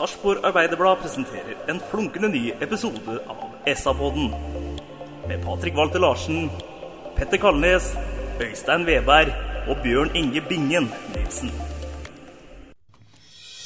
Sarpsborg 0.00 0.46
Arbeiderblad 0.48 0.96
presenterer 1.02 1.58
en 1.68 1.80
flunkende 1.90 2.28
ny 2.32 2.54
episode 2.64 3.18
av 3.28 3.42
SA-podden. 3.68 4.30
Med 5.28 5.42
Patrik 5.44 5.76
Walter 5.76 6.00
Larsen, 6.00 6.46
Petter 7.18 7.36
Kalnes, 7.36 7.90
Øystein 8.40 8.86
Veberg 8.88 9.34
og 9.68 9.82
Bjørn 9.84 10.16
Inge 10.16 10.40
Bingen 10.48 10.88
Nilsen. 11.12 11.52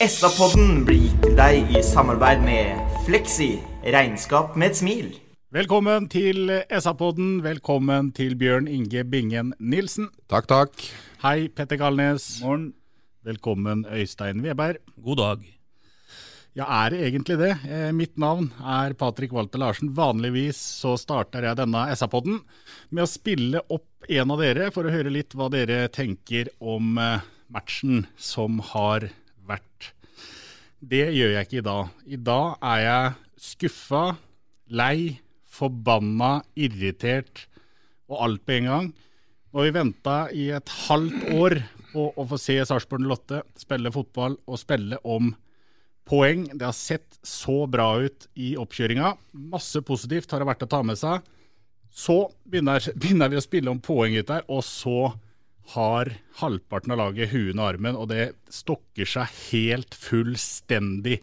SA-podden 0.02 0.82
blir 0.88 1.04
gitt 1.06 1.22
til 1.22 1.38
deg 1.38 1.70
i 1.70 1.86
samarbeid 1.86 2.42
med 2.42 2.82
Fleksi. 3.06 3.52
Regnskap 3.86 4.58
med 4.58 4.72
et 4.74 4.82
smil. 4.82 5.16
Velkommen 5.54 6.10
til 6.10 6.50
SA-podden. 6.66 7.44
Velkommen 7.46 8.10
til 8.10 8.34
Bjørn 8.34 8.66
Inge 8.66 9.06
Bingen 9.06 9.54
Nilsen. 9.60 10.10
Takk, 10.26 10.50
takk. 10.50 10.88
Hei, 11.22 11.46
Petter 11.46 11.78
Kalnes. 11.78 12.40
Morgen. 12.42 12.72
Velkommen, 13.22 13.86
Øystein 13.86 14.42
Veberg. 14.42 14.82
God 14.98 15.22
dag. 15.22 15.52
Ja, 16.54 16.68
er 16.70 16.92
det 16.94 17.00
egentlig 17.08 17.34
det? 17.40 17.50
Eh, 17.66 17.88
mitt 17.90 18.14
navn 18.20 18.52
er 18.62 18.92
Patrick 18.94 19.32
Walter 19.34 19.58
Larsen. 19.58 19.88
Vanligvis 19.90 20.60
så 20.78 20.92
starter 20.94 21.42
jeg 21.48 21.58
denne 21.58 21.80
SA-podden 21.98 22.36
med 22.94 23.02
å 23.02 23.10
spille 23.10 23.64
opp 23.74 24.06
en 24.06 24.30
av 24.30 24.38
dere 24.38 24.68
for 24.70 24.86
å 24.86 24.92
høre 24.94 25.10
litt 25.10 25.34
hva 25.34 25.48
dere 25.50 25.88
tenker 25.90 26.52
om 26.62 26.94
eh, 27.02 27.26
matchen 27.50 28.06
som 28.14 28.62
har 28.70 29.08
vært. 29.50 29.90
Det 30.78 31.08
gjør 31.16 31.34
jeg 31.34 31.48
ikke 31.48 31.58
i 31.58 31.66
dag. 31.72 31.92
I 32.06 32.22
dag 32.30 32.64
er 32.70 32.84
jeg 32.84 33.12
skuffa, 33.50 34.06
lei, 34.70 35.18
forbanna, 35.50 36.36
irritert 36.54 37.48
og 38.06 38.28
alt 38.28 38.46
på 38.46 38.60
en 38.60 38.70
gang. 38.70 38.92
Nå 39.50 39.66
vi 39.66 39.74
venta 39.74 40.20
i 40.30 40.52
et 40.54 40.78
halvt 40.86 41.32
år 41.34 41.64
på 41.90 42.12
å 42.14 42.30
få 42.30 42.38
se 42.38 42.62
Sarpsborg 42.62 43.10
08 43.10 43.42
spille 43.58 43.90
fotball 43.94 44.38
og 44.46 44.62
spille 44.62 45.02
om 45.02 45.34
poeng. 46.08 46.46
Det 46.52 46.66
har 46.66 46.76
sett 46.76 47.18
så 47.22 47.64
bra 47.70 47.88
ut 48.04 48.28
i 48.34 48.54
oppkjøringa. 48.60 49.14
Masse 49.52 49.82
positivt 49.82 50.32
har 50.32 50.42
det 50.42 50.50
vært 50.50 50.66
å 50.66 50.70
ta 50.70 50.82
med 50.86 51.00
seg. 51.00 51.24
Så 51.94 52.18
begynner, 52.44 52.84
begynner 53.00 53.32
vi 53.32 53.40
å 53.40 53.44
spille 53.44 53.72
om 53.72 53.82
poeng 53.82 54.16
ut 54.18 54.30
der, 54.30 54.46
og 54.48 54.64
så 54.66 55.14
har 55.74 56.10
halvparten 56.42 56.92
av 56.92 57.00
laget 57.00 57.30
huet 57.32 57.56
og 57.56 57.64
armen, 57.66 57.96
og 57.96 58.10
det 58.10 58.34
stokker 58.52 59.08
seg 59.08 59.30
helt 59.48 59.96
fullstendig. 59.96 61.22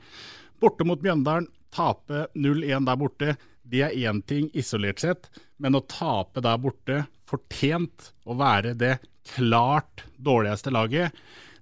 Borte 0.62 0.86
mot 0.88 1.02
Mjøndalen, 1.04 1.50
tape 1.72 2.26
0-1 2.34 2.88
der 2.88 3.00
borte. 3.00 3.36
Det 3.62 3.84
er 3.86 3.94
én 4.10 4.24
ting 4.28 4.50
isolert 4.58 5.00
sett, 5.04 5.30
men 5.62 5.78
å 5.78 5.86
tape 5.86 6.42
der 6.44 6.58
borte, 6.60 7.04
fortjent 7.30 8.12
å 8.28 8.36
være 8.36 8.74
det 8.76 8.98
klart 9.36 10.04
dårligste 10.18 10.74
laget, 10.74 11.14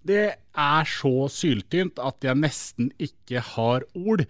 det 0.07 0.25
er 0.39 0.89
så 0.89 1.27
syltynt 1.31 1.99
at 2.01 2.23
jeg 2.23 2.39
nesten 2.39 2.91
ikke 3.01 3.43
har 3.55 3.85
ord. 3.97 4.25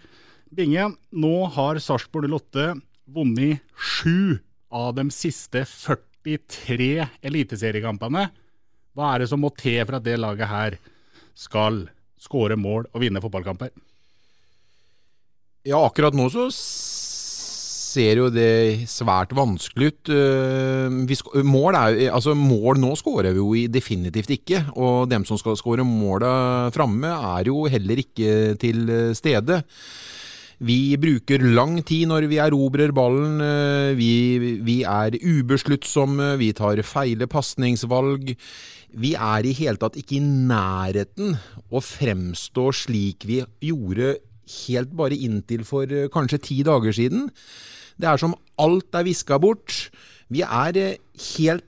Binge, 0.50 0.92
nå 1.12 1.36
har 1.56 1.82
Sarpsborg 1.84 2.30
08 2.32 2.80
vunnet 3.10 3.62
sju 3.78 4.40
av 4.74 4.96
de 4.98 5.08
siste 5.14 5.64
43 5.66 7.08
eliteseriekampene. 7.26 8.30
Hva 8.98 9.14
er 9.14 9.24
det 9.24 9.30
som 9.32 9.42
må 9.42 9.52
til 9.58 9.82
for 9.86 10.00
at 10.00 10.06
det 10.06 10.18
laget 10.20 10.50
her 10.50 10.80
skal 11.38 11.86
skåre 12.20 12.58
mål 12.60 12.90
og 12.92 13.04
vinne 13.04 13.22
fotballkamper? 13.24 13.72
Ja, 15.68 15.80
akkurat 15.86 16.16
nå 16.16 16.30
så 16.34 16.48
ser 18.00 18.22
jo 18.24 18.30
det 18.32 18.88
svært 18.90 19.36
vanskelig 19.36 19.92
ut. 19.92 20.12
Eh, 20.16 21.44
mål, 21.44 21.76
er, 21.76 22.00
altså 22.16 22.36
mål 22.38 22.80
nå 22.80 22.94
skårer 23.00 23.36
vi 23.36 23.44
jo 23.44 23.72
definitivt 23.72 24.32
ikke, 24.40 24.64
og 24.80 25.10
dem 25.12 25.28
som 25.28 25.40
skal 25.40 25.60
skåre 25.60 25.84
måla 25.88 26.70
framme 26.76 27.12
er 27.36 27.52
jo 27.52 27.66
heller 27.70 28.00
ikke 28.08 28.56
til 28.62 28.88
stede. 29.20 29.62
Vi 30.60 30.98
bruker 31.00 31.40
lang 31.56 31.78
tid 31.88 32.10
når 32.12 32.26
vi 32.28 32.40
erobrer 32.44 32.92
ballen. 32.92 33.40
eh, 33.40 33.96
Vi, 33.96 34.60
vi 34.60 34.82
er 34.84 35.16
ubesluttsomme, 35.16 36.34
vi 36.42 36.52
tar 36.52 36.82
feile 36.84 37.28
pasningsvalg. 37.32 38.34
Vi 38.90 39.14
er 39.16 39.46
i 39.46 39.54
hele 39.56 39.80
tatt 39.80 39.96
ikke 40.02 40.18
i 40.18 40.24
nærheten 40.26 41.38
å 41.72 41.80
fremstå 41.80 42.72
slik 42.74 43.24
vi 43.30 43.44
gjorde 43.70 44.18
helt 44.50 44.92
bare 44.98 45.16
inntil 45.16 45.64
for 45.64 45.88
eh, 45.88 46.10
kanskje 46.12 46.42
ti 46.50 46.60
dager 46.68 46.92
siden. 46.98 47.30
Det 48.00 48.08
er 48.08 48.22
som 48.22 48.36
alt 48.60 48.96
er 48.96 49.08
viska 49.08 49.40
bort. 49.42 49.90
Vi 50.32 50.44
er 50.46 50.78
eh, 50.80 51.00
helt 51.36 51.66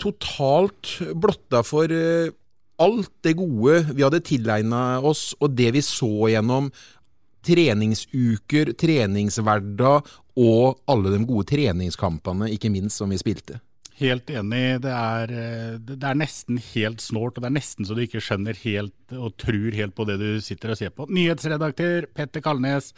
totalt 0.00 0.96
blotta 1.20 1.62
for 1.66 1.92
eh, 1.92 2.32
alt 2.80 3.12
det 3.24 3.36
gode 3.36 3.82
vi 3.92 4.04
hadde 4.06 4.22
tilegna 4.24 5.00
oss, 5.04 5.34
og 5.40 5.52
det 5.58 5.74
vi 5.76 5.84
så 5.84 6.30
gjennom 6.32 6.70
treningsuker, 7.44 8.72
treningshverdag 8.80 10.08
og 10.40 10.80
alle 10.88 11.12
de 11.12 11.20
gode 11.28 11.48
treningskampene, 11.52 12.50
ikke 12.54 12.72
minst, 12.72 13.00
som 13.00 13.12
vi 13.12 13.20
spilte. 13.20 13.60
Helt 14.00 14.30
enig. 14.32 14.80
Det 14.80 14.92
er, 14.96 15.32
eh, 15.36 15.74
det 15.76 15.98
er 16.00 16.16
nesten 16.16 16.56
helt 16.72 17.02
snålt, 17.04 17.36
og 17.36 17.44
det 17.44 17.50
er 17.50 17.56
nesten 17.58 17.84
så 17.84 17.96
du 17.96 18.00
ikke 18.00 18.22
skjønner 18.24 18.56
helt 18.62 19.12
og 19.12 19.34
tror 19.36 19.74
helt 19.76 19.94
på 19.94 20.06
det 20.08 20.16
du 20.22 20.40
sitter 20.40 20.72
og 20.72 20.78
ser 20.80 20.94
på. 20.96 21.04
Nyhetsredaktør 21.10 22.06
Petter 22.16 22.40
Kalnes. 22.40 22.94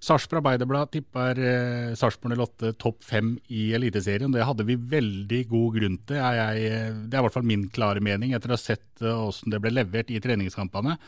Sarpsborg 0.00 0.40
Arbeiderblad 0.40 0.90
tipper 0.90 1.38
eh, 1.38 1.92
Sarpsborg 1.94 2.34
08 2.34 2.72
topp 2.82 3.04
fem 3.06 3.36
i 3.46 3.68
Eliteserien. 3.78 4.32
Det 4.34 4.46
hadde 4.48 4.66
vi 4.66 4.74
veldig 4.74 5.44
god 5.52 5.76
grunn 5.76 6.00
til. 6.08 6.18
Jeg, 6.18 6.40
jeg, 6.40 6.72
eh, 6.72 6.98
det 7.06 7.14
er 7.14 7.22
i 7.22 7.28
hvert 7.28 7.36
fall 7.36 7.46
min 7.46 7.68
klare 7.70 8.02
mening 8.02 8.34
etter 8.34 8.50
å 8.50 8.58
ha 8.58 8.62
sett 8.64 9.04
hvordan 9.04 9.54
det 9.54 9.62
ble 9.62 9.76
levert 9.76 10.10
i 10.10 10.18
treningskampene. 10.24 10.98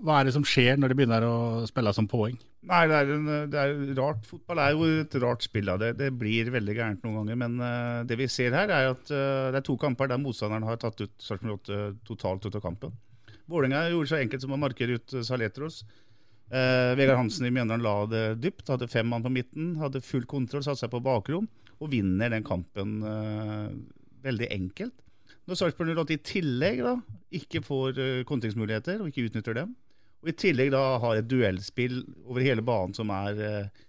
Hva 0.00 0.20
er 0.20 0.28
det 0.28 0.34
som 0.36 0.44
skjer 0.46 0.78
når 0.78 0.92
det 0.92 0.98
begynner 0.98 1.24
å 1.26 1.36
spille 1.68 1.92
som 1.96 2.08
poeng? 2.08 2.36
Nei, 2.66 2.82
det 2.90 2.98
er, 2.98 3.10
en, 3.14 3.26
det 3.52 3.58
er 3.60 3.74
rart. 3.98 4.24
Fotball 4.26 4.60
er 4.62 4.72
jo 4.74 4.86
et 5.02 5.16
rart 5.22 5.44
spill 5.46 5.70
det. 5.82 5.92
Det 6.00 6.08
blir 6.18 6.50
veldig 6.54 6.74
gærent 6.74 7.04
noen 7.04 7.20
ganger. 7.20 7.38
Men 7.44 7.58
uh, 7.62 8.06
det 8.08 8.18
vi 8.18 8.26
ser 8.32 8.56
her, 8.56 8.72
er 8.72 8.94
at 8.94 9.12
uh, 9.12 9.52
det 9.54 9.60
er 9.60 9.66
to 9.66 9.76
kamper 9.78 10.10
der 10.10 10.22
motstanderen 10.22 10.66
har 10.66 10.80
tatt 10.82 11.02
ut 11.04 11.14
Sarpsborg 11.22 11.60
8 11.62 11.82
totalt 12.08 12.48
ut 12.48 12.58
av 12.58 12.64
kampen. 12.64 12.96
Vålerenga 13.46 13.84
gjorde 13.92 14.10
så 14.10 14.18
enkelt 14.18 14.42
som 14.42 14.56
å 14.56 14.58
markere 14.58 14.98
ut 14.98 15.14
eh, 15.14 15.22
Saletros. 15.26 15.84
Uh, 16.46 16.94
Vegard 16.98 17.18
Hansen 17.20 17.46
i 17.46 17.52
Mjøndalen 17.54 17.84
la 17.84 17.94
det 18.10 18.24
dypt. 18.42 18.66
Hadde 18.72 18.90
fem 18.90 19.06
mann 19.10 19.22
på 19.22 19.32
midten, 19.34 19.76
hadde 19.78 20.02
full 20.02 20.26
kontroll, 20.30 20.64
satte 20.66 20.82
seg 20.84 20.92
på 20.94 21.02
bakrom 21.04 21.46
og 21.76 21.90
vinner 21.92 22.32
den 22.32 22.44
kampen 22.46 23.00
eh, 23.04 23.72
veldig 24.24 24.48
enkelt. 24.54 24.94
Når 25.46 25.58
Sarpsborg 25.60 25.92
08 25.94 26.16
i 26.16 26.22
tillegg 26.26 26.80
da, 26.82 26.94
ikke 27.38 27.62
får 27.62 28.00
eh, 28.02 28.22
kontringsmuligheter 28.26 29.02
og 29.02 29.10
ikke 29.10 29.28
utnytter 29.28 29.60
dem, 29.60 29.76
og 30.24 30.32
i 30.32 30.34
tillegg 30.34 30.72
da 30.74 30.82
har 31.02 31.20
et 31.20 31.28
duellspill 31.30 32.00
over 32.26 32.42
hele 32.42 32.64
banen 32.66 32.96
som 32.96 33.12
er 33.14 33.38
eh, 33.46 33.84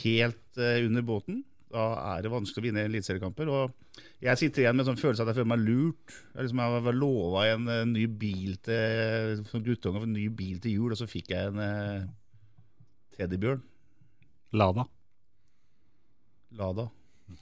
helt 0.00 0.58
eh, 0.58 0.82
under 0.88 1.06
båten, 1.06 1.44
da 1.70 1.92
er 2.16 2.24
det 2.24 2.32
vanskelig 2.32 2.64
å 2.64 2.66
vinne 2.66 2.84
eliteseriekamper. 2.88 3.50
Jeg 4.24 4.40
sitter 4.40 4.64
igjen 4.64 4.74
med 4.74 4.84
en 4.84 4.90
sånn 4.90 5.00
følelse 5.00 5.22
at 5.22 5.30
jeg 5.30 5.38
føler 5.38 5.52
meg 5.52 5.62
lurt. 5.62 6.14
Jeg, 6.34 6.42
liksom, 6.42 6.62
jeg 6.64 6.84
var 6.86 6.98
lova 6.98 7.44
en, 7.52 7.68
ny 7.92 8.06
bil 8.20 8.56
til 8.66 9.44
som 9.46 9.62
guttunge, 9.66 10.02
en 10.02 10.16
ny 10.16 10.26
bil 10.34 10.58
til 10.62 10.80
jul, 10.80 10.94
og 10.94 10.98
så 10.98 11.06
fikk 11.10 11.30
jeg 11.30 11.52
en 11.52 11.62
eh, 11.62 12.08
teddybjørn. 13.14 13.62
Lada. 14.58 14.88
Lada. 16.58 16.90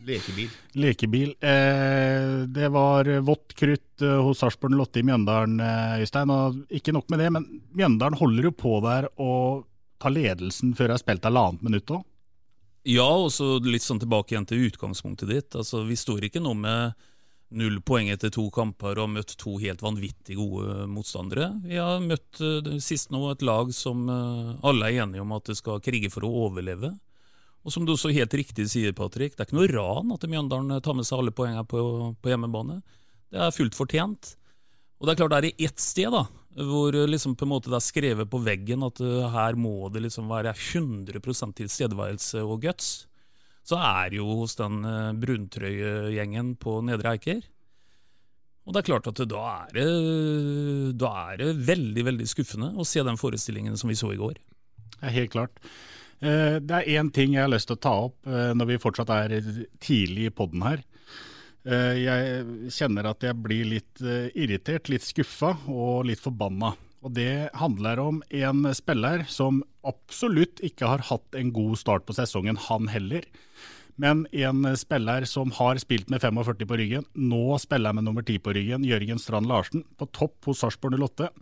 Lekebil. 0.08 0.50
Lekebil. 0.72 1.34
Eh, 1.40 2.46
det 2.46 2.68
var 2.68 3.08
vått 3.20 3.54
krutt 3.54 4.02
eh, 4.02 4.20
hos 4.24 4.38
Sarpsborg 4.38 4.76
08 4.80 5.00
i 5.00 5.06
Mjøndalen, 5.08 5.58
eh, 5.60 5.96
Øystein. 6.04 6.32
Og 6.32 6.60
ikke 6.74 6.94
nok 6.96 7.10
med 7.12 7.22
det, 7.22 7.32
men 7.34 7.48
Mjøndalen 7.76 8.18
holder 8.20 8.48
jo 8.48 8.54
på 8.54 8.78
der 8.84 9.10
og 9.16 9.66
ta 9.98 10.12
ledelsen 10.12 10.76
før 10.78 10.92
jeg 10.92 10.96
har 10.96 11.02
spilt 11.02 11.26
halvannet 11.26 11.66
minutt 11.66 11.92
òg? 11.92 12.06
Ja, 12.88 13.08
og 13.10 13.32
så 13.34 13.58
litt 13.64 13.84
sånn 13.84 14.00
tilbake 14.00 14.32
igjen 14.32 14.46
til 14.48 14.68
utgangspunktet 14.68 15.28
ditt. 15.28 15.56
Altså, 15.58 15.82
Vi 15.84 15.98
står 15.98 16.28
ikke 16.28 16.40
nå 16.44 16.54
med 16.56 16.94
null 17.58 17.80
poeng 17.80 18.10
etter 18.12 18.30
to 18.32 18.46
kamper 18.52 18.94
og 18.94 19.06
har 19.06 19.12
møtt 19.16 19.34
to 19.40 19.56
helt 19.58 19.82
vanvittig 19.82 20.36
gode 20.38 20.86
motstandere. 20.88 21.50
Vi 21.64 21.80
har 21.80 22.00
møtt 22.04 22.40
uh, 22.44 22.74
sist 22.76 23.08
nå 23.10 23.22
et 23.32 23.44
lag 23.44 23.72
som 23.72 24.04
alle 24.08 24.90
er 24.90 25.02
enige 25.04 25.24
om 25.24 25.32
at 25.32 25.48
det 25.48 25.56
skal 25.56 25.80
krige 25.84 26.12
for 26.12 26.28
å 26.28 26.32
overleve. 26.46 26.92
Og 27.66 27.74
som 27.74 27.84
du 27.84 27.92
også 27.92 28.12
helt 28.14 28.34
riktig 28.38 28.68
sier, 28.70 28.94
Patrick, 28.96 29.34
det 29.34 29.42
er 29.42 29.48
ikke 29.48 29.58
noe 29.58 29.70
ran 29.72 30.12
at 30.14 30.26
Mjøndalen 30.30 30.82
tar 30.84 30.96
med 30.96 31.06
seg 31.08 31.20
alle 31.20 31.34
poengene 31.34 31.64
på, 31.68 31.80
på 32.16 32.30
hjemmebane. 32.30 32.80
Det 33.28 33.40
er 33.44 33.54
fullt 33.54 33.76
fortjent. 33.76 34.34
Og 34.98 35.06
det 35.06 35.14
er 35.14 35.20
klart 35.20 35.34
det 35.34 35.40
er 35.40 35.48
i 35.50 35.68
ett 35.68 35.82
sted 35.82 36.10
da, 36.14 36.24
hvor 36.68 36.94
liksom 37.10 37.36
på 37.38 37.46
en 37.46 37.52
måte 37.52 37.70
det 37.70 37.78
er 37.78 37.86
skrevet 37.86 38.30
på 38.30 38.40
veggen 38.42 38.86
at 38.86 39.02
uh, 39.04 39.28
her 39.34 39.58
må 39.58 39.90
det 39.94 40.06
liksom 40.06 40.30
være 40.30 40.54
100 40.54 41.20
tilstedeværelse 41.60 42.42
og 42.42 42.64
guts, 42.64 43.06
så 43.68 43.76
er 43.76 44.10
det 44.10 44.18
jo 44.22 44.40
hos 44.40 44.56
den 44.56 44.80
bruntrøyegjengen 45.20 46.54
på 46.62 46.78
Nedre 46.88 47.18
Eiker. 47.18 47.42
Og 48.68 48.74
det 48.74 48.82
er 48.82 48.88
klart 48.90 49.06
at 49.08 49.20
da 49.28 49.42
er 49.48 49.70
det, 49.76 49.84
da 51.00 51.10
er 51.30 51.38
det 51.40 51.52
veldig 51.68 52.02
veldig 52.04 52.26
skuffende 52.28 52.70
å 52.76 52.84
se 52.84 53.04
den 53.04 53.20
forestillingen 53.20 53.76
som 53.80 53.92
vi 53.92 53.96
så 53.96 54.10
i 54.12 54.18
går. 54.20 54.40
Er 55.00 55.14
helt 55.14 55.32
klart. 55.32 55.60
Eh, 56.20 56.58
det 56.58 56.80
er 56.80 56.98
én 56.98 57.12
ting 57.14 57.36
jeg 57.36 57.44
har 57.46 57.52
lyst 57.52 57.70
til 57.70 57.78
å 57.78 57.82
ta 57.82 57.94
opp 58.08 58.26
når 58.26 58.72
vi 58.72 58.80
fortsatt 58.82 59.10
er 59.14 59.36
tidlig 59.82 60.28
i 60.28 60.34
poden 60.34 60.64
her. 60.66 60.82
Eh, 61.68 61.96
jeg 62.00 62.70
kjenner 62.72 63.10
at 63.10 63.24
jeg 63.24 63.36
blir 63.44 63.66
litt 63.68 64.00
eh, 64.00 64.30
irritert, 64.38 64.88
litt 64.88 65.04
skuffa 65.04 65.52
og 65.68 66.06
litt 66.08 66.22
forbanna. 66.22 66.72
Og 67.04 67.12
Det 67.14 67.50
handler 67.60 68.00
om 68.02 68.22
en 68.34 68.68
spiller 68.74 69.26
som 69.30 69.60
absolutt 69.86 70.62
ikke 70.64 70.88
har 70.88 71.04
hatt 71.10 71.36
en 71.38 71.52
god 71.54 71.78
start 71.78 72.06
på 72.08 72.16
sesongen, 72.16 72.58
han 72.68 72.88
heller. 72.90 73.26
Men 73.98 74.26
en 74.30 74.62
spiller 74.78 75.26
som 75.26 75.50
har 75.58 75.80
spilt 75.82 76.10
med 76.12 76.22
45 76.22 76.66
på 76.70 76.78
ryggen, 76.78 77.06
nå 77.18 77.58
spiller 77.58 77.90
jeg 77.90 77.98
med 77.98 78.06
nummer 78.06 78.22
10 78.22 78.38
på 78.44 78.54
ryggen, 78.54 78.86
Jørgen 78.86 79.18
Strand 79.18 79.50
Larsen, 79.50 79.82
på 79.98 80.06
topp 80.14 80.46
hos 80.46 80.62
Sarpsborg 80.62 80.94
08. 81.02 81.32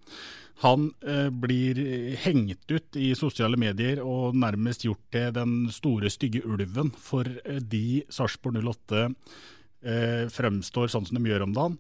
Han 0.65 0.87
eh, 1.05 1.29
blir 1.29 1.77
hengt 2.23 2.71
ut 2.73 2.97
i 2.97 3.11
sosiale 3.19 3.59
medier 3.61 4.01
og 4.01 4.39
nærmest 4.41 4.87
gjort 4.87 5.03
til 5.13 5.35
den 5.37 5.67
store, 5.69 6.09
stygge 6.09 6.41
ulven 6.49 6.95
fordi 6.97 8.01
eh, 8.01 8.09
Sarpsborg 8.09 8.63
08 8.65 9.03
eh, 9.05 10.25
fremstår 10.33 10.89
sånn 10.95 11.05
som 11.11 11.21
de 11.21 11.29
gjør 11.29 11.45
om 11.45 11.53
dagen, 11.57 11.77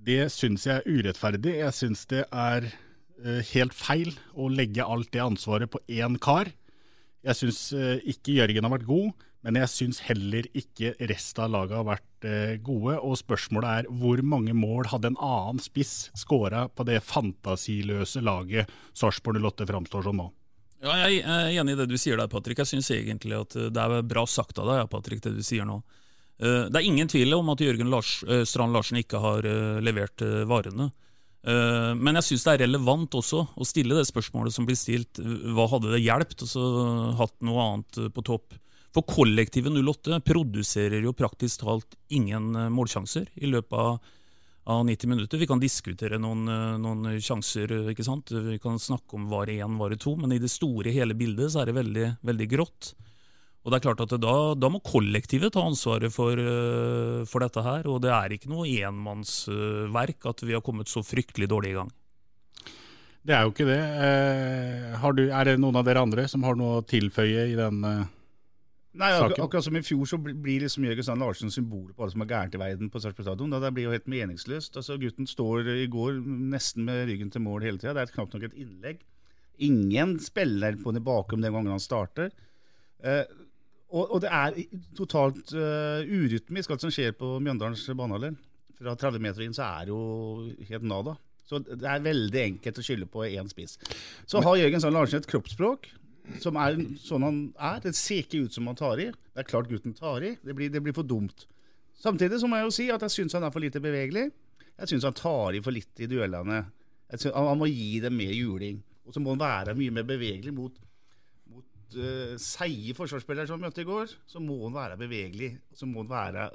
det 0.00 0.30
syns 0.32 0.68
jeg 0.68 0.80
er 0.80 0.86
urettferdig. 0.88 1.56
Jeg 1.58 1.76
syns 1.76 2.06
det 2.12 2.22
er 2.30 2.70
eh, 2.70 3.42
helt 3.52 3.74
feil 3.76 4.14
å 4.32 4.46
legge 4.48 4.86
alt 4.86 5.10
det 5.12 5.24
ansvaret 5.24 5.70
på 5.72 5.82
én 5.90 6.16
kar. 6.22 6.52
Jeg 7.26 7.36
syns 7.36 7.64
eh, 7.76 7.98
ikke 8.14 8.38
Jørgen 8.38 8.66
har 8.66 8.74
vært 8.78 8.88
god, 8.88 9.26
men 9.46 9.56
jeg 9.62 9.72
syns 9.72 10.02
heller 10.04 10.46
ikke 10.56 10.92
resten 11.08 11.46
av 11.46 11.54
laget 11.54 11.78
har 11.78 11.86
vært 11.88 12.26
eh, 12.28 12.56
gode. 12.64 12.98
Og 13.00 13.16
spørsmålet 13.20 13.70
er 13.70 13.88
hvor 14.02 14.20
mange 14.26 14.52
mål 14.56 14.90
hadde 14.92 15.12
en 15.12 15.22
annen 15.24 15.62
spiss 15.62 16.10
skåra 16.18 16.66
på 16.68 16.84
det 16.88 17.00
fantasiløse 17.06 18.20
laget 18.24 18.68
Sarpsborg 18.92 19.40
08 19.40 19.68
framstår 19.70 20.04
som 20.08 20.20
nå? 20.20 20.28
Ja, 20.80 20.96
jeg 21.04 21.22
er 21.24 21.54
enig 21.60 21.74
i 21.76 21.80
det 21.80 21.90
du 21.90 21.96
sier 22.00 22.20
der, 22.20 22.28
Patrick. 22.32 22.60
Jeg 22.62 22.70
syns 22.70 22.88
egentlig 22.94 23.36
at 23.36 23.56
det 23.72 23.80
er 23.80 24.04
bra 24.08 24.24
sagt 24.28 24.60
av 24.60 24.68
deg, 24.68 24.86
Patrick, 24.92 25.20
det 25.24 25.34
du 25.36 25.42
sier 25.44 25.68
nå. 25.68 25.82
Eh, 26.40 26.66
det 26.72 26.80
er 26.80 26.88
ingen 26.88 27.08
tvil 27.10 27.36
om 27.36 27.52
at 27.52 27.60
Jørgen 27.60 27.90
Lars, 27.92 28.22
eh, 28.24 28.46
Strand 28.48 28.72
Larsen 28.72 29.00
ikke 29.00 29.20
har 29.20 29.46
eh, 29.46 29.80
levert 29.84 30.24
varene. 30.48 30.90
Men 31.40 32.18
jeg 32.18 32.24
syns 32.26 32.42
det 32.44 32.52
er 32.52 32.62
relevant 32.66 33.14
også 33.16 33.38
å 33.56 33.64
stille 33.64 33.96
det 33.96 34.04
spørsmålet 34.04 34.52
som 34.52 34.66
blir 34.68 34.76
stilt. 34.76 35.16
Hva 35.16 35.64
hadde 35.72 35.94
det 35.94 36.02
hjulpet 36.02 36.44
å 36.44 36.64
hatt 37.16 37.32
noe 37.48 37.62
annet 37.64 37.96
på 38.12 38.24
topp? 38.28 38.58
For 38.90 39.06
kollektivet 39.06 39.70
08 39.76 40.18
produserer 40.26 41.04
jo 41.04 41.14
praktisk 41.14 41.62
talt 41.62 41.94
ingen 42.10 42.56
målsjanser 42.74 43.28
i 43.38 43.50
løpet 43.50 43.76
av, 43.78 44.00
av 44.66 44.82
90 44.88 45.12
minutter. 45.12 45.38
Vi 45.38 45.46
kan 45.46 45.62
diskutere 45.62 46.18
noen, 46.18 46.48
noen, 46.82 47.12
sjanser, 47.22 47.70
ikke 47.92 48.06
sant? 48.06 48.32
vi 48.34 48.58
kan 48.62 48.82
snakke 48.82 49.14
om 49.14 49.28
var 49.30 49.52
én, 49.52 49.78
var 49.78 49.94
to, 49.94 50.16
men 50.18 50.34
i 50.34 50.40
det 50.42 50.50
store 50.50 50.90
hele 50.94 51.14
bildet 51.14 51.54
så 51.54 51.62
er 51.62 51.70
det 51.70 51.78
veldig, 51.78 52.08
veldig 52.26 52.50
grått. 52.50 52.92
Og 53.60 53.70
det 53.70 53.78
er 53.78 53.84
klart 53.84 54.02
at 54.06 54.12
da, 54.16 54.34
da 54.56 54.68
må 54.72 54.80
kollektivet 54.80 55.52
ta 55.52 55.62
ansvaret 55.68 56.12
for, 56.14 56.38
for, 57.28 57.44
dette 57.44 57.64
her. 57.64 57.88
Og 57.92 58.00
det 58.02 58.12
er 58.16 58.32
ikke 58.32 58.50
noe 58.50 58.68
enmannsverk 58.88 60.30
at 60.32 60.44
vi 60.46 60.56
har 60.56 60.64
kommet 60.64 60.88
så 60.88 61.04
fryktelig 61.04 61.50
dårlig 61.52 61.74
i 61.74 61.76
gang. 61.76 61.90
Det 63.20 63.36
er 63.36 63.44
jo 63.44 63.52
ikke 63.52 63.68
det. 63.68 63.82
Uh, 64.96 65.10
du, 65.12 65.26
er 65.28 65.50
det 65.50 65.58
noen 65.60 65.76
av 65.76 65.84
dere 65.84 66.00
andre 66.06 66.24
som 66.32 66.46
har 66.48 66.56
noe 66.56 66.78
å 66.80 66.86
tilføye 66.88 67.50
i 67.50 67.58
den 67.58 67.84
uh, 67.84 68.08
Nei, 68.98 69.10
ak 69.14 69.36
akkurat 69.38 69.62
som 69.62 69.76
i 69.78 69.84
fjor 69.86 70.08
så 70.08 70.18
blir 70.18 70.64
liksom 70.64 70.82
Jørgen 70.82 71.06
Sand 71.06 71.22
Larsen 71.22 71.52
symbolet 71.54 71.94
på 71.94 72.02
alle 72.02 72.14
som 72.14 72.24
er 72.24 72.30
gærent 72.32 72.56
i 72.56 72.60
verden 72.60 72.90
på 72.90 72.98
Sarpsborg 73.02 73.28
stadion. 73.28 73.52
Det 73.54 73.70
blir 73.76 73.86
jo 73.86 73.92
helt 73.94 74.08
meningsløst. 74.10 74.74
Altså, 74.80 74.96
gutten 74.98 75.30
står 75.30 75.70
i 75.76 75.86
går 75.90 76.18
nesten 76.26 76.88
med 76.88 77.04
ryggen 77.06 77.30
til 77.30 77.44
mål 77.44 77.68
hele 77.68 77.78
tida. 77.78 77.94
Det 77.94 78.02
er 78.02 78.14
knapt 78.16 78.34
nok 78.34 78.48
et 78.48 78.58
innlegg. 78.58 79.04
Ingen 79.62 80.16
spiller 80.24 80.78
på 80.80 80.90
den 80.96 81.06
bakom 81.06 81.44
den 81.44 81.54
gangen 81.54 81.76
han 81.76 81.82
starter. 81.82 82.34
Eh, 83.04 83.22
og, 83.90 84.04
og, 84.04 84.18
det 84.22 84.30
er 84.30 84.58
totalt 84.98 85.50
uh, 85.54 86.02
urytmisk, 86.06 86.70
alt 86.70 86.84
som 86.84 86.92
skjer 86.94 87.14
på 87.18 87.36
Mjøndalens 87.42 87.86
banehalvdel. 87.94 88.36
Fra 88.80 88.94
30 88.98 89.22
meter 89.22 89.44
inn 89.44 89.54
så 89.56 89.66
er 89.66 89.86
det 89.86 89.94
jo 89.94 90.66
helt 90.70 90.86
nada. 90.86 91.16
Så 91.50 91.58
det 91.66 91.82
er 91.82 92.02
veldig 92.04 92.42
enkelt 92.44 92.78
å 92.78 92.84
skylde 92.86 93.08
på 93.10 93.24
én 93.26 93.48
spiss. 93.50 93.74
Så 94.30 94.42
har 94.44 94.58
Jørgen 94.60 94.82
Sand 94.82 94.94
Larsen 94.94 95.18
et 95.18 95.30
kroppsspråk 95.30 95.90
som 96.42 96.58
er 96.60 96.76
sånn 97.00 97.24
han 97.26 97.38
er. 97.56 97.80
Det 97.84 97.94
ser 97.98 98.24
ikke 98.24 98.44
ut 98.46 98.56
som 98.56 98.68
han 98.70 98.78
tar 98.78 99.00
i. 99.02 99.08
Det 99.10 99.42
er 99.42 99.48
klart 99.48 99.70
gutten 99.70 99.96
tar 99.96 100.24
i. 100.26 100.34
Det 100.44 100.56
blir, 100.56 100.70
det 100.72 100.82
blir 100.84 100.96
for 100.96 101.06
dumt. 101.06 101.46
Samtidig 102.00 102.40
så 102.40 102.48
må 102.48 102.60
jeg 102.60 102.68
jo 102.68 102.76
si 102.76 102.86
at 102.92 103.02
jeg 103.04 103.16
syns 103.16 103.36
han 103.36 103.46
er 103.46 103.54
for 103.54 103.62
lite 103.64 103.82
bevegelig. 103.82 104.28
Jeg 104.80 104.92
syns 104.92 105.08
han 105.08 105.16
tar 105.16 105.56
i 105.56 105.62
for 105.64 105.76
litt 105.76 106.00
i 106.00 106.08
duellene. 106.08 106.62
Synes, 107.10 107.34
han 107.34 107.58
må 107.60 107.68
gi 107.68 107.98
dem 108.00 108.16
mer 108.16 108.32
juling. 108.32 108.78
Og 109.04 109.14
så 109.14 109.20
må 109.22 109.34
han 109.34 109.42
være 109.42 109.74
mye 109.76 109.92
mer 109.92 110.06
bevegelig 110.06 110.54
mot 110.54 110.76
uh, 111.50 112.36
seige 112.40 112.94
forsvarsspillere 112.94 113.50
som 113.50 113.58
han 113.58 113.66
møtte 113.66 113.82
i 113.82 113.88
går, 113.88 114.12
så 114.30 114.42
må 114.42 114.60
han 114.62 114.76
være 114.76 115.00
bevegelig. 115.00 115.50
Så 115.74 115.88
må 115.90 116.04
han 116.04 116.12
være 116.12 116.50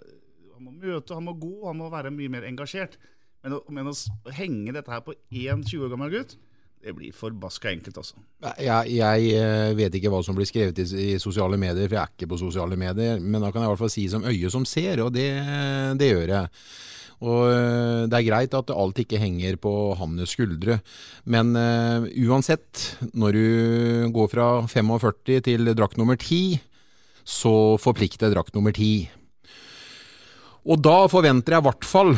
Han 0.55 0.63
må 0.63 0.71
møte, 0.71 1.11
han 1.11 1.25
må 1.27 1.33
gå, 1.35 1.67
han 1.67 1.75
må 1.75 1.89
være 1.91 2.13
mye 2.15 2.31
mer 2.31 2.45
engasjert. 2.47 2.95
Men 3.43 3.57
å, 3.57 3.63
men 3.75 3.89
å 3.91 3.93
henge 4.37 4.71
dette 4.71 4.89
her 4.93 5.01
på 5.03 5.13
én 5.35 5.65
20 5.67 5.83
år 5.83 5.91
gammel 5.91 6.13
gutt 6.13 6.37
det 6.85 6.93
blir 6.93 7.13
forbaska 7.17 7.71
enkelt, 7.71 7.97
altså. 7.97 8.19
Jeg, 8.61 8.91
jeg, 8.93 9.29
eh, 9.33 9.71
vet 9.77 9.95
ikke 9.97 10.11
hva 10.13 10.19
som 10.25 10.37
blir 10.37 10.45
skrevet 10.45 10.77
i, 10.83 10.85
i, 10.85 11.07
sosiale 11.21 11.57
medier, 11.57 11.87
for 11.87 11.97
jeg 11.97 12.03
er 12.03 12.11
ikke 12.13 12.29
på 12.29 12.41
sosiale 12.43 12.77
medier. 12.77 13.17
Men 13.21 13.41
da 13.41 13.49
kan 13.49 13.63
jeg 13.63 13.71
i 13.71 13.73
hvert 13.73 13.81
fall 13.81 13.93
si 13.95 14.05
som 14.11 14.27
øye 14.29 14.51
som 14.53 14.67
ser, 14.69 15.01
og 15.01 15.09
det, 15.15 15.29
det 15.97 16.11
gjør 16.11 16.35
jeg. 16.35 16.51
Og 17.25 17.41
eh, 17.49 18.05
Det 18.11 18.19
er 18.19 18.27
greit 18.27 18.53
at 18.59 18.75
alt 18.75 19.01
ikke 19.01 19.21
henger 19.21 19.57
på 19.61 19.73
hans 19.97 20.35
skuldre, 20.35 20.79
men 21.25 21.55
uh, 21.57 22.05
uansett, 22.27 22.99
når 23.17 23.37
du 23.37 23.45
går 24.13 24.31
fra 24.35 24.47
45 24.69 25.41
til 25.47 25.73
drakt 25.73 25.97
nummer 25.97 26.19
10, 26.19 26.59
så 27.25 27.55
forplikter 27.81 28.33
drakt 28.35 28.53
nummer 28.53 28.75
10. 28.75 29.07
Og 30.69 30.81
da 30.81 31.05
forventer 31.09 31.55
jeg 31.55 31.63
i 31.63 31.69
hvert 31.69 31.87
fall 31.87 32.13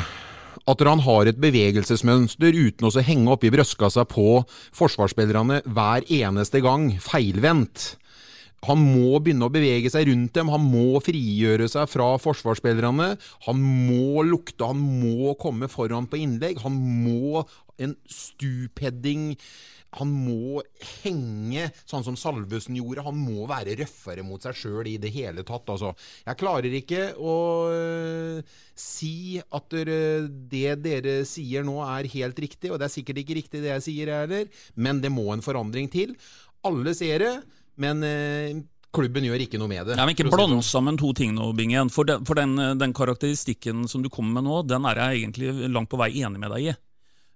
at 0.68 0.84
han 0.84 1.04
har 1.06 1.30
et 1.30 1.40
bevegelsesmønster 1.40 2.56
uten 2.56 2.90
å 2.90 3.04
henge 3.04 3.32
oppi 3.32 3.52
brystkassa 3.54 4.04
på 4.10 4.42
forsvarsspillerne 4.76 5.62
hver 5.64 6.08
eneste 6.12 6.62
gang, 6.66 6.92
feilvendt. 7.00 7.94
Han 8.66 8.82
må 8.82 9.20
begynne 9.22 9.48
å 9.48 9.54
bevege 9.54 9.90
seg 9.94 10.10
rundt 10.10 10.34
dem, 10.36 10.50
han 10.52 10.66
må 10.66 11.00
frigjøre 11.06 11.70
seg 11.72 11.88
fra 11.92 12.10
forsvarsspillerne. 12.20 13.14
Han 13.46 13.62
må 13.62 14.26
lukte, 14.26 14.66
han 14.66 14.82
må 14.82 15.36
komme 15.40 15.70
foran 15.72 16.10
på 16.10 16.20
innlegg. 16.20 16.64
Han 16.66 16.76
må 17.06 17.46
en 17.78 17.96
stupheading. 18.10 19.36
Han 20.00 20.13
må 20.13 20.62
henge 21.04 21.70
sånn 21.84 22.06
som 22.06 22.18
Salvesen 22.20 22.77
gjorde. 22.80 23.06
Han 23.08 23.18
må 23.20 23.48
være 23.50 23.77
røffere 23.82 24.25
mot 24.25 24.44
seg 24.44 24.58
sjøl 24.58 24.92
i 24.94 24.98
det 25.01 25.12
hele 25.16 25.46
tatt. 25.48 25.68
Altså. 25.74 25.94
Jeg 26.27 26.39
klarer 26.39 26.80
ikke 26.80 27.04
å 27.18 27.36
uh, 27.74 28.58
si 28.77 29.38
at 29.42 29.77
det 29.77 30.77
dere 30.84 31.20
sier 31.27 31.66
nå 31.68 31.80
er 31.86 32.10
helt 32.13 32.42
riktig, 32.44 32.72
og 32.72 32.82
det 32.82 32.89
er 32.89 32.96
sikkert 32.98 33.24
ikke 33.24 33.39
riktig 33.42 33.63
det 33.63 33.74
jeg 33.75 33.88
sier 33.89 34.13
heller, 34.13 34.50
men 34.75 35.01
det 35.04 35.13
må 35.13 35.30
en 35.34 35.46
forandring 35.46 35.92
til. 35.94 36.16
Alle 36.68 36.94
ser 36.98 37.24
det. 37.24 37.36
Men 37.77 38.01
eh, 38.04 38.58
klubben 38.96 39.25
gjør 39.27 39.44
ikke 39.46 39.60
noe 39.62 39.72
med 39.72 39.86
det. 39.89 39.98
Ja, 40.00 40.06
men 40.08 40.16
Ikke 40.16 40.30
bland 40.30 40.58
sånn. 40.58 40.66
sammen 40.66 41.00
to 41.00 41.13
ting 41.18 41.36
nå, 41.38 41.51
Bingen. 41.58 41.92
For, 41.94 42.08
den, 42.10 42.25
for 42.27 42.39
den, 42.39 42.58
den, 42.80 42.96
karakteristikken 42.98 43.86
som 43.92 44.04
du 44.04 44.10
kommer 44.13 44.39
med 44.39 44.50
nå, 44.50 44.63
den 44.68 44.88
er 44.89 45.04
jeg 45.04 45.24
egentlig 45.24 45.72
langt 45.74 45.92
på 45.92 46.00
vei 46.01 46.12
enig 46.24 46.42
med 46.42 46.54
deg 46.56 46.72
i. 46.72 46.75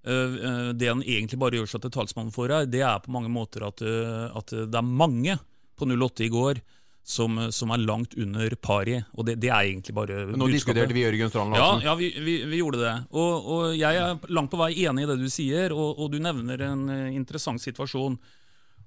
Uh, 0.02 0.72
det 0.74 0.90
han 0.90 1.04
egentlig 1.06 1.38
bare 1.42 1.60
gjør 1.60 1.74
seg 1.76 1.84
til 1.84 1.94
talsmann 1.94 2.32
for 2.34 2.50
her, 2.50 2.66
det 2.66 2.82
er 2.82 3.02
på 3.04 3.14
mange 3.14 3.30
måter 3.30 3.68
at, 3.68 3.84
uh, 3.86 4.32
at 4.38 4.50
det 4.50 4.78
er 4.80 4.88
mange 4.88 5.38
på 5.78 5.86
08 5.86 6.26
i 6.26 6.32
går 6.34 6.62
som, 7.04 7.38
som, 7.52 7.72
er 7.74 7.82
langt 7.82 8.14
under 8.18 8.54
pari. 8.62 9.00
Og 9.18 9.26
det, 9.26 9.38
det 9.42 9.50
er 9.50 9.70
egentlig 9.70 9.96
bare 9.98 10.26
Nå 10.38 10.48
diskuterte 10.52 10.94
vi 10.94 11.06
Jørgen 11.06 11.32
Strand 11.32 11.56
Larsen. 11.56 11.86
Ja, 11.86 11.92
ja 11.92 11.96
vi, 11.98 12.12
vi, 12.18 12.36
vi, 12.46 12.60
gjorde 12.62 12.84
det. 12.84 12.94
Og, 13.12 13.48
og, 13.56 13.64
jeg 13.78 13.98
er 13.98 14.30
langt 14.30 14.52
på 14.54 14.60
vei 14.62 14.74
enig 14.86 15.06
i 15.06 15.10
det 15.10 15.18
du 15.22 15.26
sier, 15.32 15.74
og, 15.74 15.98
og 15.98 16.14
du 16.14 16.20
nevner 16.22 16.62
en 16.70 16.86
interessant 17.10 17.62
situasjon. 17.62 18.20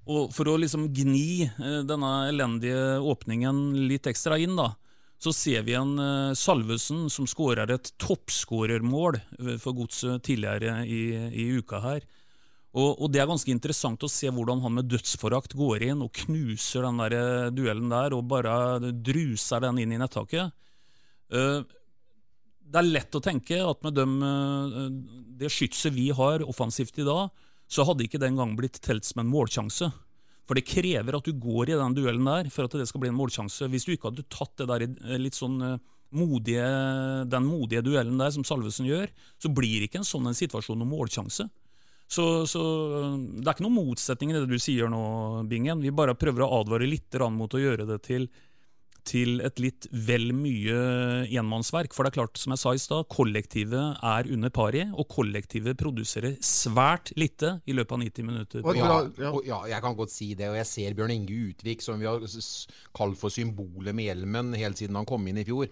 Og 0.05 0.29
for 0.33 0.51
å 0.51 0.57
liksom 0.61 0.89
gni 0.93 1.47
eh, 1.47 1.79
denne 1.87 2.11
elendige 2.29 2.99
åpningen 3.01 3.87
litt 3.89 4.05
ekstra 4.09 4.37
inn, 4.41 4.53
da, 4.57 4.69
så 5.21 5.31
ser 5.33 5.63
vi 5.65 5.75
en 5.77 5.95
uh, 5.99 6.35
Salvesen 6.37 7.07
som 7.11 7.27
skårer 7.29 7.71
et 7.73 7.91
toppskårermål 8.01 9.17
eh, 9.17 9.55
for 9.61 9.77
Godset 9.77 10.23
tidligere 10.27 10.81
i, 10.85 11.01
i, 11.31 11.47
uka 11.55 11.79
her. 11.83 12.03
Og, 12.75 12.99
og, 12.99 13.07
Det 13.13 13.21
er 13.23 13.29
ganske 13.29 13.53
interessant 13.53 14.03
å 14.03 14.11
se 14.11 14.27
hvordan 14.27 14.59
han 14.65 14.75
med 14.75 14.89
dødsforakt 14.91 15.55
går 15.55 15.87
inn 15.87 16.03
og 16.03 16.11
knuser 16.25 16.83
den 16.83 16.99
der 16.99 17.15
eh, 17.19 17.53
duellen 17.55 17.93
der 17.93 18.17
og 18.17 18.27
bare 18.29 18.91
druser 18.91 19.63
den 19.63 19.79
inn 19.85 19.95
i 19.95 20.01
nettaket. 20.01 20.51
Det 21.25 22.77
er 22.77 22.85
lett 22.85 23.15
å 23.17 23.21
tenke 23.23 23.57
at 23.65 23.79
med 23.81 23.95
dem, 23.97 24.11
det 25.39 25.49
skytset 25.49 25.93
vi 25.95 26.11
har 26.13 26.43
offensivt 26.45 26.99
i 27.01 27.07
dag, 27.07 27.31
så 27.65 27.85
hadde 27.87 28.05
ikke 28.05 28.21
den 28.21 28.37
gang 28.37 28.53
blitt 28.57 28.77
telt 28.85 29.07
som 29.07 29.23
en 29.23 29.31
målsjanse. 29.31 29.89
For 30.45 30.57
det 30.57 30.67
krever 30.69 31.17
at 31.17 31.25
du 31.25 31.33
går 31.41 31.71
i 31.71 31.77
den 31.79 31.97
duellen 31.97 32.29
der 32.29 32.49
for 32.53 32.67
at 32.67 32.77
det 32.77 32.87
skal 32.89 33.01
bli 33.01 33.11
en 33.11 33.17
målsjanse. 33.17 33.69
Hvis 33.71 33.87
du 33.87 33.95
ikke 33.95 34.11
hadde 34.11 34.27
tatt 34.29 34.53
det 34.61 34.69
der 34.69 34.87
eh, 34.87 35.19
litt 35.21 35.37
sånn 35.37 35.57
eh, 35.65 35.77
modige, 36.15 36.65
den 37.31 37.47
modige 37.49 37.83
duellen 37.85 38.21
der 38.21 38.33
som 38.35 38.45
Salvesen 38.47 38.87
gjør, 38.87 39.09
så 39.41 39.51
blir 39.51 39.79
det 39.79 39.89
ikke 39.89 40.03
en 40.03 40.07
sånn 40.07 40.29
en 40.29 40.37
situasjon 40.37 40.77
noen 40.81 40.93
målsjanse. 40.93 41.47
Så, 42.05 42.25
så, 42.45 42.63
eh, 43.01 43.15
det 43.39 43.47
er 43.47 43.55
ikke 43.55 43.65
noen 43.65 43.79
motsetning 43.81 44.33
i 44.33 44.37
det 44.37 44.49
du 44.51 44.59
sier 44.61 44.91
nå, 44.91 45.01
Bingen. 45.49 45.81
Vi 45.81 45.93
bare 45.95 46.17
prøver 46.19 46.45
å 46.45 46.51
advare 46.61 46.89
litt 46.89 47.17
mot 47.33 47.57
å 47.57 47.61
gjøre 47.61 47.89
det 47.89 48.03
til 48.05 48.29
til 49.05 49.41
et 49.45 49.59
litt 49.61 49.87
vel 49.91 50.31
mye 50.35 50.77
enmannsverk. 51.29 51.93
For 51.95 52.05
det 52.05 52.13
er 52.13 52.17
klart, 52.19 52.39
som 52.41 52.55
jeg 52.55 52.61
sa 52.61 52.73
i 52.75 52.81
stad, 52.81 53.07
kollektivet 53.13 54.01
er 54.05 54.29
under 54.33 54.53
pari, 54.53 54.85
og 54.93 55.07
kollektivet 55.13 55.77
produserer 55.79 56.37
svært 56.43 57.13
lite 57.19 57.57
i 57.69 57.75
løpet 57.77 57.97
av 57.97 58.03
90 58.05 58.27
minutter. 58.29 58.65
Ja, 58.77 58.89
og, 59.29 59.43
ja, 59.47 59.61
jeg 59.75 59.85
kan 59.85 59.97
godt 59.97 60.13
si 60.13 60.31
det, 60.37 60.49
og 60.51 60.57
jeg 60.59 60.69
ser 60.71 60.97
Bjørn 60.97 61.13
Inge 61.15 61.37
Utvik, 61.51 61.85
som 61.85 62.01
vi 62.01 62.09
har 62.09 62.25
kalt 62.95 63.21
for 63.21 63.33
symbolet 63.33 63.95
med 63.95 64.09
hjelmen 64.09 64.55
helt 64.57 64.81
siden 64.81 64.97
han 64.97 65.07
kom 65.09 65.25
inn 65.29 65.41
i 65.41 65.47
fjor. 65.47 65.69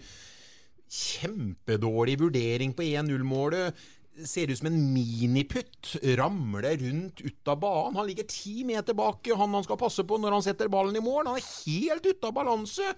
Kjempedårlig 0.94 2.20
vurdering 2.22 2.75
på 2.78 2.86
1-0-målet 2.86 3.84
ser 4.25 4.51
ut 4.51 4.60
som 4.60 4.70
en 4.70 4.79
miniputt. 4.93 5.96
Ramler 6.20 6.77
rundt 6.82 7.24
ut 7.24 7.50
av 7.51 7.60
banen. 7.63 7.98
Han 7.98 8.08
ligger 8.08 8.27
ti 8.29 8.63
meter 8.67 8.96
bak 8.98 9.27
han 9.34 9.58
han 9.58 9.65
skal 9.65 9.79
passe 9.82 10.05
på 10.05 10.20
når 10.22 10.38
han 10.38 10.46
setter 10.46 10.72
ballen 10.72 10.98
i 11.00 11.03
mål. 11.03 11.32
Han 11.32 11.41
er 11.41 11.50
helt 11.65 12.05
ute 12.05 12.29
av 12.29 12.36
balanse. 12.38 12.93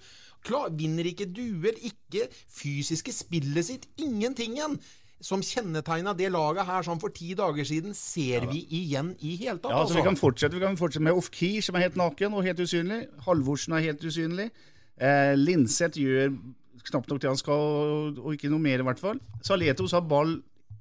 Klar, 0.46 0.70
vinner 0.76 1.08
ikke 1.08 1.28
duell, 1.32 1.78
ikke 1.88 2.28
fysiske 2.32 3.14
spillet 3.14 3.70
sitt. 3.70 3.88
Ingentingen 4.02 4.78
som 5.24 5.40
kjennetegna 5.40 6.12
det 6.16 6.28
laget 6.28 6.68
her 6.68 6.84
som 6.84 7.00
for 7.00 7.14
ti 7.14 7.32
dager 7.34 7.64
siden, 7.64 7.94
ser 7.96 8.44
ja, 8.44 8.50
vi 8.50 8.60
igjen 8.82 9.14
i 9.24 9.32
hele 9.40 9.56
tatt. 9.56 9.72
Ja, 9.72 9.80
altså, 9.80 9.96
vi, 9.96 10.04
kan 10.04 10.18
fortsette, 10.20 10.58
vi 10.58 10.62
kan 10.62 10.76
fortsette 10.78 11.06
med 11.06 11.16
Ofkir, 11.16 11.62
som 11.64 11.78
er 11.78 11.86
helt 11.86 11.96
naken 11.96 12.36
og 12.36 12.44
helt 12.44 12.60
usynlig. 12.60 13.06
Halvorsen 13.24 13.78
er 13.78 13.86
helt 13.88 14.04
usynlig. 14.04 14.50
Eh, 15.00 15.32
Linseth 15.40 15.98
gjør 16.00 16.36
knapt 16.86 17.08
nok 17.10 17.22
det 17.22 17.32
han 17.32 17.40
skal, 17.40 18.12
og 18.20 18.36
ikke 18.36 18.52
noe 18.52 18.62
mer, 18.62 18.84
i 18.84 18.86
hvert 18.86 19.00
fall. 19.02 19.18
Saletos 19.44 19.96
har 19.96 20.04
ball 20.06 20.36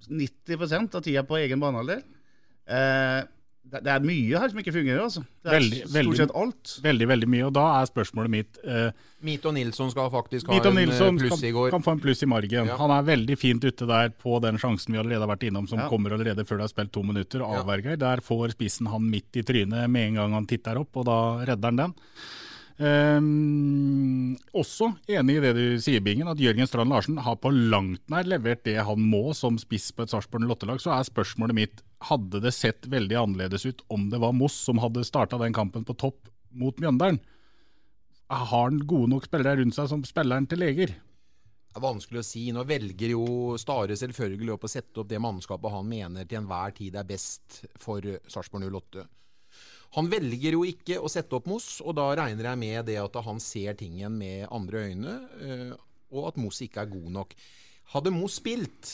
90% 0.10 0.98
av 0.98 1.06
tida 1.06 1.24
på 1.28 1.40
egen 1.42 1.64
banehalvdel. 1.64 2.04
Eh, 2.66 3.24
det 3.66 3.90
er 3.90 4.04
mye 4.06 4.40
her 4.40 4.52
som 4.52 4.60
ikke 4.62 4.74
fungerer. 4.76 5.02
altså. 5.02 5.24
Det 5.42 5.50
er 5.50 5.56
veldig, 5.58 5.80
stort 5.90 6.20
sett 6.20 6.34
alt. 6.38 6.74
Veldig, 6.86 7.08
veldig 7.10 7.30
mye. 7.34 7.46
Og 7.48 7.54
da 7.56 7.64
er 7.80 7.88
spørsmålet 7.90 8.32
mitt 8.32 8.60
eh, 8.62 8.92
Mito 9.26 9.52
Nilsson 9.56 9.90
skal 9.90 10.12
faktisk 10.14 10.52
ha 10.52 10.60
en 10.60 10.82
eh, 10.84 11.02
pluss 11.24 11.42
i 11.42 11.52
går. 11.56 11.72
Kan 11.74 11.86
få 11.86 11.96
en 11.96 12.04
pluss 12.04 12.22
i 12.22 12.30
margen. 12.30 12.70
Ja. 12.70 12.78
Han 12.78 12.94
er 12.94 13.08
veldig 13.08 13.38
fint 13.42 13.66
ute 13.66 13.90
der 13.90 14.14
på 14.14 14.38
den 14.44 14.62
sjansen 14.62 14.94
vi 14.94 15.02
allerede 15.02 15.26
har 15.26 15.34
vært 15.34 15.48
innom, 15.50 15.66
som 15.72 15.82
ja. 15.82 15.90
kommer 15.90 16.14
allerede 16.14 16.46
før 16.46 16.62
det 16.62 16.68
har 16.68 16.74
spilt 16.76 16.94
to 16.94 17.04
minutter, 17.08 17.42
og 17.42 17.64
avverger. 17.64 17.96
Ja. 17.98 18.02
Der 18.06 18.24
får 18.26 18.54
spissen 18.54 18.92
han 18.94 19.10
midt 19.10 19.42
i 19.42 19.46
trynet 19.48 19.90
med 19.90 20.12
en 20.12 20.22
gang 20.22 20.38
han 20.38 20.50
titter 20.50 20.78
opp, 20.84 20.94
og 21.02 21.10
da 21.10 21.20
redder 21.50 21.74
han 21.74 21.82
den. 21.82 21.98
Um, 22.76 24.36
også 24.52 24.90
enig 25.08 25.38
i 25.38 25.44
det 25.46 25.52
du 25.56 25.64
sier, 25.80 26.02
Bingen, 26.04 26.28
at 26.28 26.42
Jørgen 26.44 26.68
Strand 26.68 26.92
Larsen 26.92 27.22
har 27.24 27.38
på 27.40 27.52
langt 27.54 28.04
nær 28.12 28.28
levert 28.28 28.66
det 28.68 28.76
han 28.84 29.00
må 29.00 29.30
som 29.38 29.56
spiss 29.62 29.94
på 29.96 30.04
et 30.04 30.12
Sarpsborg 30.12 30.44
lottelag. 30.50 30.82
Så 30.84 30.92
er 30.92 31.08
spørsmålet 31.08 31.56
mitt 31.56 31.86
hadde 32.10 32.44
det 32.44 32.52
sett 32.56 32.90
veldig 32.92 33.22
annerledes 33.22 33.66
ut 33.66 33.86
om 33.94 34.10
det 34.12 34.20
var 34.20 34.36
Moss 34.36 34.58
som 34.68 34.82
hadde 34.84 35.08
starta 35.08 35.40
den 35.40 35.56
kampen 35.56 35.88
på 35.88 35.96
topp 35.96 36.28
mot 36.52 36.76
Mjøndalen. 36.84 37.22
Har 38.28 38.46
han 38.52 38.82
gode 38.90 39.14
nok 39.14 39.28
spillere 39.30 39.62
rundt 39.62 39.78
seg 39.78 39.88
som 39.92 40.04
spilleren 40.04 40.48
til 40.50 40.60
leger? 40.66 40.96
Det 40.96 41.80
er 41.80 41.84
vanskelig 41.84 42.22
å 42.22 42.26
si. 42.28 42.48
Nå 42.56 42.64
velger 42.68 43.12
jo 43.14 43.26
Stare 43.62 43.96
selvfølgelig 44.00 44.56
opp 44.56 44.66
å 44.68 44.72
sette 44.72 45.02
opp 45.02 45.12
det 45.12 45.22
mannskapet 45.22 45.74
han 45.74 45.88
mener 45.88 46.28
til 46.28 46.42
enhver 46.42 46.76
tid 46.76 46.96
er 47.00 47.08
best 47.08 47.62
for 47.80 48.04
Sarpsborg 48.32 48.68
08. 48.68 49.06
Han 49.96 50.10
velger 50.12 50.58
jo 50.58 50.66
ikke 50.68 51.00
å 51.00 51.10
sette 51.12 51.38
opp 51.38 51.48
Moss, 51.48 51.80
og 51.80 51.96
da 51.96 52.10
regner 52.20 52.50
jeg 52.50 52.60
med 52.60 52.88
det 52.90 52.98
at 53.00 53.16
han 53.24 53.40
ser 53.44 53.78
tingen 53.80 54.18
med 54.20 54.44
andre 54.52 54.88
øyne, 54.90 55.14
eh, 55.40 55.72
og 56.12 56.32
at 56.32 56.40
Moss 56.42 56.60
ikke 56.66 56.84
er 56.84 56.92
god 56.92 57.12
nok. 57.20 57.36
Hadde 57.94 58.12
Moss 58.12 58.42
spilt 58.42 58.92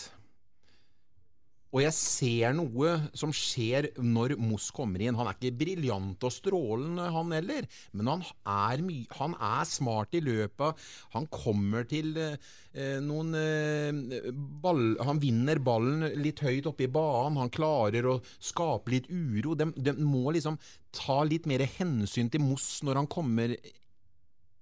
og 1.71 1.79
jeg 1.85 1.95
ser 1.95 2.55
noe 2.57 2.93
som 3.15 3.31
skjer 3.35 3.89
når 4.03 4.35
Moss 4.41 4.69
kommer 4.75 5.01
inn. 5.03 5.15
Han 5.15 5.29
er 5.29 5.37
ikke 5.37 5.55
briljant 5.61 6.23
og 6.27 6.33
strålende, 6.35 7.07
han 7.15 7.31
heller, 7.35 7.67
men 7.95 8.11
han 8.11 8.25
er, 8.43 8.83
han 9.15 9.35
er 9.37 9.69
smart 9.69 10.17
i 10.17 10.23
løpet. 10.23 10.83
Han 11.15 11.29
kommer 11.31 11.87
til 11.87 12.11
eh, 12.19 12.99
noen 13.03 13.35
eh, 13.39 14.31
ball, 14.33 14.97
Han 15.07 15.21
vinner 15.23 15.61
ballen 15.63 16.09
litt 16.19 16.43
høyt 16.43 16.67
oppe 16.67 16.87
i 16.87 16.91
banen. 16.91 17.39
Han 17.39 17.53
klarer 17.53 18.09
å 18.11 18.19
skape 18.35 18.91
litt 18.91 19.07
uro. 19.07 19.55
De, 19.55 19.71
de 19.75 19.95
må 20.03 20.35
liksom 20.35 20.59
ta 20.91 21.21
litt 21.23 21.47
mer 21.47 21.63
hensyn 21.79 22.31
til 22.31 22.43
Moss 22.43 22.81
når 22.83 22.99
han 22.99 23.11
kommer 23.11 23.55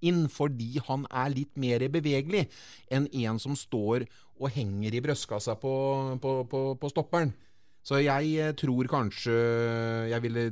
inn, 0.06 0.28
fordi 0.32 0.80
han 0.88 1.06
er 1.10 1.34
litt 1.34 1.60
mer 1.60 1.86
bevegelig 1.92 2.48
enn 2.92 3.08
en 3.26 3.40
som 3.42 3.58
står 3.58 4.08
og 4.40 4.52
henger 4.56 4.96
i 4.96 5.02
brystkassa 5.04 5.58
på, 5.60 5.74
på, 6.24 6.36
på, 6.50 6.64
på 6.80 6.92
stopperen. 6.92 7.34
Så 7.84 8.02
jeg 8.04 8.36
eh, 8.40 8.54
tror 8.60 8.88
kanskje 8.92 9.36
jeg 10.12 10.24
ville 10.24 10.46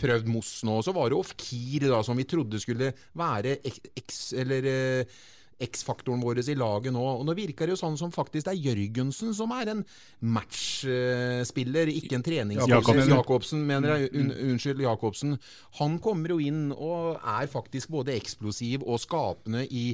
prøvd 0.00 0.28
Moss 0.30 0.60
nå. 0.66 0.78
Så 0.84 0.94
var 0.96 1.10
det 1.10 1.18
Ofkir, 1.18 1.88
da, 1.90 2.00
som 2.06 2.18
vi 2.20 2.28
trodde 2.28 2.60
skulle 2.62 2.92
være 3.18 3.58
eks... 3.64 4.20
eller 4.40 4.68
eh, 4.70 5.20
X-faktoren 5.60 6.22
vår 6.24 6.40
i 6.48 6.56
laget 6.56 6.94
nå. 6.94 7.02
Og 7.20 7.26
nå 7.28 7.34
virker 7.36 7.68
det 7.68 7.76
jo 7.76 7.80
sånn 7.80 7.98
som 8.00 8.12
faktisk 8.14 8.48
det 8.48 8.54
er 8.54 8.70
Jørgensen 8.70 9.34
som 9.36 9.52
er 9.56 9.74
en 9.74 9.82
matchspiller, 10.20 11.90
ikke 11.92 12.16
en 12.18 12.24
treningsspiller. 12.24 13.10
Jacobsen, 13.10 13.66
mener 13.68 13.94
jeg. 13.94 14.14
Un, 14.16 14.32
unnskyld, 14.52 14.80
Jacobsen. 14.86 15.36
Han 15.80 15.98
kommer 16.02 16.34
jo 16.34 16.40
inn 16.42 16.70
og 16.72 17.20
er 17.20 17.50
faktisk 17.50 17.92
både 17.92 18.16
eksplosiv 18.16 18.86
og 18.86 19.00
skapende 19.02 19.66
i, 19.66 19.90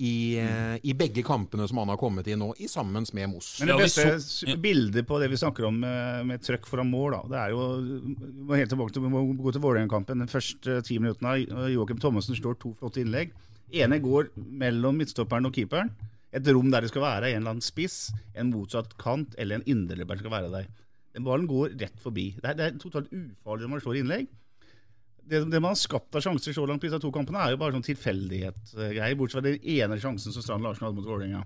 i, 0.00 0.14
mm. 0.40 0.80
i, 0.88 0.96
begge 0.96 1.24
kampene 1.26 1.68
som 1.68 1.82
han 1.82 1.92
har 1.92 2.00
kommet 2.00 2.30
i 2.30 2.38
nå, 2.40 2.52
i 2.58 2.70
sammen 2.70 3.04
med 3.16 3.32
Moss. 3.34 3.52
Men 3.60 3.74
det 3.74 3.90
beste 3.90 4.56
bildet 4.62 5.08
på 5.08 5.20
det 5.20 5.28
vi 5.32 5.40
snakker 5.40 5.68
om 5.68 5.82
med, 5.84 6.24
med 6.32 6.46
trøkk 6.46 6.68
foran 6.70 6.90
mål, 6.90 7.18
da, 7.18 7.22
det 7.34 7.42
er 7.44 7.54
jo 7.54 7.68
må 8.48 8.56
helt 8.56 8.72
tilbake 8.72 8.96
til, 8.96 9.06
må 9.12 9.26
gå 9.36 9.52
til 9.52 9.64
Vålerenga-kampen. 9.64 10.24
Den 10.24 10.32
første 10.32 10.80
ti 10.86 10.98
minuttene 11.02 11.68
Joakim 11.74 12.00
Thommessen 12.00 12.38
står 12.38 12.56
to 12.60 12.74
flotte 12.80 13.04
innlegg 13.04 13.36
ene 13.72 14.00
går 14.02 14.32
mellom 14.36 14.98
midtstopperen 15.00 15.48
og 15.48 15.54
keeperen. 15.56 15.92
Et 16.34 16.46
rom 16.54 16.70
der 16.70 16.84
det 16.84 16.92
skal 16.92 17.02
være 17.02 17.30
en 17.32 17.40
eller 17.40 17.56
annen 17.56 17.64
spiss, 17.64 18.10
en 18.38 18.52
motsatt 18.52 18.92
kant 19.00 19.34
eller 19.40 19.58
en 19.58 19.66
indreløper 19.70 20.20
skal 20.20 20.34
være 20.34 20.52
der. 20.52 20.68
Den 21.16 21.26
ballen 21.26 21.48
går 21.50 21.74
rett 21.80 21.98
forbi. 21.98 22.28
Det 22.38 22.52
er, 22.52 22.58
det 22.58 22.66
er 22.66 22.76
totalt 22.78 23.10
ufarlig 23.10 23.66
når 23.66 23.72
man 23.72 23.82
slår 23.82 23.98
innlegg. 24.00 24.28
Det, 25.30 25.42
det, 25.50 25.58
man 25.62 25.72
har 25.72 25.78
skapt 25.78 26.16
av 26.18 26.22
sjanser 26.24 26.54
så 26.54 26.64
langt 26.66 26.82
på 26.82 26.88
disse 26.88 26.98
to 27.02 27.10
kampene, 27.14 27.42
er 27.42 27.54
jo 27.54 27.60
bare 27.60 27.74
sånn 27.76 27.86
tilfeldighetsgreier, 27.86 29.16
bortsett 29.18 29.38
fra 29.38 29.46
den 29.46 29.58
ene 29.76 29.98
sjansen 30.02 30.34
som 30.34 30.42
Strand 30.42 30.66
Larsen 30.66 30.86
hadde 30.86 30.98
mot 30.98 31.06
Vålerenga. 31.06 31.44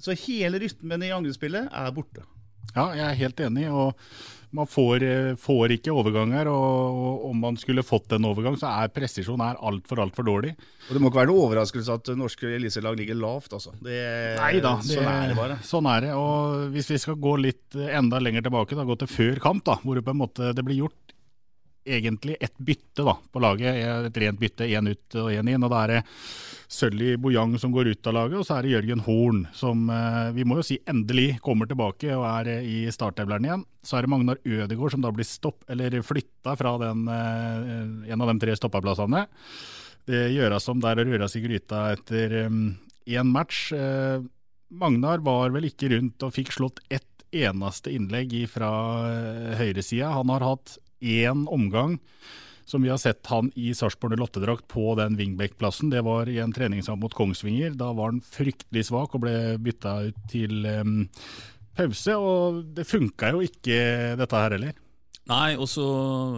Så 0.00 0.14
hele 0.24 0.60
rytmen 0.62 1.04
i 1.04 1.12
angrepsspillet 1.12 1.68
er 1.68 1.94
borte. 1.96 2.24
Ja, 2.74 2.90
jeg 2.96 3.04
er 3.08 3.18
helt 3.22 3.40
enig. 3.44 3.66
og 3.72 3.98
Man 4.50 4.66
får, 4.66 5.02
eh, 5.02 5.34
får 5.36 5.74
ikke 5.76 5.92
overganger. 5.92 6.48
og 6.48 7.24
Om 7.30 7.40
man 7.40 7.56
skulle 7.56 7.82
fått 7.84 8.12
en 8.16 8.24
overgang, 8.24 8.56
så 8.56 8.70
er 8.82 8.88
presisjon 8.88 9.40
er 9.44 9.60
altfor 9.60 10.00
alt 10.00 10.16
for 10.16 10.24
dårlig. 10.24 10.54
Og 10.88 10.94
Det 10.94 11.02
må 11.02 11.10
ikke 11.10 11.20
være 11.20 11.32
noe 11.32 11.44
overraskelse 11.48 11.92
at 11.92 12.12
norske 12.16 12.48
eliteserielag 12.48 12.96
ligger 12.96 13.20
lavt. 13.20 13.52
altså. 13.52 13.74
Det, 13.82 13.98
Nei 14.38 14.60
da, 14.60 14.76
det, 14.80 14.96
sånn 14.96 15.10
er 15.12 15.28
det 15.28 15.36
bare. 15.36 15.58
Sånn 15.62 15.86
er 15.86 16.00
det. 16.00 16.14
og 16.16 16.72
Hvis 16.72 16.88
vi 16.88 16.98
skal 16.98 17.16
gå 17.16 17.36
litt 17.40 17.76
enda 17.76 18.18
lenger 18.18 18.42
tilbake, 18.42 18.74
da, 18.74 18.84
gå 18.88 18.98
til 18.98 19.08
før 19.08 19.40
kamp, 19.40 19.64
da, 19.64 19.76
hvor 19.84 19.94
det 19.94 20.04
på 20.04 20.16
en 20.16 20.22
måte 20.24 20.54
det 20.54 20.64
blir 20.64 20.84
gjort 20.86 21.14
egentlig 21.96 22.36
ett 22.40 22.56
bytte 22.58 23.06
da, 23.06 23.16
på 23.32 23.42
laget. 23.42 23.80
Et 24.08 24.22
rent 24.22 24.40
bytte, 24.40 24.68
én 24.68 24.90
ut 24.90 25.18
og 25.22 25.32
én 25.32 25.50
inn. 25.50 25.64
og 25.64 25.72
Da 25.72 25.82
er 25.84 25.94
det 25.96 26.02
Sølly 26.68 27.16
Bojang 27.16 27.54
som 27.58 27.72
går 27.72 27.88
ut 27.88 28.06
av 28.10 28.12
laget, 28.12 28.36
og 28.36 28.44
så 28.44 28.58
er 28.58 28.66
det 28.66 28.72
Jørgen 28.74 29.00
Horn 29.06 29.40
som 29.56 29.86
eh, 29.88 30.28
vi 30.36 30.44
må 30.44 30.58
jo 30.58 30.66
si 30.68 30.76
endelig 30.88 31.38
kommer 31.44 31.68
tilbake 31.68 32.10
og 32.12 32.26
er 32.28 32.50
eh, 32.58 32.66
i 32.68 32.92
startelveren 32.92 33.46
igjen. 33.48 33.62
Så 33.80 33.96
er 33.96 34.04
det 34.04 34.12
Magnar 34.12 34.40
Ødegaard 34.44 34.92
som 34.92 35.04
da 35.04 35.12
blir 35.16 35.26
stopp, 35.26 35.64
eller 35.72 35.96
flytta 36.04 36.52
fra 36.60 36.74
den, 36.82 37.06
eh, 37.08 38.12
en 38.12 38.24
av 38.24 38.28
de 38.28 38.36
tre 38.42 38.56
stoppaplassene. 38.60 39.24
Det 40.08 40.26
gjøres 40.34 40.68
om 40.68 40.82
der 40.84 41.00
og 41.00 41.08
røres 41.08 41.36
i 41.36 41.42
gryta 41.44 41.86
etter 41.94 42.36
én 42.48 43.32
match. 43.32 43.66
Magnar 44.72 45.20
var 45.24 45.52
vel 45.52 45.68
ikke 45.68 45.90
rundt 45.92 46.24
og 46.24 46.32
fikk 46.32 46.54
slått 46.56 46.80
ett 46.88 47.26
eneste 47.28 47.92
innlegg 47.92 48.32
fra 48.48 48.70
høyresida. 49.60 50.14
Han 50.16 50.32
har 50.32 50.46
hatt 50.46 50.78
én 51.00 51.46
omgang 51.48 51.98
som 52.68 52.82
vi 52.82 52.90
har 52.92 52.98
sett 53.00 53.26
han 53.26 53.48
i 53.56 53.70
Sarpsborg 53.74 54.18
Lottedrakt 54.18 54.68
på 54.68 54.94
den 54.98 55.16
wingback-plassen. 55.16 55.90
Det 55.90 56.02
var 56.04 56.28
i 56.28 56.38
en 56.38 56.52
treningskamp 56.52 57.00
mot 57.00 57.14
Kongsvinger. 57.16 57.72
Da 57.80 57.94
var 57.96 58.12
han 58.12 58.20
fryktelig 58.20 58.84
svak 58.90 59.14
og 59.16 59.24
ble 59.24 59.36
bytta 59.64 59.94
ut 60.10 60.18
til 60.28 60.66
um, 60.68 60.98
pause. 61.78 62.18
Og 62.18 62.60
det 62.76 62.84
funka 62.84 63.32
jo 63.32 63.40
ikke, 63.46 63.78
dette 64.20 64.42
her 64.44 64.56
heller. 64.58 64.76
Nei, 65.28 65.56
og 65.60 65.68
så, 65.68 65.84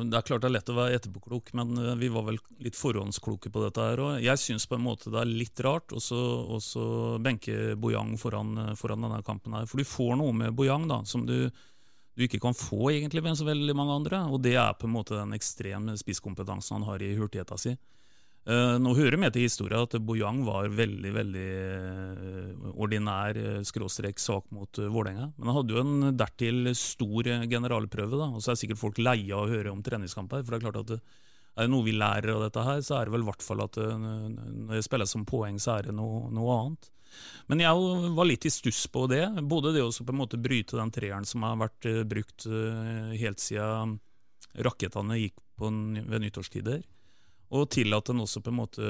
Det 0.02 0.18
er 0.18 0.26
klart 0.26 0.42
det 0.42 0.48
er 0.48 0.54
lett 0.56 0.70
å 0.70 0.74
være 0.74 0.96
etterpåklok, 0.98 1.52
men 1.54 1.76
eh, 1.78 1.98
vi 1.98 2.08
var 2.10 2.24
vel 2.26 2.40
litt 2.62 2.78
forhåndskloke 2.78 3.50
på 3.54 3.62
dette. 3.62 3.84
her, 3.86 4.02
og 4.02 4.22
Jeg 4.22 4.42
syns 4.42 4.66
på 4.66 4.78
en 4.78 4.86
måte 4.86 5.12
det 5.14 5.20
er 5.20 5.30
litt 5.30 5.62
rart 5.62 5.94
å 5.94 6.00
benke 7.22 7.76
Bojang 7.78 8.16
foran, 8.18 8.74
foran, 8.78 9.06
denne 9.06 9.22
kampen. 9.22 9.54
her, 9.54 9.66
For 9.70 9.78
du 9.78 9.86
får 9.86 10.18
noe 10.18 10.34
med 10.34 10.54
Bojang 10.58 10.88
da, 10.90 11.04
som 11.06 11.26
du 11.26 11.50
du 12.20 12.26
ikke 12.26 12.42
kan 12.42 12.56
få 12.56 12.90
egentlig 12.92 13.22
med 13.24 13.38
så 13.38 13.46
veldig 13.48 13.74
mange 13.76 13.96
andre. 14.02 14.24
Og 14.28 14.42
det 14.44 14.58
er 14.60 14.76
på 14.76 14.88
en 14.88 14.94
måte 14.98 15.16
den 15.16 15.32
ekstreme 15.36 15.96
spisskompetansen 15.98 16.78
han 16.78 16.86
har 16.88 17.02
i 17.04 17.14
hurtigheta 17.16 17.58
si. 17.60 17.74
Uh, 18.48 18.78
nå 18.80 18.94
hører 18.96 19.18
vi 19.20 19.28
til 19.34 19.44
historien 19.44 19.84
at 19.84 19.94
Bojang 20.00 20.38
var 20.46 20.70
veldig 20.72 21.10
veldig 21.12 21.48
uh, 21.60 22.70
ordinær 22.80 23.36
uh, 23.36 23.58
skråstrek 23.68 24.18
sak 24.18 24.46
mot 24.56 24.80
uh, 24.80 24.88
Vålerenga. 24.88 25.28
Men 25.36 25.50
han 25.50 25.58
hadde 25.58 25.76
jo 25.76 25.82
en 25.84 26.14
dertil 26.16 26.70
stor 26.76 27.28
generalprøve, 27.52 28.16
da, 28.16 28.30
og 28.32 28.40
så 28.40 28.54
er 28.54 28.62
sikkert 28.62 28.80
folk 28.80 29.00
leia 29.00 29.36
å 29.36 29.48
høre 29.50 29.74
om 29.74 29.84
treningskamper. 29.84 30.40
For 30.40 30.56
det 30.56 30.60
er 30.60 30.66
klart 30.70 30.80
at 30.80 31.20
er 31.56 31.66
det 31.66 31.72
noe 31.72 31.86
vi 31.86 31.96
lærer 31.96 32.34
av 32.34 32.44
dette 32.46 32.64
her, 32.64 32.80
så 32.86 32.96
er 32.98 33.08
det 33.08 33.14
vel 33.16 33.24
i 33.24 33.28
hvert 33.30 33.44
fall 33.44 33.64
at 33.64 33.76
når 33.76 34.72
det 34.76 34.84
spilles 34.86 35.12
som 35.16 35.26
poeng, 35.28 35.58
så 35.60 35.78
er 35.78 35.90
det 35.90 35.96
noe, 35.98 36.28
noe 36.34 36.56
annet. 36.56 36.90
Men 37.50 37.62
jeg 37.62 38.14
var 38.16 38.28
litt 38.28 38.46
i 38.46 38.52
stuss 38.52 38.84
på 38.92 39.06
det. 39.10 39.24
Både 39.50 39.74
det 39.74 39.82
å 39.84 39.90
på 39.90 40.14
en 40.14 40.20
måte 40.20 40.40
bryte 40.40 40.78
den 40.78 40.92
treeren 40.94 41.26
som 41.28 41.44
har 41.46 41.58
vært 41.60 41.88
uh, 41.90 42.02
brukt 42.08 42.46
uh, 42.46 43.10
helt 43.18 43.42
siden 43.42 43.98
rakettene 44.60 45.18
gikk 45.18 45.36
på, 45.58 45.68
ved 45.70 46.24
nyttårstider, 46.24 46.80
og 47.54 47.66
til 47.74 47.94
at 47.94 48.08
en 48.10 48.22
også 48.22 48.40
på 48.42 48.50
en 48.50 48.56
måte 48.56 48.88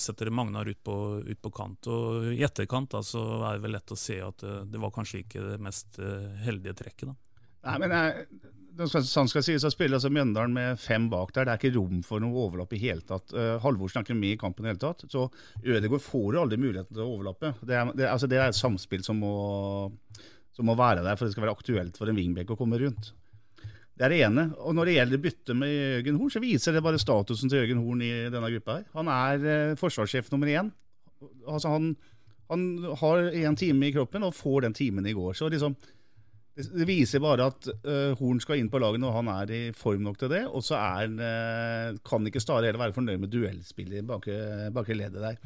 setter 0.00 0.30
Magnar 0.34 0.66
ut 0.66 0.78
på, 0.82 0.94
ut 1.26 1.40
på, 1.42 1.50
kant. 1.54 1.86
Og 1.90 2.30
I 2.32 2.42
etterkant 2.46 2.90
da, 2.94 3.02
så 3.06 3.22
er 3.42 3.58
det 3.58 3.64
vel 3.66 3.74
lett 3.76 3.94
å 3.94 3.98
se 3.98 4.16
at 4.22 4.44
det 4.70 4.80
var 4.82 4.94
kanskje 4.94 5.20
ikke 5.24 5.42
det 5.44 5.58
mest 5.62 5.98
heldige 6.42 6.74
trekket. 6.78 7.10
da. 7.10 7.42
Nei, 7.68 7.76
men 7.82 7.94
jeg, 7.94 8.26
sånn 8.80 9.28
skal 9.30 9.44
sies, 9.44 9.62
så 9.62 9.70
spiller 9.72 9.98
altså 9.98 10.10
Mjøndalen 10.12 10.54
med 10.54 10.80
fem 10.80 11.08
bak 11.12 11.32
der. 11.34 11.46
Det 11.46 11.54
er 11.54 11.60
ikke 11.60 11.76
rom 11.76 12.02
for 12.06 12.22
noe 12.22 12.44
overlapp 12.46 12.72
i 12.76 12.80
hele 12.80 13.04
tatt. 13.06 13.32
Uh, 13.34 13.56
Halvorsen 13.62 14.00
er 14.00 14.06
ikke 14.06 14.18
med 14.18 14.36
i 14.36 14.40
kampen 14.40 14.66
i 14.66 14.72
hele 14.72 14.80
tatt. 14.82 15.04
Så 15.12 15.26
Ødegaard 15.62 16.04
får 16.04 16.36
jo 16.36 16.44
aldri 16.44 16.60
muligheten 16.60 16.94
til 16.94 17.04
å 17.04 17.10
overlappe. 17.14 17.54
Det 17.60 17.76
er, 17.76 17.90
det, 17.96 18.08
altså, 18.08 18.30
det 18.30 18.40
er 18.40 18.48
et 18.48 18.58
samspill 18.58 19.04
som 19.06 19.20
må, 19.22 19.32
som 20.56 20.68
må, 20.68 20.76
være 20.78 21.04
der 21.04 21.18
for 21.18 21.28
det 21.28 21.36
skal 21.36 21.46
være 21.46 21.56
aktuelt 21.58 21.98
for 22.00 22.10
en 22.10 22.18
wingback 22.18 22.54
å 22.54 22.58
komme 22.58 22.80
rundt. 22.82 23.12
Det 23.92 24.06
er 24.06 24.14
det 24.14 24.22
ene. 24.24 24.46
Og 24.64 24.76
når 24.76 24.88
det 24.88 24.98
gjelder 24.98 25.24
bytte 25.26 25.56
med 25.58 25.72
Jørgen 25.72 26.20
Horn, 26.22 26.32
så 26.32 26.42
viser 26.42 26.76
det 26.76 26.84
bare 26.84 27.00
statusen 27.02 27.52
til 27.52 27.60
Jørgen 27.60 27.82
Horn 27.84 28.06
i 28.06 28.12
denne 28.32 28.54
gruppa 28.56 28.78
her. 28.78 28.86
Han 28.96 29.12
er 29.12 29.48
uh, 29.48 29.80
forsvarssjef 29.80 30.32
nummer 30.32 30.52
én. 30.52 30.72
Altså, 31.46 31.68
han, 31.76 31.92
han 32.50 32.70
har 33.02 33.28
én 33.30 33.58
time 33.58 33.90
i 33.90 33.94
kroppen 33.94 34.24
og 34.26 34.36
får 34.38 34.64
den 34.66 34.78
timen 34.80 35.06
i 35.06 35.14
går. 35.16 35.36
Så 35.38 35.52
liksom 35.52 35.76
det 36.52 36.84
viser 36.84 37.22
bare 37.24 37.46
at 37.48 37.66
uh, 37.86 38.12
Horn 38.18 38.40
skal 38.42 38.60
inn 38.60 38.68
på 38.72 38.80
laget 38.82 39.00
når 39.00 39.14
han 39.16 39.28
er 39.32 39.52
i 39.56 39.60
form 39.76 40.02
nok 40.04 40.18
til 40.20 40.28
det. 40.34 40.42
Og 40.52 40.64
så 40.64 40.76
uh, 40.76 41.96
kan 42.04 42.28
ikke 42.28 42.42
Stare 42.44 42.68
heller 42.68 42.82
være 42.82 42.96
fornøyd 42.96 43.22
med 43.22 43.32
duellspillet 43.32 44.02
i 44.02 44.04
bak 44.04 44.90
leddet 44.92 45.22
der. 45.22 45.38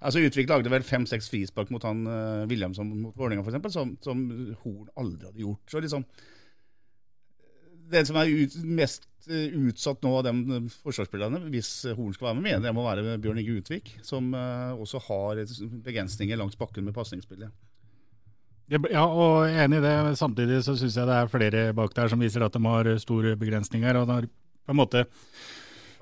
Altså 0.00 0.22
Utvik 0.24 0.48
lagde 0.48 0.72
vel 0.72 0.86
fem-seks 0.86 1.28
frispark 1.32 1.72
mot 1.74 1.84
han 1.84 2.06
uh, 2.08 2.46
Williamson 2.48 2.94
mot 3.02 3.18
Vålerenga 3.18 3.44
f.eks., 3.44 3.76
som, 3.76 3.92
som 4.04 4.24
Horn 4.62 4.88
aldri 4.96 5.28
hadde 5.28 5.44
gjort. 5.44 5.68
Så 5.68 5.84
liksom 5.84 6.06
Den 7.92 8.08
som 8.08 8.16
er 8.16 8.32
ut, 8.32 8.56
mest 8.64 9.10
utsatt 9.28 10.02
nå 10.04 10.10
av 10.18 10.24
de 10.24 10.62
forsvarsspillerne, 10.84 11.42
hvis 11.52 11.74
Horn 11.96 12.16
skal 12.16 12.30
være 12.30 12.38
med, 12.40 12.46
mener 12.48 12.70
jeg 12.70 12.76
må 12.76 12.88
være 12.88 13.18
Bjørn 13.20 13.40
Inge 13.40 13.60
Utvik, 13.60 13.92
som 14.04 14.32
også 14.32 15.00
har 15.10 15.44
begrensninger 15.84 16.40
langs 16.40 16.56
bakken 16.60 16.88
med 16.88 16.96
pasningsspillet. 16.96 17.52
Ja, 18.72 19.04
og 19.04 19.44
enig 19.50 19.78
i 19.78 19.84
det. 19.84 19.94
Samtidig 20.16 20.62
så 20.64 20.72
syns 20.78 20.96
jeg 20.96 21.08
det 21.08 21.16
er 21.18 21.32
flere 21.32 21.64
bak 21.76 21.92
der 21.96 22.08
som 22.08 22.22
viser 22.22 22.44
at 22.46 22.54
de 22.54 22.62
har 22.64 22.88
store 23.02 23.36
begrensninger. 23.36 23.96
og 24.00 24.06
de 24.08 24.12
har 24.12 24.28
på 24.64 24.72
en 24.72 24.80
måte 24.80 25.04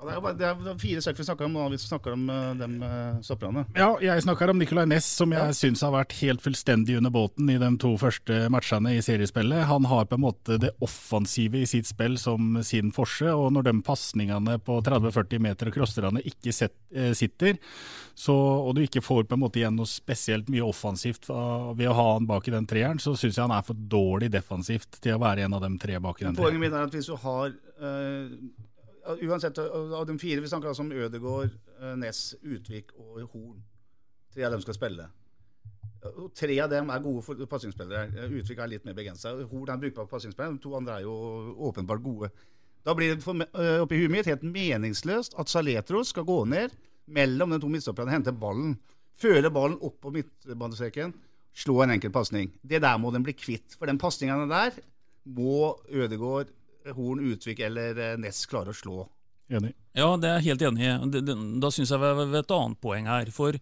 det 0.07 0.15
er, 0.47 0.57
det 0.59 0.71
er 0.71 0.79
fire 0.81 1.01
stykker 1.03 1.23
vi 1.23 1.25
snakker 1.27 1.47
om 1.47 1.55
når 1.57 1.73
vi 1.73 1.79
snakker 1.81 2.15
om 2.15 2.23
uh, 2.29 2.51
dem 2.57 2.75
uh, 2.83 3.19
stopperne. 3.25 3.65
Ja, 3.77 3.89
jeg 4.03 4.23
snakker 4.25 4.51
om 4.51 4.59
Nicolay 4.59 4.87
Næss, 4.89 5.07
som 5.19 5.33
jeg 5.35 5.51
ja. 5.51 5.55
syns 5.57 5.83
har 5.85 5.93
vært 5.95 6.15
helt 6.19 6.43
fullstendig 6.43 6.97
under 6.99 7.13
båten 7.13 7.51
i 7.51 7.59
de 7.61 7.69
to 7.81 7.93
første 8.01 8.47
matchene 8.53 8.95
i 8.97 9.03
seriespillet. 9.05 9.65
Han 9.69 9.87
har 9.91 10.09
på 10.09 10.19
en 10.19 10.25
måte 10.25 10.59
det 10.61 10.73
offensive 10.83 11.61
i 11.61 11.69
sitt 11.69 11.89
spill 11.89 12.17
som 12.21 12.59
sin 12.65 12.91
forse, 12.95 13.29
og 13.31 13.53
når 13.55 13.69
de 13.69 13.75
pasningene 13.85 14.57
på 14.63 14.79
30-40 14.85 15.45
meter 15.47 15.71
og 15.71 15.77
crosserne 15.77 16.25
ikke 16.33 16.55
set, 16.55 16.75
uh, 16.97 17.11
sitter, 17.17 17.57
så, 18.13 18.35
og 18.35 18.75
du 18.77 18.83
ikke 18.83 19.01
får 19.03 19.25
på 19.29 19.37
en 19.37 19.43
måte 19.45 19.61
igjen 19.61 19.77
noe 19.77 19.89
spesielt 19.89 20.51
mye 20.53 20.65
offensivt 20.67 21.29
ved 21.29 21.87
å 21.89 21.95
ha 21.97 22.09
han 22.13 22.27
bak 22.29 22.47
i 22.49 22.53
den 22.53 22.67
treeren, 22.69 23.01
så 23.01 23.15
syns 23.17 23.39
jeg 23.39 23.45
han 23.45 23.55
er 23.55 23.65
for 23.65 23.77
dårlig 23.77 24.29
defensivt 24.33 24.99
til 25.01 25.17
å 25.17 25.23
være 25.23 25.47
en 25.47 25.57
av 25.57 25.65
de 25.65 25.71
tre 25.81 25.97
bak 25.97 26.21
i 26.21 26.27
den 26.27 26.35
treeren. 26.35 26.43
Poenget 26.43 26.61
mitt 26.61 26.77
er 26.77 26.85
at 26.85 26.93
hvis 26.93 27.09
du 27.09 27.17
har 27.23 27.55
uansett, 29.03 29.57
av 29.59 30.05
de 30.07 30.15
fire 30.19 30.41
vi 30.41 30.49
snakker 30.51 30.71
altså 30.71 30.85
om 30.85 30.91
Ødegård, 30.91 31.51
Ness, 31.99 32.35
Utvik 32.41 32.93
og 32.99 33.21
Horn. 33.33 33.59
Tre 34.33 34.47
av 34.47 34.55
dem 34.55 34.63
skal 34.63 34.77
spille. 34.77 35.09
Og 36.13 36.31
tre 36.35 36.55
av 36.59 36.71
dem 36.71 36.89
er 36.91 37.03
gode 37.03 37.47
passingsspillere. 37.47 38.27
Utvik 38.33 38.59
er 38.59 38.71
litt 38.71 38.87
mer 38.87 38.95
begrensa. 38.97 39.35
Horn 39.51 39.71
er 39.71 39.81
brukbar 39.83 40.09
passingsspiller. 40.11 40.55
De 40.57 40.63
to 40.63 40.73
andre 40.75 40.97
er 40.99 41.05
jo 41.05 41.13
åpenbart 41.69 42.03
gode. 42.03 42.31
Da 42.83 42.95
blir 42.97 43.13
det 43.13 43.23
for, 43.23 43.39
oppi 43.83 44.01
huet 44.01 44.11
mitt 44.11 44.27
helt 44.27 44.43
meningsløst 44.43 45.37
at 45.39 45.51
Saletros 45.51 46.11
skal 46.11 46.25
gå 46.27 46.41
ned 46.51 46.73
mellom 47.15 47.53
de 47.53 47.61
to 47.63 47.69
midtstopperne 47.71 48.11
og 48.11 48.17
hente 48.17 48.33
ballen. 48.35 48.73
Føle 49.19 49.51
ballen 49.53 49.77
opp 49.85 50.01
på 50.03 50.11
midtbanestreken, 50.11 51.13
slå 51.55 51.77
en 51.83 51.93
enkel 51.95 52.11
pasning. 52.11 52.49
Det 52.59 52.81
der 52.83 52.97
må 52.99 53.13
den 53.13 53.23
bli 53.23 53.35
kvitt. 53.37 53.77
For 53.77 53.87
den 53.87 54.01
pasningene 54.01 54.49
der 54.51 54.81
må 55.23 55.77
Ødegård 55.87 56.51
Horn, 56.91 57.19
Utvik 57.19 57.59
eller 57.59 57.99
eh, 57.99 58.17
Ness 58.19 58.45
klarer 58.49 58.73
å 58.73 58.77
slå. 58.77 58.97
Enig. 59.53 59.73
Ja, 59.93 60.09
det 60.17 60.29
er 60.29 60.39
jeg 60.39 60.53
helt 60.53 60.67
enig 60.69 60.87
i. 60.87 61.29
Da 61.61 61.71
syns 61.71 61.91
jeg 61.91 62.01
vi 62.01 62.11
har 62.11 62.37
et 62.39 62.53
annet 62.55 62.79
poeng 62.81 63.07
her. 63.11 63.29
For, 63.35 63.57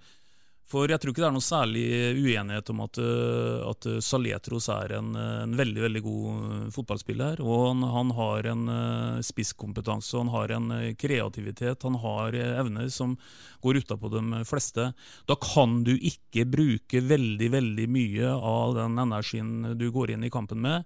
for, 0.70 0.88
jeg 0.88 1.02
tror 1.02 1.12
ikke 1.12 1.24
det 1.24 1.28
er 1.28 1.36
noe 1.36 1.44
særlig 1.44 1.84
uenighet 2.22 2.72
om 2.72 2.84
at, 2.86 3.02
eh, 3.02 3.66
at 3.68 3.88
Saletros 4.06 4.70
er 4.72 4.96
en, 5.00 5.12
en, 5.18 5.58
veldig 5.60 5.84
veldig 5.88 6.04
god 6.06 6.72
fotballspiller. 6.78 7.44
Og 7.44 7.68
han, 7.68 7.86
han 7.98 8.16
har 8.18 8.50
en 8.54 8.74
eh, 8.78 9.22
spisskompetanse, 9.28 10.16
han 10.22 10.34
har 10.34 10.56
en 10.58 10.72
kreativitet, 11.02 11.88
han 11.88 12.00
har 12.06 12.38
evner 12.46 12.90
som 12.94 13.18
går 13.62 13.84
utapå 13.84 14.14
de 14.14 14.44
fleste. 14.50 14.92
Da 15.30 15.38
kan 15.42 15.82
du 15.88 15.94
ikke 15.98 16.48
bruke 16.50 17.04
veldig, 17.06 17.54
veldig 17.58 17.88
mye 17.92 18.34
av 18.34 18.78
den 18.80 19.02
energien 19.06 19.74
du 19.78 19.90
går 19.94 20.16
inn 20.16 20.30
i 20.30 20.34
kampen 20.34 20.62
med 20.64 20.86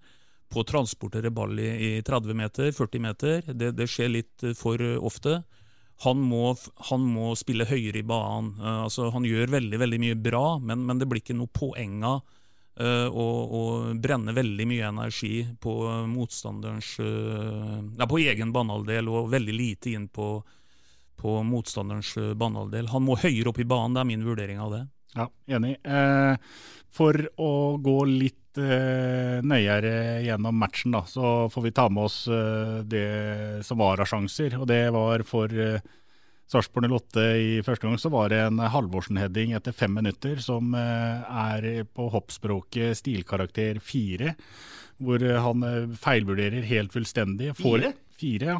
på 0.51 0.61
å 0.61 0.67
transportere 0.67 1.31
ball 1.33 1.59
i, 1.59 1.69
i 1.87 1.91
30 2.05 2.37
meter, 2.37 2.71
40 2.75 3.03
meter. 3.03 3.43
Det, 3.51 3.71
det, 3.75 3.87
skjer 3.89 4.11
litt 4.13 4.45
for 4.57 4.81
ofte. 4.99 5.41
Han 6.03 6.21
må, 6.27 6.55
han 6.89 7.03
må 7.07 7.33
spille 7.39 7.67
høyere 7.67 8.01
i 8.01 8.07
banen. 8.07 8.53
Uh, 8.59 8.85
altså, 8.85 9.09
han 9.15 9.27
gjør 9.27 9.53
veldig 9.57 9.81
veldig 9.81 10.01
mye 10.03 10.17
bra, 10.19 10.45
men, 10.59 10.85
men 10.87 11.01
det 11.01 11.09
blir 11.09 11.23
ikke 11.23 11.37
noe 11.37 11.51
poeng 11.51 12.01
av 12.05 12.23
å, 12.75 13.25
å, 13.55 13.59
brenne 14.03 14.33
veldig 14.35 14.65
mye 14.67 14.87
energi 14.89 15.45
på 15.63 15.75
motstanderens 16.11 16.89
uh, 16.99 17.77
ja, 17.95 18.03
på 18.03 18.19
egen 18.19 18.51
banehalvdel, 18.51 19.07
og 19.07 19.29
veldig 19.31 19.55
lite 19.55 19.93
inn 19.95 20.09
på, 20.11 20.27
på 21.15 21.37
motstanderens 21.47 22.11
banehalvdel. 22.35 22.91
Han 22.91 23.07
må 23.07 23.15
høyere 23.21 23.53
opp 23.53 23.63
i 23.63 23.69
banen, 23.69 23.95
det 23.95 24.03
er 24.03 24.11
min 24.11 24.27
vurdering 24.27 24.59
av 24.59 24.75
det. 24.75 24.83
Ja, 25.15 25.29
enig. 25.47 25.77
for 26.95 27.19
å 27.39 27.51
gå 27.83 27.99
litt 28.07 28.59
uh, 28.59 29.43
nøyere 29.45 30.23
gjennom 30.25 30.57
matchen, 30.59 30.95
da, 30.95 31.03
så 31.07 31.47
får 31.51 31.67
vi 31.67 31.73
ta 31.75 31.87
med 31.91 32.07
oss 32.07 32.25
uh, 32.31 32.81
det 32.87 33.63
som 33.67 33.79
var 33.81 34.01
av 34.01 34.09
sjanser. 34.09 34.57
Og 34.59 34.67
det 34.69 34.81
var 34.95 35.25
for 35.27 35.51
Sarpsborg 36.51 36.91
08 36.91 37.25
i 37.41 37.51
første 37.65 37.87
gang 37.87 37.97
så 37.99 38.11
var 38.13 38.29
det 38.31 38.43
en 38.43 38.61
Halvorsen-heading 38.61 39.55
etter 39.57 39.75
fem 39.75 39.95
minutter 39.97 40.37
som 40.43 40.75
er 40.77 41.87
på 41.89 42.09
hoppspråket 42.13 42.99
stilkarakter 43.01 43.81
fire. 43.81 44.35
Hvor 45.01 45.19
han 45.19 45.65
feilvurderer 45.99 46.63
helt 46.69 46.93
fullstendig. 46.93 47.55
Får, 47.57 47.79
fire? 47.81 47.93
Fire, 48.21 48.51
ja. 48.53 48.59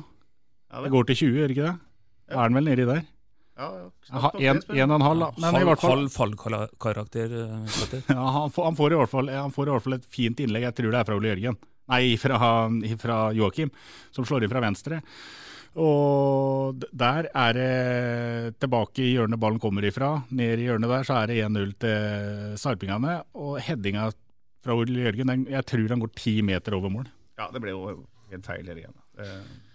ja 0.74 0.82
det 0.84 0.92
går 0.92 1.12
til 1.12 1.22
20, 1.22 1.38
gjør 1.44 1.54
ikke 1.54 1.68
det? 1.70 1.76
Ja. 2.26 2.34
Er 2.34 2.42
han 2.42 2.58
vel 2.58 2.72
nedi 2.72 2.90
der? 2.90 3.06
Ja, 3.56 3.68
ja. 3.80 4.32
En, 4.52 4.60
en 4.60 4.92
og 4.92 4.98
en 4.98 5.06
halv, 5.06 5.22
da. 5.22 5.30
Men 5.38 5.56
halv, 5.56 5.62
i 5.62 5.70
hvert 5.70 5.84
fall 5.84 5.94
Halv 5.96 6.12
fallkarakter. 6.12 7.36
Eh, 7.40 7.78
ja, 8.18 8.26
han 8.40 8.52
får, 8.52 8.68
han, 8.68 8.78
får 8.80 8.96
i 8.96 9.00
hvert 9.00 9.14
fall, 9.14 9.32
han 9.32 9.56
får 9.56 9.70
i 9.70 9.74
hvert 9.76 9.86
fall 9.86 9.98
et 10.00 10.12
fint 10.12 10.44
innlegg. 10.44 10.68
Jeg 10.68 10.78
tror 10.82 10.92
det 10.92 11.00
er 11.00 11.08
fra 11.08 11.18
Ole 11.20 11.32
Jørgen. 11.32 11.58
Nei, 11.94 12.04
fra, 12.18 12.38
fra 13.00 13.18
Joakim, 13.38 13.72
som 14.16 14.26
slår 14.28 14.46
inn 14.46 14.52
fra 14.52 14.64
venstre. 14.64 15.02
Og 15.76 16.84
der 16.96 17.28
er 17.36 17.58
det 17.58 18.60
tilbake 18.64 19.04
i 19.04 19.14
hjørnet 19.14 19.40
ballen 19.40 19.60
kommer 19.62 19.86
ifra. 19.88 20.14
Ned 20.36 20.64
i 20.64 20.70
hjørnet 20.70 20.92
der 20.92 21.08
så 21.08 21.20
er 21.20 21.32
det 21.32 21.42
1-0 21.46 21.76
til 21.84 22.56
sarpingene. 22.60 23.18
Og 23.40 23.60
headinga 23.64 24.10
fra 24.66 24.76
Ole 24.76 25.04
Jørgen, 25.04 25.32
den, 25.32 25.46
jeg 25.52 25.68
tror 25.68 25.92
han 25.92 26.04
går 26.04 26.16
ti 26.18 26.40
meter 26.48 26.76
over 26.80 26.92
mål. 26.92 27.08
Ja, 27.38 27.50
det 27.54 27.62
ble 27.64 27.76
jo 27.76 28.00
helt 28.32 28.48
feil 28.48 28.72
her 28.72 28.80
igjen. 28.82 28.96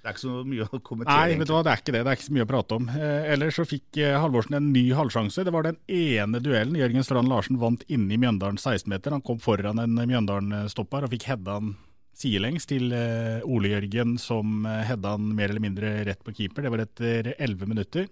Det 0.01 0.09
er 0.09 0.15
ikke 0.17 0.23
så 0.23 0.39
mye 0.49 0.65
å 0.65 0.79
kommentere. 0.81 1.27
Nei, 1.29 1.37
vet 1.37 1.51
du 1.51 1.53
hva, 1.53 1.61
det 1.67 1.73
er 1.75 1.83
ikke 1.83 1.93
det. 1.93 2.01
Det 2.07 2.13
er 2.13 2.17
ikke 2.17 2.27
så 2.27 2.37
mye 2.37 2.47
å 2.47 2.49
prate 2.49 2.77
om. 2.79 2.89
Eh, 2.95 3.27
ellers 3.35 3.59
så 3.61 3.67
fikk 3.69 3.99
eh, 4.01 4.17
Halvorsen 4.17 4.57
en 4.57 4.71
ny 4.73 4.87
halvsjanse. 4.97 5.45
Det 5.45 5.53
var 5.53 5.69
den 5.69 5.77
ene 5.93 6.41
duellen. 6.41 6.79
Jørgen 6.81 7.05
Strand 7.05 7.29
Larsen 7.29 7.61
vant 7.61 7.85
inne 7.93 8.17
i 8.17 8.21
Mjøndalen 8.21 8.57
16-meter. 8.57 9.13
Han 9.19 9.25
kom 9.27 9.43
foran 9.45 9.83
en 9.83 10.01
Mjøndalen-stopper 10.01 11.05
og 11.05 11.13
fikk 11.13 11.29
hedda 11.29 11.59
han 11.61 11.75
sidelengs 12.21 12.69
til 12.69 12.93
eh, 12.97 13.45
Ole 13.49 13.75
Jørgen, 13.75 14.17
som 14.21 14.65
eh, 14.69 14.83
hedda 14.89 15.15
han 15.17 15.29
mer 15.37 15.53
eller 15.53 15.65
mindre 15.65 15.93
rett 16.09 16.25
på 16.25 16.35
keeper. 16.37 16.65
Det 16.65 16.73
var 16.73 16.85
etter 16.85 17.33
11 17.37 17.71
minutter. 17.71 18.09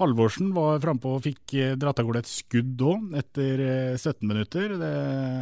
Halvorsen 0.00 0.54
var 0.56 0.80
frampå 0.80 1.18
og 1.18 1.24
fikk 1.26 1.52
eh, 1.60 1.74
dratt 1.76 2.00
av 2.00 2.06
gårde 2.08 2.22
et 2.24 2.30
skudd 2.30 2.80
òg, 2.88 3.10
etter 3.20 3.60
17 3.98 4.24
minutter. 4.24 4.72
Det 4.80 4.92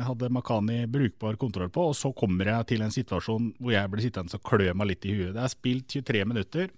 hadde 0.08 0.30
Makani 0.34 0.82
brukbar 0.90 1.38
kontroll 1.38 1.70
på. 1.70 1.86
Og 1.92 1.96
så 1.98 2.10
kommer 2.16 2.50
jeg 2.50 2.72
til 2.72 2.82
en 2.82 2.94
situasjon 2.94 3.52
hvor 3.60 3.76
jeg 3.76 3.92
blir 3.92 4.04
sittende 4.04 4.40
og 4.40 4.46
klø 4.50 4.72
meg 4.74 4.90
litt 4.90 5.06
i 5.06 5.14
huet. 5.14 5.34
Det 5.36 5.44
er 5.44 5.54
spilt 5.54 5.94
23 5.94 6.24
minutter. 6.32 6.72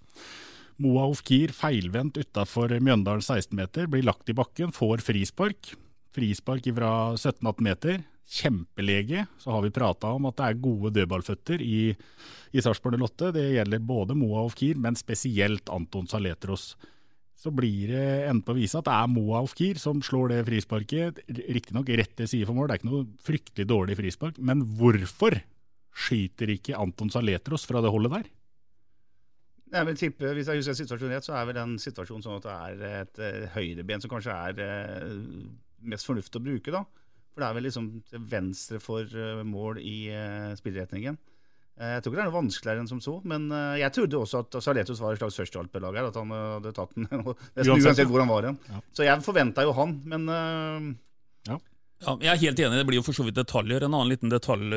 Moa 0.83 1.07
Ofkir 1.09 1.53
feilvendt 1.53 2.17
utafor 2.21 2.71
Mjøndalen 2.81 3.21
16-meter, 3.21 3.89
blir 3.89 4.05
lagt 4.05 4.29
i 4.29 4.37
bakken, 4.37 4.73
får 4.73 5.03
frispark. 5.05 5.73
Frispark 6.13 6.69
fra 6.77 6.93
17-18 7.17 7.65
meter. 7.65 8.01
Kjempelege. 8.33 9.25
Så 9.41 9.51
har 9.53 9.65
vi 9.65 9.73
prata 9.73 10.13
om 10.13 10.29
at 10.29 10.37
det 10.37 10.47
er 10.47 10.63
gode 10.63 10.93
dødballføtter 10.95 11.61
i, 11.61 11.93
i 12.53 12.63
Sarpsborg 12.63 13.01
08. 13.01 13.33
Det 13.35 13.49
gjelder 13.57 13.85
både 13.85 14.17
Moa 14.17 14.45
Ofkir, 14.47 14.77
men 14.77 14.97
spesielt 14.97 15.73
Anton 15.73 16.09
Saletros 16.09 16.73
så 17.43 17.51
blir 17.51 17.91
det 17.91 18.03
enden 18.29 18.43
på 18.45 18.55
visa 18.55 18.79
at 18.79 18.87
det 18.87 18.93
er 18.95 19.09
Moa 19.11 19.41
Ofkir 19.43 19.79
som 19.81 19.99
slår 20.05 20.31
det 20.31 20.43
frisparket. 20.47 21.19
Riktignok 21.27 21.89
rett 21.91 22.13
til 22.15 22.29
side 22.29 22.47
for 22.47 22.55
mål, 22.55 22.69
det 22.69 22.77
er 22.77 22.81
ikke 22.81 22.91
noe 22.91 23.07
fryktelig 23.25 23.65
dårlig 23.67 23.97
frispark. 23.99 24.39
Men 24.39 24.63
hvorfor 24.79 25.35
skyter 26.05 26.53
ikke 26.55 26.79
Anton 26.79 27.11
Saletros 27.11 27.67
fra 27.67 27.83
det 27.83 27.91
holdet 27.91 28.15
der? 28.15 28.31
Jeg 29.73 29.89
vil 29.89 29.97
tippe, 29.97 30.31
Hvis 30.37 30.47
jeg 30.47 30.61
husker 30.61 30.77
situasjonen 30.77 31.17
rett, 31.17 31.25
så 31.25 31.35
er 31.35 31.47
vel 31.49 31.57
den 31.57 31.75
situasjonen 31.81 32.23
sånn 32.23 32.39
at 32.39 32.47
det 32.47 32.87
er 32.87 32.99
et 33.01 33.21
uh, 33.25 33.45
høyreben 33.57 34.03
som 34.03 34.11
kanskje 34.11 34.35
er 34.37 34.59
uh, 34.61 35.15
mest 35.81 36.07
fornuftig 36.07 36.39
å 36.39 36.45
bruke. 36.45 36.71
da. 36.71 36.83
For 37.33 37.41
det 37.41 37.47
er 37.49 37.57
vel 37.57 37.67
liksom 37.67 37.89
venstre 38.29 38.79
for 38.79 39.09
uh, 39.17 39.41
mål 39.43 39.81
i 39.81 39.97
uh, 40.13 40.53
spilleretningen. 40.59 41.17
Eh, 41.81 41.95
jeg 41.95 42.03
tror 42.03 42.13
ikke 42.13 42.19
det 42.19 42.23
er 42.23 42.29
noe 42.29 42.37
vanskeligere 42.37 42.83
enn 42.83 42.89
som 42.89 43.01
så, 43.01 43.15
men 43.25 43.47
eh, 43.49 43.79
jeg 43.81 43.95
trodde 43.95 44.19
også 44.19 44.43
at 44.43 44.57
Saletus 44.61 45.01
var 45.01 45.15
et 45.15 45.23
slags 45.23 45.39
førstehjelpelag 45.41 45.97
her. 45.97 46.09
At 46.11 46.19
han 46.21 46.33
eh, 46.33 46.49
hadde 46.57 46.73
tatt 46.77 46.97
den 46.97 47.07
uansett 47.73 48.09
hvor 48.09 48.21
han 48.21 48.31
var 48.31 48.49
hen. 48.49 48.59
Ja. 48.69 48.81
Så 48.93 49.07
jeg 49.07 49.25
forventa 49.25 49.65
jo 49.65 49.73
han, 49.77 49.95
men 50.09 50.27
ja. 50.29 51.57
ja. 52.03 52.17
Jeg 52.21 52.31
er 52.33 52.41
helt 52.43 52.61
enig, 52.61 52.81
det 52.81 52.87
blir 52.89 52.99
jo 52.99 53.05
for 53.07 53.17
så 53.17 53.25
vidt 53.25 53.39
detaljer. 53.39 53.87
En 53.87 53.95
annen 53.95 54.11
liten 54.11 54.33
detalj, 54.33 54.75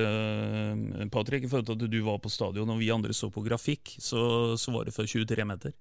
Patrick, 1.13 1.45
i 1.45 1.51
forhold 1.51 1.69
til 1.69 1.77
at 1.77 1.91
du 1.93 1.99
var 2.07 2.23
på 2.23 2.33
stadion 2.33 2.73
og 2.73 2.81
vi 2.81 2.93
andre 2.95 3.17
så 3.17 3.29
på 3.35 3.45
grafikk, 3.45 3.99
så, 4.01 4.55
så 4.61 4.73
var 4.75 4.89
det 4.89 4.97
for 4.97 5.09
23 5.11 5.49
meter. 5.49 5.77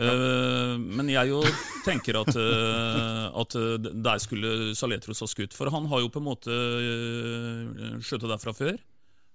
Ja. 0.00 0.12
Uh, 0.16 0.76
men 0.80 1.10
jeg 1.12 1.28
jo 1.28 1.40
tenker 1.84 2.16
at, 2.22 2.30
uh, 2.32 3.26
at 3.42 3.56
der 4.00 4.20
skulle 4.22 4.72
Saletros 4.78 5.20
ha 5.20 5.28
skutt. 5.28 5.52
For 5.56 5.68
han 5.72 5.88
har 5.90 6.00
jo 6.00 6.08
på 6.12 6.22
en 6.22 6.28
måte 6.30 6.54
uh, 6.54 7.98
skjøtet 8.00 8.30
der 8.30 8.40
fra 8.40 8.54
før. 8.56 8.78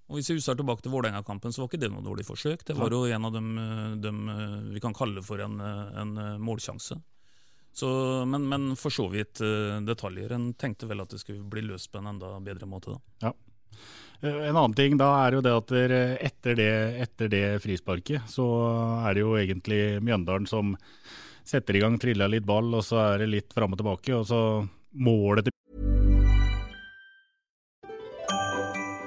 Og 0.05 0.19
Hvis 0.19 0.29
vi 0.29 0.37
husker 0.37 0.57
tilbake 0.59 0.85
til 0.85 0.93
Vålerenga-kampen, 0.93 1.53
så 1.53 1.63
var 1.63 1.71
ikke 1.71 1.81
det 1.81 1.89
noe 1.89 2.05
dårlig 2.05 2.27
forsøk. 2.27 2.61
Det 2.67 2.75
var 2.77 2.93
jo 2.93 3.07
en 3.09 3.25
av 3.25 3.33
dem, 3.33 3.47
eh, 3.57 3.95
dem 4.03 4.29
eh, 4.29 4.73
vi 4.75 4.81
kan 4.83 4.93
kalle 4.93 5.23
for 5.25 5.41
en, 5.41 5.59
eh, 5.59 6.01
en 6.01 6.13
målsjanse. 6.41 6.99
Så, 7.75 7.89
men, 8.29 8.45
men, 8.47 8.75
for 8.79 8.93
så 8.93 9.09
vidt 9.11 9.41
detaljer. 9.83 10.31
En 10.31 10.53
tenkte 10.53 10.87
vel 10.87 11.01
at 11.03 11.11
det 11.11 11.19
skulle 11.19 11.43
bli 11.43 11.65
løst 11.65 11.89
på 11.91 11.99
en 11.99 12.07
enda 12.13 12.29
bedre 12.39 12.69
måte. 12.69 12.93
da. 12.93 13.27
Ja. 13.27 13.33
En 14.21 14.55
annen 14.55 14.75
ting 14.77 14.95
da 14.95 15.09
er 15.25 15.35
jo 15.35 15.41
det 15.43 15.51
at 15.51 15.73
etter 16.29 16.55
det, 16.55 16.71
etter 17.03 17.27
det 17.27 17.43
frisparket, 17.65 18.29
så 18.31 18.45
er 19.01 19.17
det 19.17 19.25
jo 19.25 19.35
egentlig 19.35 19.81
Mjøndalen 19.99 20.47
som 20.47 20.71
setter 21.43 21.75
i 21.75 21.81
gang, 21.83 21.99
triller 21.99 22.31
litt 22.31 22.47
ball, 22.47 22.71
og 22.77 22.85
så 22.85 23.01
er 23.09 23.25
det 23.25 23.33
litt 23.33 23.51
fram 23.53 23.75
og 23.75 23.81
tilbake. 23.81 24.15
og 24.15 24.23
så 24.29 24.39
målet 24.95 25.49
til 25.49 25.55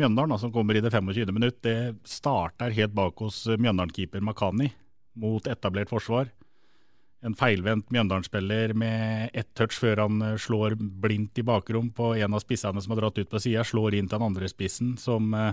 Mjøndalen, 0.00 0.38
som 0.40 0.52
kommer 0.52 0.76
i 0.76 0.80
det 0.80 0.90
25. 0.90 1.32
minutt, 1.36 1.58
det 1.60 1.98
starter 2.08 2.72
helt 2.72 2.94
bak 2.96 3.18
hos 3.20 3.44
Mjøndalen-keeper 3.44 4.22
Makani 4.24 4.70
mot 5.20 5.44
etablert 5.46 5.90
forsvar. 5.92 6.30
En 7.22 7.36
feilvendt 7.38 7.92
Mjøndalen-spiller 7.92 8.72
med 8.74 9.36
ett 9.36 9.50
touch 9.54 9.76
før 9.78 10.00
han 10.06 10.22
eh, 10.24 10.38
slår 10.40 10.74
blindt 10.80 11.38
i 11.38 11.44
bakrom 11.46 11.92
på 11.94 12.14
en 12.16 12.34
av 12.34 12.40
spissene 12.42 12.80
som 12.82 12.94
har 12.94 13.02
dratt 13.02 13.20
ut 13.20 13.30
på 13.30 13.42
sida, 13.44 13.66
slår 13.68 13.98
inn 13.98 14.08
til 14.08 14.16
den 14.16 14.26
andre 14.30 14.48
spissen, 14.50 14.96
som 14.98 15.28
uh, 15.36 15.52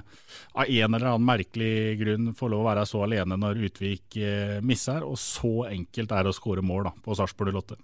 av 0.55 0.63
en 0.65 0.95
eller 0.95 1.11
annen 1.11 1.27
merkelig 1.27 1.99
grunn 1.99 2.31
får 2.33 2.53
lov 2.55 2.63
å 2.63 2.69
være 2.71 2.87
så 2.89 3.03
alene 3.05 3.37
når 3.37 3.59
Utvik 3.67 4.17
misser. 4.65 5.03
Og 5.05 5.19
så 5.21 5.67
enkelt 5.67 6.15
er 6.15 6.25
det 6.25 6.33
å 6.33 6.39
skåre 6.39 6.63
mål 6.65 6.87
da, 6.87 6.95
på 7.03 7.19
Sarpsborg 7.19 7.53
Lotte. 7.53 7.77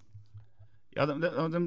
Ja, 0.96 1.06
de, 1.06 1.20
de, 1.20 1.30
de, 1.52 1.64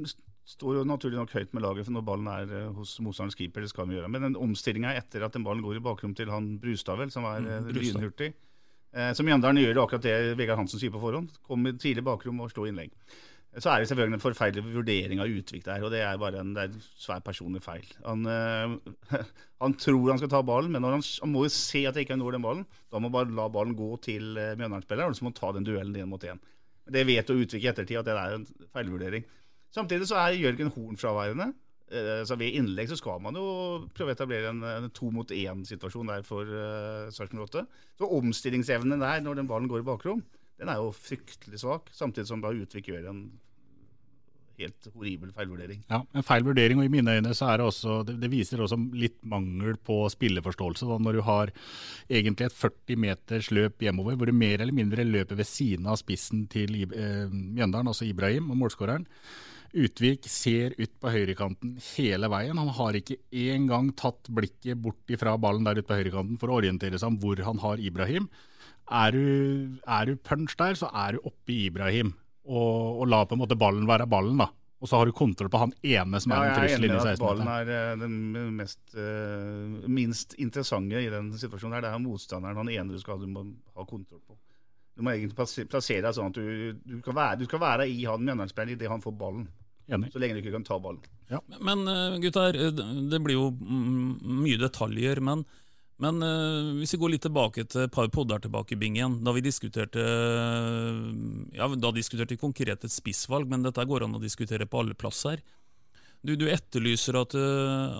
står 0.49 0.79
jo 0.79 0.89
naturlig 0.89 1.19
nok 1.19 1.33
høyt 1.37 1.55
med 1.57 1.65
laget 1.65 1.87
for 1.87 1.95
når 1.95 2.05
ballen 2.09 2.29
er 2.33 2.53
uh, 2.53 2.75
hos 2.79 2.97
motstanderens 3.05 3.39
keeper. 3.39 3.65
det 3.65 3.73
skal 3.73 3.89
vi 3.89 3.99
gjøre. 3.99 4.11
Men 4.13 4.29
den 4.31 4.41
omstillinga 4.41 4.95
etter 4.97 5.27
at 5.27 5.37
den 5.37 5.45
ballen 5.47 5.65
går 5.65 5.79
i 5.79 5.85
bakrom 5.85 6.15
til 6.17 6.33
han 6.33 6.55
Brustad, 6.63 7.01
vel, 7.01 7.13
som 7.13 7.27
er 7.29 7.45
uh, 7.45 7.73
lynhurtig 7.75 8.33
eh, 8.33 9.11
Som 9.17 9.29
Mjøndalen 9.29 9.61
gjør 9.61 9.83
akkurat 9.85 10.07
det 10.07 10.37
Vegard 10.39 10.63
Hansen 10.63 10.81
sier 10.81 10.95
på 10.95 11.03
forhånd. 11.03 11.35
Kommer 11.45 11.77
tidlig 11.77 12.07
bakrom 12.07 12.41
og 12.41 12.53
slår 12.55 12.71
innlegg. 12.71 12.95
Så 13.59 13.73
er 13.73 13.81
det 13.81 13.89
selvfølgelig 13.91 14.19
en 14.19 14.23
forferdelig 14.23 14.75
vurdering 14.75 15.21
av 15.25 15.33
Utvik 15.33 15.65
der, 15.65 15.83
og 15.83 15.91
det 15.91 16.03
er 16.05 16.19
bare 16.21 16.43
en, 16.45 16.51
er 16.61 16.69
en 16.69 16.83
svær 17.01 17.23
personlig 17.25 17.63
feil. 17.65 17.87
Han, 18.05 18.29
han, 19.65 19.77
tror 19.81 20.13
han 20.13 20.21
skal 20.21 20.31
ta 20.31 20.43
ballen, 20.47 20.71
men 20.75 20.85
han, 20.85 21.01
han, 21.01 21.33
må 21.33 21.47
jo 21.47 21.55
se 21.57 21.81
at 21.89 21.97
han 21.97 22.05
ikke 22.05 22.19
når 22.21 22.37
den 22.37 22.45
ballen. 22.45 22.69
Da 22.93 23.01
må 23.01 23.09
han 23.09 23.17
bare 23.17 23.35
la 23.35 23.49
ballen 23.53 23.75
gå 23.77 23.89
til 24.05 24.37
Mjøndalen-spilleren, 24.37 25.11
og 25.11 25.19
så 25.19 25.25
må 25.25 25.33
han 25.33 25.41
ta 25.41 25.51
den 25.57 25.67
duellen 25.67 25.97
én 25.97 26.13
mot 26.13 26.29
én. 26.29 26.45
Det 26.93 27.07
vet 27.09 27.33
jo 27.33 27.41
Utvik 27.41 27.65
i 27.65 27.73
ettertid 27.73 27.99
at 28.01 28.09
det 28.09 28.17
er 28.21 28.37
en 28.37 28.47
feilvurdering. 28.77 29.27
Samtidig 29.75 30.09
så 30.11 30.21
er 30.21 30.39
Jørgen 30.39 30.73
Horn 30.75 31.01
fraværende. 31.01 31.53
Eh, 31.89 32.23
så 32.29 32.37
Ved 32.37 32.57
innlegg 32.59 32.91
så 32.91 32.99
skal 33.01 33.21
man 33.25 33.37
jo 33.39 33.89
prøve 33.97 34.13
å 34.13 34.17
etablere 34.17 34.53
en, 34.53 34.63
en 34.63 34.91
to 34.95 35.11
mot 35.15 35.31
én-situasjon 35.33 36.13
der 36.13 36.25
for 36.27 36.49
uh, 36.49 37.09
Sarpsborg 37.15 37.49
8. 37.49 37.65
Så 38.01 38.11
omstillingsevnen 38.19 39.01
der 39.01 39.23
når 39.25 39.41
den 39.41 39.49
ballen 39.51 39.71
går 39.71 39.85
i 39.85 39.89
bakrom, 39.89 40.25
den 40.61 40.73
er 40.73 40.81
jo 40.81 40.93
fryktelig 40.93 41.63
svak. 41.63 41.93
Samtidig 41.95 42.29
som 42.29 42.43
da 42.45 42.53
Utvik 42.53 42.91
gjør 42.91 43.09
en 43.13 43.23
helt 44.59 44.89
horribel 44.91 45.31
feilvurdering. 45.35 45.83
Ja, 45.91 46.01
en 46.03 46.27
feil 46.27 46.45
vurdering, 46.47 46.81
og 46.81 46.89
i 46.89 46.93
mine 46.93 47.15
øyne 47.19 47.35
så 47.37 47.53
er 47.53 47.61
det 47.61 47.69
også 47.69 48.01
Det, 48.09 48.17
det 48.21 48.31
viser 48.33 48.63
også 48.63 48.79
litt 48.99 49.19
mangel 49.23 49.79
på 49.79 50.01
spilleforståelse. 50.13 50.89
Da, 50.89 50.99
når 51.03 51.19
du 51.19 51.23
har 51.27 51.53
egentlig 52.11 52.49
et 52.49 52.59
40 52.59 53.01
meters 53.07 53.53
løp 53.55 53.85
hjemover, 53.87 54.19
hvor 54.19 54.29
du 54.31 54.35
mer 54.35 54.61
eller 54.61 54.75
mindre 54.75 55.07
løper 55.07 55.39
ved 55.39 55.49
siden 55.49 55.87
av 55.87 56.01
spissen 56.01 56.47
til 56.51 56.75
eh, 56.89 57.31
Mjøndalen, 57.31 57.93
altså 57.93 58.09
Ibrahim, 58.09 58.51
og 58.51 58.61
målskåreren. 58.65 59.07
Utvik 59.77 60.25
ser 60.31 60.73
ut 60.79 60.93
på 61.01 61.11
høyrekanten 61.13 61.75
hele 61.93 62.31
veien. 62.33 62.57
Han 62.61 62.71
har 62.79 62.97
ikke 62.97 63.19
engang 63.53 63.91
tatt 63.99 64.31
blikket 64.33 64.81
bort 64.81 65.17
fra 65.21 65.37
ballen 65.41 65.67
der 65.67 65.81
ute 65.81 65.89
på 65.89 65.99
høyrekanten 65.99 66.39
for 66.41 66.53
å 66.53 66.61
orientere 66.63 67.01
seg 67.01 67.13
om 67.13 67.19
hvor 67.21 67.43
han 67.45 67.61
har 67.65 67.83
Ibrahim. 67.83 68.31
Er 68.89 69.13
du, 69.13 69.27
er 69.85 70.09
du 70.09 70.17
punch 70.17 70.57
der, 70.57 70.79
så 70.81 70.89
er 70.97 71.19
du 71.19 71.29
oppe 71.29 71.53
i 71.53 71.67
Ibrahim. 71.69 72.15
Og, 72.49 73.03
og 73.03 73.11
la 73.13 73.27
på 73.29 73.37
en 73.37 73.43
måte 73.43 73.59
ballen 73.61 73.85
være 73.89 74.09
ballen, 74.09 74.41
da. 74.41 74.49
Og 74.79 74.89
så 74.89 75.01
har 75.01 75.09
du 75.09 75.13
kontroll 75.17 75.51
på 75.51 75.61
han 75.61 75.73
ene 75.83 76.21
som 76.23 76.33
ja, 76.33 76.39
er 76.39 76.53
en 76.53 76.61
trussel 76.61 76.87
inni 76.87 76.99
16 77.03 77.23
Ballen 77.25 77.49
er 77.51 77.71
eh, 77.75 77.95
den 77.99 78.19
mest, 78.55 78.81
uh, 78.95 79.89
minst 79.91 80.37
interessante 80.39 81.03
i 81.03 81.11
den 81.11 81.33
situasjonen. 81.35 81.75
her. 81.77 81.89
Det 81.89 81.91
er 81.91 82.05
motstanderen, 82.05 82.61
han 82.63 82.71
ene 82.71 82.95
du 82.95 83.03
skal 83.03 83.19
ha 83.19 83.89
kontroll 83.89 84.23
på. 84.23 84.39
Du 84.99 85.05
må 85.07 85.13
egentlig 85.15 85.37
plassere 85.39 86.03
deg 86.03 86.15
sånn 86.17 86.33
at 86.33 86.39
du, 86.41 86.75
du, 86.83 86.97
kan, 87.07 87.15
være, 87.15 87.39
du 87.39 87.47
skal 87.47 87.61
være 87.63 87.85
i 87.87 88.01
han 88.03 88.25
Mjøndalen-spilleren 88.27 88.75
idet 88.75 88.91
han 88.91 89.05
får 89.05 89.15
ballen. 89.21 89.45
Enig. 89.87 90.11
Så 90.11 90.19
lenge 90.19 90.35
du 90.35 90.41
ikke 90.43 90.57
kan 90.57 90.67
ta 90.67 90.79
ballen. 90.83 91.05
Ja. 91.31 91.39
Men 91.63 91.85
uh, 91.87 92.17
gutter, 92.19 92.59
det 92.75 93.21
blir 93.23 93.39
jo 93.39 93.45
mye 93.55 94.59
detaljer. 94.59 95.23
Men, 95.23 95.45
men 96.03 96.19
uh, 96.27 96.73
hvis 96.81 96.97
vi 96.97 97.01
går 97.05 97.15
litt 97.15 97.25
tilbake 97.29 97.65
til 97.71 97.85
et 97.85 97.95
par 97.95 98.11
podder 98.11 98.43
tilbake 98.43 98.75
i 98.75 98.81
bingen, 98.81 99.21
da 99.23 99.37
vi 99.37 99.45
diskuterte 99.47 100.03
ja, 100.03 101.71
da 101.71 101.95
diskuterte 101.95 102.35
vi 102.35 102.43
konkret 102.43 102.83
et 102.83 102.97
spissvalg, 102.97 103.47
men 103.47 103.63
dette 103.69 103.87
går 103.87 104.09
an 104.09 104.19
å 104.19 104.25
diskutere 104.27 104.67
på 104.67 104.83
alle 104.83 104.99
plasser. 104.99 105.47
Du, 106.27 106.35
du 106.35 106.49
etterlyser 106.51 107.23
at, 107.23 107.39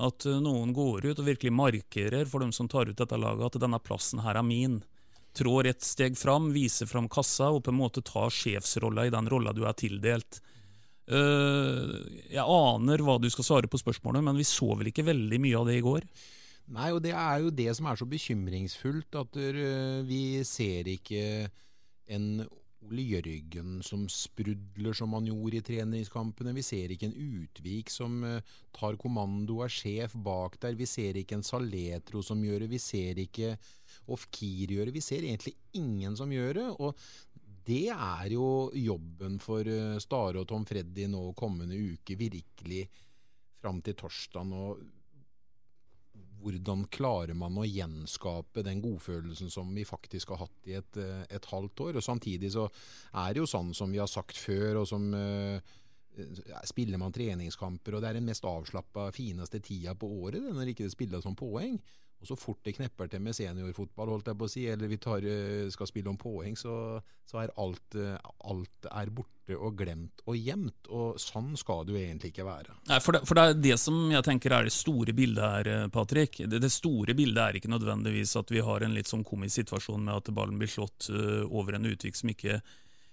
at, 0.03 0.27
noen 0.43 0.75
går 0.75 1.13
ut 1.13 1.19
og 1.23 1.27
virkelig 1.31 1.55
markerer 1.55 2.27
for 2.27 2.43
dem 2.43 2.51
som 2.51 2.67
tar 2.67 2.91
ut 2.91 2.99
dette 2.99 3.23
laget, 3.23 3.55
at 3.55 3.63
denne 3.63 3.79
plassen 3.79 4.27
her 4.27 4.43
er 4.43 4.43
min. 4.43 4.81
Trår 5.37 5.71
et 5.71 5.85
steg 5.85 6.17
fram, 6.19 6.51
viser 6.55 6.89
fram 6.91 7.09
kassa 7.13 7.51
og 7.55 7.65
på 7.65 7.73
en 7.75 7.81
måte 7.81 8.03
tar 8.07 8.33
sjefsrolla 8.33 9.07
i 9.07 9.13
den 9.15 9.29
rolla 9.31 9.55
du 9.57 9.65
er 9.69 9.77
tildelt. 9.79 10.41
Eh, 11.09 11.93
jeg 12.35 12.45
aner 12.45 13.05
hva 13.05 13.17
du 13.21 13.31
skal 13.33 13.47
svare 13.47 13.71
på 13.71 13.81
spørsmålet, 13.81 14.25
men 14.25 14.37
vi 14.37 14.45
så 14.49 14.75
vel 14.77 14.91
ikke 14.91 15.07
veldig 15.09 15.41
mye 15.41 15.61
av 15.61 15.71
det 15.71 15.79
i 15.79 15.85
går? 15.85 16.05
Nei, 16.77 16.91
og 16.93 17.01
det 17.05 17.15
er 17.17 17.41
jo 17.41 17.55
det 17.55 17.71
som 17.79 17.89
er 17.89 17.97
så 17.97 18.05
bekymringsfullt, 18.09 19.17
at 19.17 19.39
uh, 19.41 20.05
vi 20.05 20.45
ser 20.45 20.91
ikke 20.93 21.23
en 22.13 22.43
Ole 22.89 23.05
Jørgen 23.05 23.79
som 23.85 24.05
sprudler 24.13 24.97
som 24.97 25.17
han 25.17 25.31
gjorde 25.31 25.59
i 25.59 25.65
treningskampene. 25.65 26.53
Vi 26.57 26.65
ser 26.65 26.93
ikke 26.93 27.09
en 27.09 27.17
Utvik 27.41 27.93
som 27.93 28.21
uh, 28.21 28.45
tar 28.77 29.01
kommando 29.01 29.63
av 29.65 29.73
sjef 29.73 30.13
bak 30.13 30.61
der. 30.61 30.77
Vi 30.77 30.89
ser 30.89 31.17
ikke 31.17 31.39
en 31.39 31.47
Saletro 31.47 32.21
som 32.25 32.45
gjør 32.45 32.67
det. 32.67 32.71
Vi 32.77 32.83
ser 32.85 33.21
ikke 33.25 33.57
Ofkir 34.15 34.73
gjøre. 34.77 34.95
Vi 34.95 35.05
ser 35.05 35.27
egentlig 35.27 35.55
ingen 35.77 36.17
som 36.17 36.33
gjør 36.33 36.55
det. 36.61 36.69
og 36.79 36.97
det 37.69 37.91
er 37.93 38.31
jo 38.33 38.71
jobben 38.73 39.37
for 39.45 39.67
uh, 39.69 39.99
Stare 40.01 40.41
og 40.41 40.49
Tom 40.49 40.65
Freddy 40.69 41.05
nå 41.11 41.35
kommende 41.37 41.77
uke, 41.77 42.17
virkelig 42.17 42.87
fram 43.61 43.83
til 43.85 43.97
torsdag. 43.99 44.55
Hvordan 46.39 46.87
klarer 46.95 47.37
man 47.37 47.59
å 47.59 47.67
gjenskape 47.67 48.63
den 48.65 48.81
godfølelsen 48.81 49.51
som 49.53 49.75
vi 49.75 49.85
faktisk 49.85 50.33
har 50.33 50.47
hatt 50.47 50.71
i 50.71 50.79
et, 50.79 51.01
uh, 51.03 51.27
et 51.29 51.51
halvt 51.51 51.85
år? 51.89 52.01
Og 52.01 52.07
Samtidig 52.07 52.55
så 52.57 52.65
er 53.13 53.35
det 53.35 53.43
jo 53.43 53.51
sånn 53.51 53.75
som 53.77 53.93
vi 53.93 54.01
har 54.01 54.09
sagt 54.09 54.41
før, 54.41 54.81
og 54.81 54.89
som 54.89 55.05
uh, 55.13 55.61
spiller 56.67 56.99
man 56.99 57.13
treningskamper, 57.15 57.99
og 57.99 58.03
det 58.03 58.11
er 58.11 58.21
den 58.21 58.29
mest 58.31 58.47
avslappa, 58.49 59.11
fineste 59.15 59.61
tida 59.61 59.93
på 59.99 60.09
året 60.23 60.41
det, 60.41 60.55
når 60.57 60.73
ikke 60.73 60.89
det 60.89 60.95
spilles 60.95 61.27
som 61.27 61.37
poeng. 61.39 61.77
Og 62.19 62.27
så 62.27 62.35
fort 62.39 62.59
det 62.67 62.75
knepper 62.75 63.11
til 63.13 63.23
med 63.23 63.37
seniorfotball, 63.37 64.11
holdt 64.11 64.31
jeg 64.33 64.39
på 64.39 64.47
å 64.49 64.51
si, 64.51 64.65
eller 64.67 64.91
vi 64.91 64.99
tar, 65.03 65.23
eh, 65.23 65.69
skal 65.71 65.87
spille 65.87 66.11
om 66.11 66.19
poeng, 66.19 66.57
så, 66.59 66.99
så 67.29 67.45
er 67.45 67.53
alt, 67.63 67.95
eh, 67.95 68.17
alt 68.51 68.89
er 68.91 69.13
borte 69.15 69.55
og 69.55 69.77
glemt 69.79 70.25
og 70.27 70.35
gjemt. 70.35 70.91
Og 70.91 71.21
sånn 71.23 71.53
skal 71.61 71.87
det 71.87 71.95
jo 71.95 72.01
egentlig 72.01 72.33
ikke 72.33 72.49
være. 72.49 72.75
Nei, 72.91 72.99
for 73.05 73.15
det, 73.15 73.23
for 73.29 73.39
det, 73.39 73.45
er 73.45 73.63
det 73.69 73.79
som 73.79 74.01
jeg 74.11 74.27
tenker 74.27 74.57
er 74.57 74.67
det 74.67 74.75
store 74.75 75.15
bildet 75.15 75.47
her, 75.47 75.73
eh, 75.75 75.87
Patrick. 75.95 76.43
Det, 76.43 76.59
det, 76.65 76.73
store 76.75 77.15
bildet 77.19 77.45
er 77.45 77.61
ikke 77.61 77.71
nødvendigvis 77.71 78.35
at 78.43 78.51
vi 78.51 78.67
har 78.67 78.83
en 78.83 78.99
litt 78.99 79.11
sånn 79.11 79.27
komisk 79.27 79.63
situasjon 79.63 80.03
med 80.03 80.19
at 80.19 80.35
ballen 80.35 80.59
blir 80.59 80.71
slått 80.71 81.11
over 81.49 81.79
en 81.79 81.87
utvik 81.89 82.19
som 82.19 82.35
ikke 82.35 82.59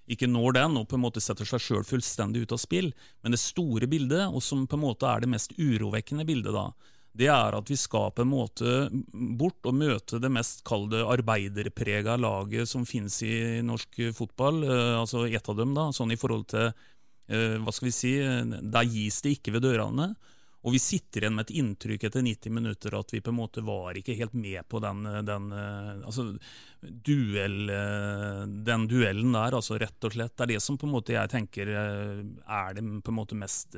ikke 0.06 0.28
når 0.30 0.54
den, 0.60 0.76
og 0.78 0.84
på 0.90 1.00
en 1.00 1.02
måte 1.02 1.22
setter 1.24 1.48
seg 1.50 1.64
sjøl 1.64 1.86
fullstendig 1.88 2.44
ut 2.46 2.54
av 2.54 2.60
spill. 2.62 2.92
Men 3.26 3.34
det 3.34 3.42
store 3.42 3.90
bildet, 3.90 4.28
og 4.30 4.44
som 4.46 4.68
på 4.70 4.78
en 4.78 4.84
måte 4.84 5.10
er 5.10 5.24
det 5.24 5.32
mest 5.32 5.56
urovekkende 5.58 6.28
bildet, 6.28 6.54
da, 6.54 6.68
det 7.16 7.30
er 7.32 7.56
at 7.56 7.70
vi 7.72 7.78
skal 7.80 8.12
på 8.12 8.26
en 8.26 8.32
måte 8.32 8.72
bort 9.40 9.64
og 9.70 9.78
møte 9.78 10.20
det 10.20 10.32
mest 10.34 10.66
kalde 10.68 11.06
arbeiderprega 11.08 12.18
laget 12.20 12.68
som 12.68 12.84
finnes 12.88 13.22
i 13.24 13.62
norsk 13.64 14.02
fotball. 14.18 14.64
Eh, 14.68 14.94
altså 15.00 15.24
ett 15.28 15.50
av 15.50 15.56
dem, 15.60 15.74
da, 15.78 15.90
sånn 15.96 16.12
i 16.12 16.20
forhold 16.20 16.50
til 16.52 16.68
eh, 16.68 17.56
Hva 17.62 17.74
skal 17.74 17.88
vi 17.88 17.96
si 17.96 18.16
Der 18.20 18.90
gis 18.90 19.22
det 19.24 19.38
ikke 19.38 19.56
ved 19.56 19.68
dørene. 19.70 20.12
Og 20.66 20.74
vi 20.74 20.82
sitter 20.82 21.24
igjen 21.24 21.36
med 21.38 21.46
et 21.46 21.60
inntrykk 21.62 22.08
etter 22.08 22.24
90 22.26 22.52
minutter 22.52 22.96
at 22.98 23.12
vi 23.14 23.22
på 23.22 23.30
en 23.30 23.38
måte 23.38 23.62
var 23.64 23.96
ikke 23.96 24.16
helt 24.18 24.34
med 24.34 24.66
på 24.68 24.82
den, 24.82 25.04
den, 25.24 25.52
eh, 25.54 25.92
altså, 26.10 26.26
duell, 26.82 27.70
den 28.66 28.88
duellen 28.90 29.38
der, 29.38 29.56
altså 29.56 29.78
rett 29.80 30.10
og 30.10 30.18
slett. 30.18 30.34
Det 30.34 30.48
er 30.48 30.56
det 30.56 30.64
som 30.66 30.80
på 30.82 30.90
en 30.90 30.96
måte 30.98 31.14
jeg 31.16 31.32
tenker 31.32 31.70
er 31.70 32.76
det 32.76 32.84
på 32.84 33.14
en 33.14 33.20
måte 33.22 33.38
mest 33.38 33.78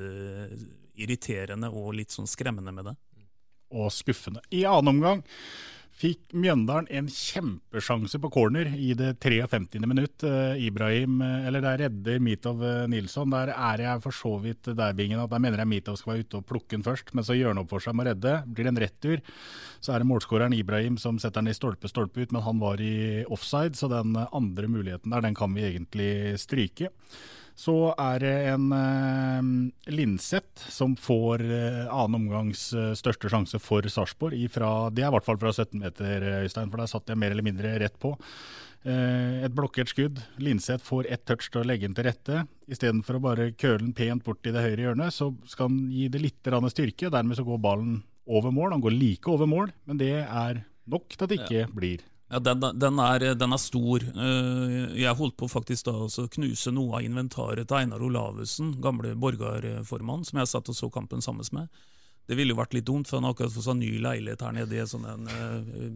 irriterende 0.97 1.69
og 1.69 1.91
litt 1.99 2.15
sånn 2.15 2.29
skremmende 2.31 2.73
med 2.73 2.89
det 2.89 2.95
og 3.71 3.91
skuffende. 3.93 4.43
I 4.53 4.65
annen 4.67 4.95
omgang 4.95 5.25
fikk 5.97 6.35
Mjøndalen 6.37 6.87
en 6.93 7.07
kjempesjanse 7.09 8.19
på 8.21 8.29
corner 8.33 8.69
i 8.69 8.91
det 8.97 9.15
53. 9.23 9.79
minutt. 9.89 10.21
Uh, 10.21 10.53
Ibrahim, 10.61 11.21
uh, 11.23 11.47
eller 11.47 11.63
der 11.63 11.81
redder 11.85 12.19
Mitov 12.21 12.61
uh, 12.61 12.85
Nilsson. 12.89 13.33
Der 13.33 13.51
er 13.55 13.81
jeg 13.81 14.03
for 14.03 14.13
så 14.13 14.35
vidt 14.43 14.69
der, 14.69 14.93
Bingen, 14.97 15.23
at 15.23 15.31
der 15.33 15.41
mener 15.41 15.63
jeg 15.63 15.71
Mitov 15.71 15.97
skal 15.97 16.13
være 16.13 16.27
ute 16.27 16.41
og 16.41 16.45
plukke 16.51 16.75
den 16.75 16.85
først, 16.85 17.13
men 17.17 17.25
så 17.25 17.37
gjør 17.37 17.55
han 17.55 17.63
opp 17.63 17.73
for 17.73 17.83
seg 17.83 17.97
med 17.97 18.05
å 18.05 18.11
redde. 18.11 18.35
Blir 18.45 18.69
det 18.69 18.73
en 18.75 18.83
retur, 18.83 19.23
så 19.81 19.95
er 19.95 20.03
det 20.03 20.09
målskåreren 20.11 20.57
Ibrahim 20.57 21.01
som 21.01 21.17
setter 21.21 21.41
den 21.41 21.55
i 21.55 21.57
stolpe, 21.57 21.89
stolpe 21.89 22.21
ut, 22.21 22.35
men 22.35 22.45
han 22.45 22.61
var 22.61 22.83
i 22.83 23.25
offside, 23.25 23.73
så 23.79 23.89
den 23.91 24.13
andre 24.27 24.69
muligheten 24.69 25.15
der, 25.15 25.25
den 25.25 25.37
kan 25.37 25.57
vi 25.57 25.65
egentlig 25.71 26.11
stryke. 26.43 26.93
Så 27.57 27.73
er 27.97 28.21
det 28.21 28.35
en 28.51 28.67
eh, 28.75 29.47
Linseth 29.89 30.67
som 30.69 30.93
får 30.99 31.41
eh, 31.41 31.79
annen 31.89 32.19
omgangs 32.19 32.69
eh, 32.77 32.91
største 32.97 33.31
sjanse 33.33 33.57
for 33.63 33.85
Sarpsborg. 33.89 34.37
Det 34.37 35.01
er 35.01 35.09
i 35.09 35.15
hvert 35.15 35.25
fall 35.25 35.39
fra 35.41 35.49
17 35.55 35.73
meter, 35.81 36.27
Øystein, 36.43 36.69
for 36.69 36.83
der 36.83 36.91
satt 36.91 37.09
jeg 37.09 37.17
mer 37.17 37.33
eller 37.33 37.47
mindre 37.47 37.73
rett 37.81 37.97
på. 37.97 38.13
Eh, 38.87 39.43
et 39.43 39.55
blokkert 39.57 39.89
skudd. 39.91 40.21
Linseth 40.37 40.85
får 40.85 41.09
ett 41.11 41.25
touch 41.25 41.49
til 41.49 41.63
å 41.63 41.67
legge 41.67 41.87
den 41.87 41.97
til 41.97 42.05
rette. 42.07 42.43
Istedenfor 42.69 43.17
å 43.17 43.23
bare 43.25 43.49
køle 43.57 43.81
den 43.81 43.95
pent 43.97 44.23
bort 44.27 44.45
i 44.45 44.53
det 44.53 44.63
høyre 44.63 44.85
hjørnet, 44.85 45.15
så 45.15 45.31
skal 45.49 45.71
han 45.71 45.89
gi 45.91 46.07
det 46.13 46.21
litt 46.23 46.51
styrke. 46.71 47.09
Dermed 47.09 47.39
så 47.39 47.47
går 47.47 47.63
ballen 47.63 48.03
over 48.27 48.53
mål. 48.53 48.75
Han 48.75 48.85
går 48.85 48.95
like 48.95 49.33
over 49.33 49.49
mål, 49.49 49.73
men 49.85 49.97
det 49.97 50.13
er 50.23 50.63
nok 50.87 51.09
til 51.09 51.25
at 51.25 51.33
det 51.33 51.41
ikke 51.41 51.65
ja. 51.65 51.71
blir 51.73 52.05
ja, 52.29 52.39
den, 52.43 52.59
den, 52.59 52.99
er, 52.99 53.25
den, 53.39 53.53
er, 53.55 53.61
stor. 53.61 54.03
Eh, 54.03 54.95
jeg 54.99 55.15
holdt 55.15 55.37
på 55.39 55.47
faktisk 55.47 55.87
da 55.87 55.93
å 56.03 56.25
knuse 56.33 56.73
noe 56.75 56.99
av 56.99 57.05
inventaret 57.07 57.69
til 57.69 57.79
Einar 57.79 58.03
Olavussen, 58.03 58.73
gamle 58.83 59.13
borgerformann, 59.15 60.25
som 60.27 60.41
jeg 60.41 60.51
satt 60.51 60.71
og 60.73 60.75
så 60.75 60.89
kampen 60.91 61.23
sammen 61.23 61.47
med. 61.55 61.85
Det 62.27 62.35
ville 62.35 62.51
jo 62.51 62.59
vært 62.59 62.75
litt 62.75 62.87
dumt, 62.87 63.07
for 63.07 63.21
han 63.21 63.29
har 63.29 63.35
akkurat 63.35 63.53
fått 63.55 63.69
seg 63.69 63.79
ny 63.79 63.93
leilighet 64.03 64.43
her 64.43 64.57
nede 64.57 64.87
sånn 64.91 65.07
en, 65.07 65.29
eh, 65.31 65.93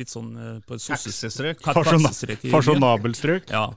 litt 0.00 0.10
sånn 0.10 0.32
eh, 0.34 0.58
på 0.66 0.74
et 0.74 0.88
Taksestrøk. 1.62 2.50
Fasjonabelstrøk. 2.50 3.54
Ja. 3.54 3.68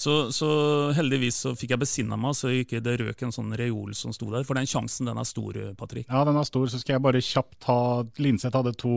Så, 0.00 0.32
så, 0.32 0.48
heldigvis 0.96 1.42
så 1.44 1.50
fikk 1.52 1.74
jeg 1.74 1.82
besinna 1.82 2.16
meg, 2.16 2.32
så 2.38 2.48
ikke 2.56 2.78
det 2.80 2.94
røk 3.02 3.20
en 3.26 3.34
sånn 3.36 3.52
reol 3.60 3.92
som 3.92 4.14
sto 4.16 4.30
der. 4.32 4.46
For 4.48 4.56
den 4.56 4.68
sjansen 4.70 5.10
den 5.10 5.20
er 5.20 5.28
stor, 5.28 5.58
Patrick. 5.76 6.06
Ja, 6.08 6.22
den 6.24 6.38
er 6.40 6.46
stor. 6.48 6.70
Så 6.72 6.80
skal 6.80 6.96
jeg 6.96 7.04
bare 7.04 7.20
kjapt 7.20 7.58
ta 7.66 7.76
Linseth 8.16 8.56
hadde 8.56 8.72
to 8.80 8.94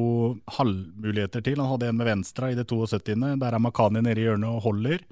halvmuligheter 0.56 1.44
til. 1.44 1.60
Han 1.60 1.74
hadde 1.74 1.92
en 1.92 2.00
med 2.00 2.08
venstre 2.08 2.54
i 2.54 2.56
det 2.56 2.70
72. 2.72 3.20
Der 3.20 3.52
er 3.52 3.60
Makani 3.60 4.00
nede 4.00 4.24
i 4.24 4.30
hjørnet 4.30 4.48
og 4.48 4.64
holder. 4.70 5.04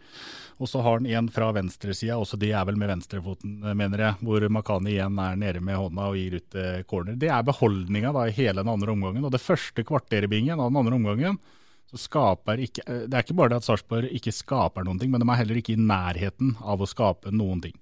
Og 0.63 0.69
så 0.69 0.79
har 0.85 1.01
han 1.01 1.11
en 1.11 1.27
fra 1.33 1.51
venstresida, 1.57 2.15
også 2.21 2.39
de 2.39 2.53
er 2.55 2.65
vel 2.69 2.77
med 2.79 2.87
venstrefoten, 2.93 3.59
mener 3.75 4.05
jeg. 4.05 4.21
Hvor 4.23 4.47
Makani 4.47 4.93
igjen 4.95 5.19
er 5.19 5.39
nede 5.43 5.59
med 5.59 5.75
hånda 5.75 6.11
og 6.13 6.19
gir 6.21 6.39
ut 6.39 6.61
eh, 6.61 6.83
corner. 6.87 7.19
Det 7.19 7.33
er 7.33 7.43
beholdninga 7.43 8.13
i 8.29 8.35
hele 8.39 8.63
den 8.63 8.71
andre 8.71 8.95
omgangen. 8.95 9.27
Og 9.27 9.35
det 9.35 9.43
første 9.43 9.83
kvarteret 9.83 10.31
av 10.31 10.69
den 10.69 10.85
andre 10.85 11.01
omgangen 11.01 11.41
så 11.91 11.99
skaper 11.99 12.61
ikke 12.63 12.83
eh, 12.87 13.05
Det 13.09 13.17
er 13.17 13.25
ikke 13.25 13.37
bare 13.37 13.53
det 13.53 13.61
at 13.61 13.67
Sarpsborg 13.67 14.11
ikke 14.15 14.33
skaper 14.35 14.85
noen 14.87 14.99
ting, 15.01 15.11
men 15.11 15.23
de 15.23 15.27
er 15.27 15.41
heller 15.41 15.59
ikke 15.59 15.75
i 15.75 15.81
nærheten 15.81 16.55
av 16.63 16.81
å 16.81 16.89
skape 16.89 17.33
noen 17.35 17.63
ting. 17.65 17.75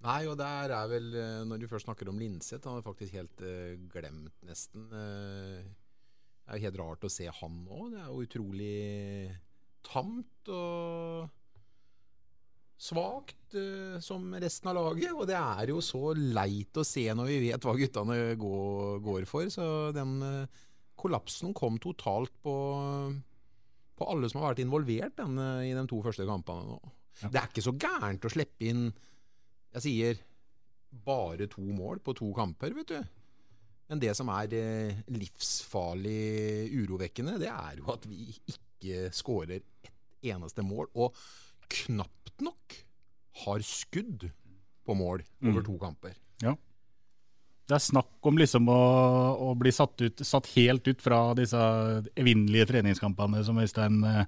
Nei, 0.00 0.22
og 0.30 0.38
der 0.40 0.72
er 0.72 0.88
vel 0.88 1.10
eh, 1.12 1.42
Når 1.48 1.60
du 1.60 1.68
først 1.70 1.86
snakker 1.86 2.08
om 2.10 2.18
Linseth, 2.20 2.66
han 2.66 2.80
er 2.80 2.86
faktisk 2.86 3.18
helt 3.18 3.44
uh, 3.44 3.76
glemt, 3.92 4.34
nesten. 4.48 4.88
Uh, 4.88 5.60
det 5.60 6.56
er 6.56 6.58
jo 6.58 6.66
helt 6.66 6.80
rart 6.80 7.04
å 7.06 7.12
se 7.12 7.28
han 7.30 7.60
nå. 7.66 7.90
Det 7.92 8.00
er 8.00 8.08
jo 8.08 8.24
utrolig 8.24 8.78
tamt 9.86 10.50
og 10.50 11.28
svakt 12.80 13.54
uh, 13.60 14.00
som 14.02 14.32
resten 14.40 14.72
av 14.72 14.80
laget. 14.80 15.12
Og 15.12 15.28
det 15.28 15.36
er 15.36 15.74
jo 15.74 15.84
så 15.84 16.14
leit 16.16 16.80
å 16.80 16.86
se 16.86 17.04
når 17.14 17.30
vi 17.30 17.38
vet 17.44 17.68
hva 17.68 17.76
guttene 17.78 18.18
går, 18.40 18.98
går 19.04 19.28
for. 19.30 19.52
Så 19.52 19.68
den 19.94 20.16
uh, 20.24 20.64
kollapsen 21.00 21.54
kom 21.56 21.78
totalt 21.82 22.32
på, 22.44 22.54
på 23.96 24.08
alle 24.12 24.30
som 24.30 24.42
har 24.42 24.52
vært 24.52 24.64
involvert 24.64 25.16
denne, 25.20 25.46
i 25.68 25.74
de 25.76 25.84
to 25.90 26.00
første 26.04 26.26
kampene 26.28 26.66
nå. 26.68 26.80
Ja. 27.20 27.28
Det 27.28 27.40
er 27.40 27.48
ikke 27.50 27.64
så 27.66 27.76
gærent 27.76 28.24
å 28.24 28.30
slippe 28.32 28.64
inn 28.70 28.84
Jeg 29.74 29.82
sier 29.84 30.20
bare 31.04 31.46
to 31.50 31.62
mål 31.62 32.00
på 32.02 32.14
to 32.18 32.30
kamper, 32.34 32.72
vet 32.74 32.90
du. 32.90 33.18
Men 33.90 34.00
det 34.02 34.14
som 34.18 34.30
er 34.32 34.54
eh, 34.54 35.02
livsfarlig 35.10 36.70
urovekkende, 36.78 37.36
det 37.42 37.50
er 37.50 37.78
jo 37.78 37.90
at 37.92 38.06
vi 38.10 38.28
ikke 38.50 39.10
skårer 39.14 39.60
ett 39.60 39.90
eneste 40.30 40.62
mål. 40.66 40.90
Og 40.98 41.14
knapt 41.70 42.42
nok 42.42 42.76
har 43.44 43.66
skudd 43.66 44.28
på 44.86 44.96
mål 44.98 45.22
over 45.42 45.60
mm. 45.60 45.66
to 45.66 45.76
kamper. 45.82 46.18
Ja. 46.42 46.54
Det 47.70 47.78
er 47.78 47.86
snakk 47.86 48.26
om 48.26 48.38
liksom 48.40 48.68
å, 48.72 48.82
å 49.46 49.54
bli 49.58 49.70
satt, 49.74 49.94
ut, 50.02 50.22
satt, 50.26 50.50
helt 50.56 50.88
ut 50.90 51.02
fra 51.02 51.30
disse 51.38 51.58
evinnelige 52.18 52.66
treningskampene 52.72 53.44
som 53.46 53.60
Øystein 53.62 54.00
eh, 54.10 54.24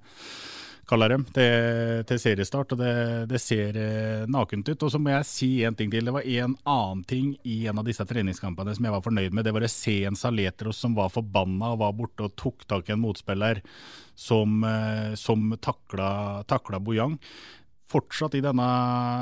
kaller 0.87 1.13
dem, 1.13 1.25
til, 1.35 2.03
til 2.07 2.21
seriestart. 2.21 2.75
og 2.75 2.79
det, 2.79 2.93
det, 3.31 3.41
ser 3.43 3.79
eh, 3.79 4.23
nakent 4.31 4.71
ut. 4.71 4.85
Og 4.87 4.93
så 4.93 5.01
må 5.01 5.11
jeg 5.11 5.27
si 5.27 5.49
en 5.67 5.75
ting 5.75 5.91
til. 5.91 6.07
Det 6.07 6.15
var 6.15 6.27
en 6.27 6.55
annen 6.63 7.03
ting 7.07 7.33
i 7.43 7.63
en 7.71 7.81
av 7.81 7.87
disse 7.87 8.05
treningskampene 8.07 8.75
som 8.77 8.87
jeg 8.87 8.95
var 8.95 9.03
fornøyd 9.05 9.35
med. 9.35 9.47
Det 9.47 9.55
var 9.55 9.67
å 9.67 9.71
se 9.71 9.97
en 10.07 10.19
Saletros 10.19 10.79
som 10.83 10.95
var 10.95 11.11
forbanna 11.13 11.73
og 11.73 11.81
var 11.83 11.97
borte 11.99 12.27
og 12.27 12.37
tok 12.39 12.63
tak 12.69 12.87
i 12.87 12.95
en 12.95 13.03
motspiller 13.03 13.59
som, 14.15 14.63
eh, 14.63 15.11
som 15.19 15.51
takla, 15.59 16.45
takla 16.47 16.79
Bojang 16.79 17.19
fortsatt 17.93 18.35
i 18.37 18.43
denne 18.43 18.65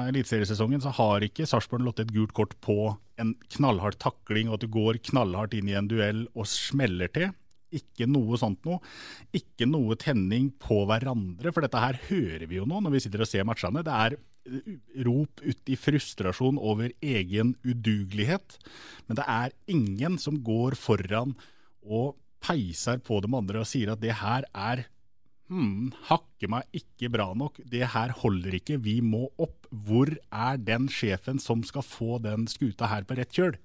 eliteseriesesongen 0.10 0.82
så 0.84 0.94
har 0.98 1.26
ikke 1.26 1.48
Sarpsborg 1.50 1.86
lått 1.86 2.02
et 2.04 2.14
gult 2.16 2.34
kort 2.38 2.56
på 2.64 2.94
en 3.22 3.36
knallhard 3.56 4.00
takling, 4.02 4.50
og 4.50 4.58
at 4.58 4.66
du 4.66 4.72
går 4.74 5.02
knallhardt 5.12 5.56
inn 5.58 5.70
i 5.70 5.78
en 5.78 5.90
duell 5.92 6.26
og 6.32 6.50
smeller 6.50 7.12
til. 7.14 7.30
Ikke 7.72 8.08
noe 8.10 8.40
sånt 8.40 8.66
noe. 8.68 8.82
Ikke 9.36 9.68
noe 9.70 9.96
tenning 10.00 10.50
på 10.60 10.82
hverandre, 10.90 11.54
for 11.54 11.64
dette 11.64 11.84
her 11.84 12.00
hører 12.10 12.48
vi 12.50 12.60
jo 12.60 12.68
nå 12.68 12.82
når 12.84 12.98
vi 12.98 13.04
sitter 13.06 13.24
og 13.24 13.30
ser 13.32 13.48
matchene. 13.48 13.84
Det 13.88 13.96
er 13.96 14.18
eh, 14.18 14.74
rop 15.08 15.44
ut 15.46 15.72
i 15.72 15.78
frustrasjon 15.80 16.60
over 16.60 16.92
egen 17.00 17.54
udugelighet. 17.64 18.58
Men 19.08 19.22
det 19.22 19.28
er 19.28 19.56
ingen 19.72 20.20
som 20.20 20.42
går 20.44 20.76
foran 20.80 21.38
og 21.82 22.18
peiser 22.42 23.00
på 23.06 23.22
de 23.24 23.30
andre 23.38 23.62
og 23.62 23.70
sier 23.70 23.94
at 23.94 24.02
det 24.02 24.18
her 24.20 24.48
er 24.52 24.88
hmm, 25.52 25.92
hakke 26.08 26.50
meg 26.52 26.80
ikke 26.82 27.12
bra 27.14 27.28
nok, 27.38 27.60
det 27.70 27.84
her 27.94 28.14
holder 28.22 28.56
ikke, 28.58 28.80
vi 28.82 29.00
må 29.06 29.28
opp. 29.42 29.68
Hvor 29.72 30.10
er 30.12 30.58
den 30.60 30.88
sjefen 30.92 31.40
som 31.40 31.62
skal 31.68 31.86
få 31.86 32.18
den 32.24 32.48
skuta 32.52 32.90
her 32.92 33.06
på 33.08 33.20
rett 33.20 33.36
kjøl? 33.36 33.60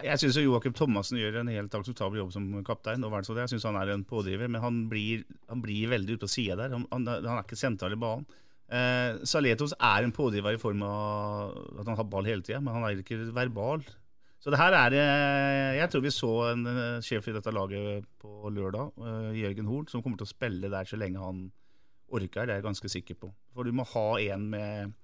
Jeg 0.00 0.20
syns 0.22 0.38
Joakim 0.40 0.72
Thomassen 0.72 1.18
gjør 1.20 1.42
en 1.42 1.50
helt 1.52 1.74
akseptabel 1.76 2.22
jobb 2.22 2.30
som 2.32 2.46
kaptein. 2.64 3.02
og. 3.04 3.12
Jeg 3.12 3.50
syns 3.52 3.66
han 3.68 3.76
er 3.76 3.92
en 3.92 4.06
pådriver, 4.08 4.48
men 4.48 4.62
han 4.62 4.86
blir, 4.88 5.26
han 5.50 5.60
blir 5.64 5.90
veldig 5.92 6.16
ute 6.16 6.24
på 6.24 6.32
sida 6.32 6.56
der. 6.56 6.72
Han, 6.72 6.86
han, 6.92 7.08
han, 7.12 7.36
er 7.36 7.44
ikke 7.44 7.60
sentral 7.60 7.92
i 7.92 8.00
banen. 8.00 8.24
Eh, 8.72 9.20
Saletos 9.28 9.74
er 9.76 10.06
en 10.06 10.14
pådriver 10.16 10.56
i 10.56 10.60
form 10.60 10.80
av 10.86 11.52
at 11.82 11.90
han 11.90 11.98
har 11.98 12.08
ball 12.08 12.28
hele 12.30 12.44
tida, 12.46 12.62
men 12.62 12.72
han 12.72 12.86
er 12.88 13.02
ikke 13.02 13.20
verbal. 13.36 13.84
Så 14.42 14.50
det 14.50 14.58
her 14.58 14.74
er 14.74 14.96
eh, 14.98 15.76
Jeg 15.78 15.90
tror 15.90 16.02
vi 16.02 16.10
så 16.14 16.30
en 16.50 16.66
eh, 16.66 17.02
sjef 17.04 17.28
i 17.30 17.34
dette 17.36 17.52
laget 17.54 18.08
på 18.18 18.50
lørdag, 18.50 18.90
eh, 18.98 19.28
Jørgen 19.38 19.68
Horn, 19.70 19.86
som 19.90 20.02
kommer 20.02 20.18
til 20.18 20.26
å 20.26 20.32
spille 20.32 20.70
der 20.72 20.88
så 20.88 20.98
lenge 20.98 21.22
han 21.22 21.44
orker. 22.12 22.48
Det 22.48 22.56
er 22.56 22.58
jeg 22.58 22.66
ganske 22.66 22.90
sikker 22.90 23.20
på. 23.22 23.30
For 23.54 23.68
du 23.68 23.76
må 23.76 23.86
ha 23.92 24.08
en 24.34 24.48
med 24.50 24.96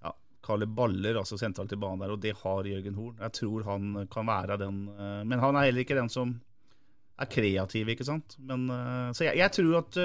ja, 0.00 0.14
kalle 0.46 0.66
baller 0.66 1.20
altså 1.20 1.36
sentralt 1.40 1.76
i 1.76 1.80
banen 1.80 2.06
der, 2.06 2.14
og 2.16 2.24
det 2.24 2.32
har 2.40 2.70
Jørgen 2.70 2.96
Horn. 2.96 3.20
Jeg 3.20 3.36
tror 3.36 3.68
han 3.68 4.08
kan 4.10 4.32
være 4.32 4.58
den 4.64 4.80
Men 5.28 5.44
han 5.44 5.60
er 5.60 5.68
heller 5.68 5.84
ikke 5.84 6.00
den 6.00 6.10
som 6.12 6.32
er 7.20 7.30
kreativ, 7.30 7.92
ikke 7.92 8.08
sant. 8.08 8.38
Men, 8.40 8.64
så 9.14 9.28
jeg, 9.28 9.38
jeg, 9.38 9.52
tror 9.54 9.76
at 9.84 10.00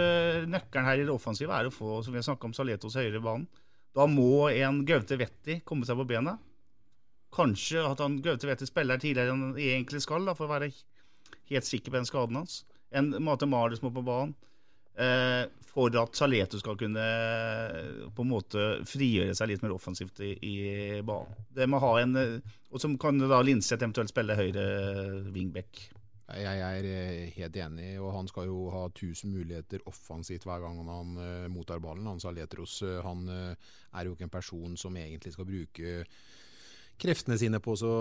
nøkkelen 0.52 0.86
her 0.86 1.00
i 1.00 1.08
det 1.08 1.15
offensive 1.15 1.56
er 1.56 1.72
å 1.72 1.74
få, 1.74 2.04
som 2.04 2.13
vi 2.13 2.19
har 2.19 2.28
snakka 2.28 2.52
om, 2.52 2.54
Saletos 2.54 3.00
høyere 3.00 3.17
i 3.17 3.24
banen. 3.24 3.48
Da 3.95 4.06
må 4.06 4.52
en 4.52 4.84
Gaute 4.86 5.17
Vetti 5.17 5.62
komme 5.65 5.88
seg 5.88 5.98
på 5.98 6.06
bena. 6.12 6.36
Kanskje 7.35 7.83
at 7.85 8.01
han 8.01 8.19
Gaute 8.25 8.49
Wæther 8.49 8.69
spiller 8.69 9.01
tidligere 9.01 9.35
enn 9.35 9.49
han 9.49 9.57
egentlig 9.61 10.01
skal, 10.01 10.25
da, 10.25 10.33
for 10.37 10.47
å 10.47 10.53
være 10.55 10.71
helt 11.51 11.67
sikker 11.67 11.91
på 11.91 11.99
den 11.99 12.09
skaden 12.09 12.39
hans. 12.41 12.63
En 12.89 13.11
måte 13.21 13.49
Marius 13.49 13.83
må 13.83 13.91
på 13.93 14.05
banen. 14.05 14.35
Eh, 14.99 15.45
for 15.69 15.93
at 15.95 16.17
Saleto 16.17 16.59
skal 16.59 16.75
kunne 16.75 17.03
eh, 17.03 17.99
på 18.11 18.23
en 18.25 18.31
måte 18.33 18.63
frigjøre 18.89 19.35
seg 19.37 19.51
litt 19.51 19.61
mer 19.63 19.71
offensivt 19.71 20.19
i, 20.25 20.33
i 20.43 20.55
banen. 21.05 21.45
Det 21.55 21.69
må 21.71 21.79
ha 21.79 21.93
en, 22.01 22.17
eh, 22.19 22.57
Og 22.73 22.81
så 22.81 22.89
kan 22.99 23.21
da 23.21 23.39
Linseth 23.45 23.79
eventuelt 23.79 24.11
spille 24.11 24.35
høyre 24.35 24.65
wingback. 25.31 25.85
Jeg 26.29 26.59
er 26.61 26.85
helt 27.33 27.55
enig, 27.57 27.87
og 27.97 28.11
han 28.13 28.27
skal 28.29 28.45
jo 28.45 28.67
ha 28.69 28.83
1000 28.91 29.31
muligheter 29.33 29.81
offensivt 29.89 30.43
hver 30.45 30.61
gang 30.61 30.77
han 30.85 31.15
mottar 31.49 31.81
ballen. 31.81 32.05
Han 32.05 32.21
Saletros 32.21 32.75
han 33.01 33.23
er 33.31 34.05
jo 34.05 34.13
ikke 34.13 34.27
en 34.27 34.35
person 34.35 34.77
som 34.77 34.99
egentlig 35.01 35.33
skal 35.33 35.49
bruke 35.49 36.03
kreftene 36.99 37.38
sine 37.39 37.62
på 37.63 37.75
å 37.75 37.93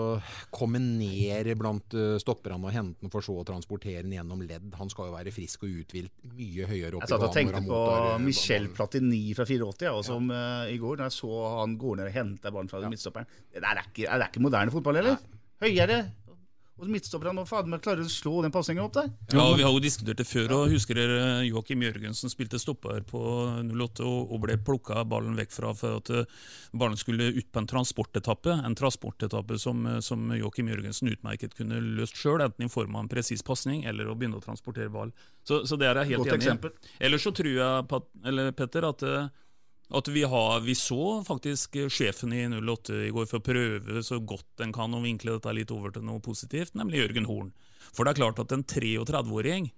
komme 0.53 0.81
ned 0.81 1.49
blant 1.59 1.95
eh, 1.97 2.17
stopperne 2.21 2.59
og 2.59 2.75
hente 2.75 3.03
den, 3.03 3.11
for 3.13 3.25
så 3.25 3.37
å 3.41 3.45
transportere 3.47 4.03
den 4.05 4.15
gjennom 4.17 4.43
ledd. 4.45 4.69
Han 4.79 4.91
skal 4.91 5.09
jo 5.09 5.15
være 5.15 5.33
frisk 5.33 5.65
og 5.65 5.81
uthvilt 5.83 6.13
mye 6.35 6.69
høyere 6.69 6.99
opp 6.99 7.05
i 7.05 7.09
banen. 7.09 7.25
Jeg 7.25 7.35
tenkte 7.37 7.63
på 7.67 7.81
eh, 7.95 8.13
Michel 8.23 8.69
Platini 8.75 9.23
fra 9.37 9.47
84 9.49 9.89
ja, 9.89 9.95
som, 10.05 10.31
ja. 10.33 10.45
uh, 10.65 10.71
i 10.71 10.79
går, 10.81 10.99
da 10.99 11.09
jeg 11.09 11.17
så 11.19 11.43
han 11.59 11.75
går 11.79 12.01
ned 12.01 12.11
og 12.11 12.17
henter 12.19 12.55
ballen 12.55 12.71
fra 12.71 12.83
ja. 12.83 12.91
midtstopperen. 12.91 13.29
Det 13.55 13.63
er 13.63 13.83
ikke, 13.83 14.07
er 14.07 14.27
ikke 14.29 14.43
moderne 14.43 14.73
fotball, 14.73 15.01
eller? 15.01 15.19
Høyere, 15.63 16.03
og 16.79 16.87
midtstopperne 16.91 17.35
må 17.35 17.43
fader 17.47 17.69
meg 17.71 17.81
klare 17.83 18.05
å 18.05 18.11
slå 18.11 18.39
den 18.45 18.53
pasningen 18.55 18.85
opp 18.85 18.95
der. 18.95 19.09
Ja, 19.33 19.45
Vi 19.55 19.65
har 19.65 19.73
jo 19.73 19.81
diskutert 19.83 20.19
det 20.21 20.27
før. 20.27 20.53
og 20.55 20.73
Husker 20.73 20.95
dere 20.95 21.43
Joakim 21.45 21.83
Jørgensen 21.83 22.31
spilte 22.31 22.59
stopper 22.61 23.03
på 23.07 23.21
08 23.67 24.05
og 24.07 24.37
ble 24.45 24.55
plukka 24.63 25.03
ballen 25.09 25.35
vekk 25.39 25.51
fra 25.51 25.73
for 25.77 25.99
at 25.99 26.11
eh, 26.13 26.39
ballen 26.71 26.99
skulle 26.99 27.31
ut 27.35 27.51
på 27.51 27.63
en 27.63 27.67
transportetappe. 27.67 28.55
En 28.65 28.77
transportetappe 28.79 29.59
som, 29.59 29.85
eh, 29.85 29.99
som 30.05 30.31
Joakim 30.35 30.71
Jørgensen 30.71 31.11
utmerket 31.11 31.57
kunne 31.57 31.81
løst 31.99 32.17
sjøl, 32.19 32.39
enten 32.45 32.65
i 32.65 32.71
form 32.71 32.95
av 32.95 33.05
en 33.05 33.11
presis 33.11 33.43
pasning 33.43 33.83
eller 33.89 34.07
å 34.07 34.15
begynne 34.15 34.39
å 34.39 34.45
transportere 34.45 34.89
ball. 34.93 35.11
Så, 35.43 35.65
så 35.67 35.75
det 35.79 35.89
er 35.89 36.01
jeg 36.03 36.15
helt 36.15 36.25
Godt 36.29 36.39
enig 36.39 36.71
i. 36.71 36.89
Ellers 37.09 37.27
så 37.27 37.35
tror 37.35 37.51
jeg, 37.51 38.53
Petter, 38.55 38.87
at 38.87 39.03
eh, 39.03 39.29
at 39.89 40.07
vi, 40.13 40.21
har, 40.23 40.59
vi 40.61 40.75
så 40.77 41.23
faktisk 41.25 41.79
sjefen 41.89 42.33
i 42.35 42.43
08 42.45 42.93
i 43.07 43.13
går 43.13 43.25
for 43.25 43.39
å 43.39 43.45
prøve 43.45 44.03
så 44.05 44.19
godt 44.21 44.45
den 44.61 44.73
kan 44.75 44.93
å 44.93 45.01
vinkle 45.01 45.37
dette 45.37 45.53
litt 45.57 45.73
over 45.73 45.93
til 45.95 46.05
noe 46.05 46.21
positivt, 46.21 46.75
nemlig 46.77 47.01
Jørgen 47.01 47.29
Horn. 47.29 47.53
For 47.89 48.05
det 48.05 48.13
er 48.13 48.19
klart 48.21 48.41
at 48.43 48.53
en 48.53 48.65
33-åring 48.69 49.71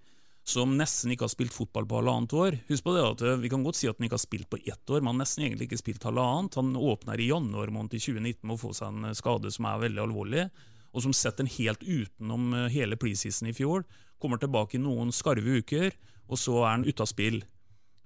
som 0.43 0.74
nesten 0.76 1.13
ikke 1.13 1.28
har 1.28 1.32
spilt 1.32 1.54
fotball 1.54 1.86
på 1.86 2.00
halvannet 2.00 2.34
år 2.34 2.56
Husk 2.65 2.86
på 2.88 2.95
det 2.95 3.04
at 3.06 3.21
Vi 3.43 3.50
kan 3.52 3.62
godt 3.62 3.78
si 3.78 3.86
at 3.86 4.00
han 4.00 4.08
ikke 4.08 4.17
har 4.17 4.24
spilt 4.24 4.50
på 4.50 4.60
ett 4.60 4.89
år, 4.89 5.04
men 5.06 5.21
nesten 5.21 5.45
egentlig 5.45 5.69
ikke 5.69 5.80
spilt 5.84 6.08
halvannet. 6.08 6.58
Han 6.60 6.74
åpner 6.76 7.21
i 7.21 7.30
januar 7.30 7.71
måned 7.71 7.95
i 7.95 8.02
2019 8.02 8.41
med 8.43 8.58
å 8.58 8.62
få 8.62 8.74
seg 8.76 8.91
en 8.91 9.17
skade 9.17 9.52
som 9.54 9.69
er 9.69 9.84
veldig 9.86 10.02
alvorlig, 10.04 10.47
og 10.91 11.06
som 11.06 11.13
setter 11.15 11.45
en 11.45 11.54
helt 11.56 11.86
utenom 11.86 12.56
eh, 12.58 12.71
hele 12.74 12.97
preseason 13.00 13.52
i 13.52 13.56
fjor. 13.56 13.86
Kommer 14.19 14.41
tilbake 14.41 14.76
i 14.76 14.82
noen 14.82 15.13
skarve 15.15 15.62
uker, 15.62 15.93
og 16.28 16.41
så 16.41 16.58
er 16.65 16.74
han 16.74 16.88
ute 16.89 17.06
av 17.06 17.10
spill. 17.10 17.39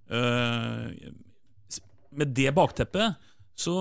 Uh, 0.06 0.92
med 2.20 2.34
det 2.36 2.52
bakteppet 2.56 3.20
så, 3.56 3.76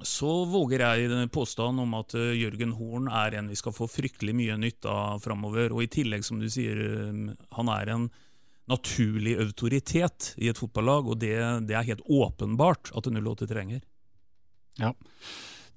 så 0.00 0.32
våger 0.48 0.84
jeg 0.84 1.28
påstanden 1.34 1.84
om 1.84 1.98
at 1.98 2.14
eh, 2.16 2.36
Jørgen 2.38 2.72
Horn 2.78 3.10
er 3.12 3.36
en 3.38 3.50
vi 3.52 3.58
skal 3.58 3.76
få 3.76 3.88
fryktelig 3.90 4.34
mye 4.36 4.56
nytte 4.60 4.92
av 4.92 5.20
framover. 5.24 5.74
Og 5.74 5.84
i 5.84 5.90
tillegg, 5.98 6.24
som 6.26 6.40
du 6.40 6.48
sier, 6.52 6.80
eh, 6.80 7.36
han 7.58 7.72
er 7.74 7.92
en 7.94 8.08
naturlig 8.68 9.38
autoritet 9.40 10.34
i 10.36 10.50
et 10.50 10.58
fotballag, 10.60 11.06
og 11.08 11.20
det, 11.20 11.36
det 11.68 11.76
er 11.76 11.86
helt 11.88 12.04
åpenbart 12.04 12.92
at 12.96 13.08
08 13.08 13.48
trenger. 13.48 13.80
Ja. 14.78 14.92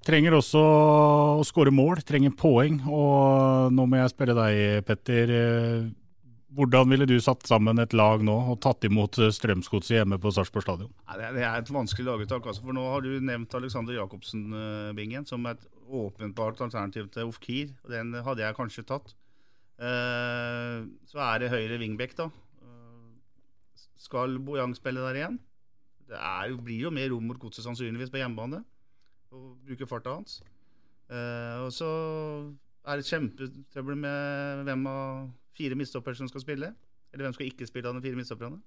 Trenger 0.02 0.34
også 0.34 0.62
å 0.62 1.46
skåre 1.46 1.72
mål, 1.74 2.02
trenger 2.06 2.34
poeng. 2.34 2.80
Og 2.90 3.72
nå 3.76 3.86
må 3.86 4.00
jeg 4.00 4.14
spørre 4.16 4.36
deg, 4.38 4.82
Petter. 4.88 5.34
Eh, 6.52 6.56
hvordan 6.56 6.90
ville 6.90 7.06
du 7.06 7.20
satt 7.20 7.48
sammen 7.48 7.80
et 7.80 7.94
lag 7.94 8.24
nå 8.24 8.36
og 8.52 8.60
tatt 8.62 8.84
imot 8.84 9.18
eh, 9.20 9.32
Strømsgodset 9.32 10.02
hjemme 10.02 10.20
på 10.20 10.32
Sarpsborg 10.32 10.64
stadion? 10.64 10.92
Det 11.08 11.44
er 11.44 11.60
et 11.60 11.72
vanskelig 11.72 12.06
laguttak. 12.06 12.46
Altså, 12.46 12.62
for 12.62 12.74
Nå 12.74 12.84
har 12.92 13.02
du 13.02 13.20
nevnt 13.20 13.54
Alexander 13.56 13.94
Jacobsen-bingen 13.94 15.26
som 15.26 15.46
et 15.48 15.64
åpenbart 15.88 16.62
alternativ 16.62 17.10
til 17.12 17.28
Ofkir. 17.28 17.74
Den 17.90 18.14
hadde 18.14 18.44
jeg 18.44 18.56
kanskje 18.56 18.84
tatt. 18.88 19.16
Eh, 19.82 20.88
så 21.08 21.24
er 21.26 21.40
det 21.40 21.52
høyre 21.52 21.80
wingback, 21.80 22.16
da. 22.18 22.30
Eh, 22.64 23.88
skal 23.98 24.40
Bojang 24.40 24.76
spille 24.76 25.04
der 25.08 25.22
igjen? 25.22 25.40
Det 26.12 26.20
er, 26.20 26.56
blir 26.60 26.88
jo 26.88 26.92
mer 26.92 27.10
rom 27.14 27.24
mot 27.24 27.40
godset 27.40 27.64
sannsynligvis 27.64 28.12
på 28.12 28.20
hjemmebane. 28.20 28.64
Og 29.32 29.56
bruke 29.64 29.88
farta 29.88 30.18
hans. 30.18 30.42
Og 31.12 31.70
så 31.76 31.88
er 32.88 33.00
det 33.00 33.08
kjempetrøbbel 33.08 33.98
med 34.00 34.62
hvem 34.68 34.86
av 34.88 35.30
fire 35.58 35.78
midtstoppere 35.80 36.18
som 36.18 36.30
skal 36.32 36.44
spille? 36.44 36.74
Eller 37.12 37.28
hvem 37.28 37.36
skal 37.36 37.50
ikke 37.50 37.68
spille 37.68 37.90
av 37.90 37.98
de 37.98 38.04
fire 38.06 38.20
midtstopperne? 38.20 38.62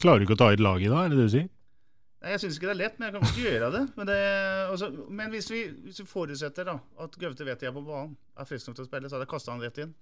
Klarer 0.00 0.22
du 0.22 0.28
ikke 0.28 0.38
å 0.38 0.42
ta 0.42 0.50
i 0.52 0.56
et 0.56 0.62
lag 0.64 0.80
i 0.80 0.90
dag, 0.90 1.06
er 1.06 1.12
det 1.12 1.18
det 1.18 1.26
du 1.28 1.34
sier? 1.34 1.48
Nei, 2.20 2.34
Jeg 2.34 2.42
syns 2.42 2.58
ikke 2.58 2.68
det 2.68 2.74
er 2.74 2.80
lett, 2.82 2.98
men 3.00 3.08
jeg 3.08 3.14
kan 3.16 3.22
ikke 3.30 3.46
gjøre 3.46 3.68
det. 3.72 3.80
Men, 3.96 4.08
det, 4.10 4.18
også, 4.74 4.90
men 5.08 5.32
hvis, 5.32 5.46
vi, 5.52 5.60
hvis, 5.86 6.02
vi, 6.02 6.06
forutsetter 6.08 6.68
da, 6.68 6.76
at 7.00 7.16
Gaute 7.20 7.46
vet 7.48 7.64
jeg 7.64 7.72
på 7.76 7.82
banen 7.84 8.12
er 8.36 8.48
frisk 8.48 8.68
nok 8.68 8.76
til 8.76 8.84
å 8.84 8.88
spille, 8.90 9.08
så 9.08 9.16
hadde 9.16 9.26
jeg 9.26 9.32
kasta 9.32 9.54
han 9.54 9.64
rett 9.64 9.80
inn. 9.84 9.94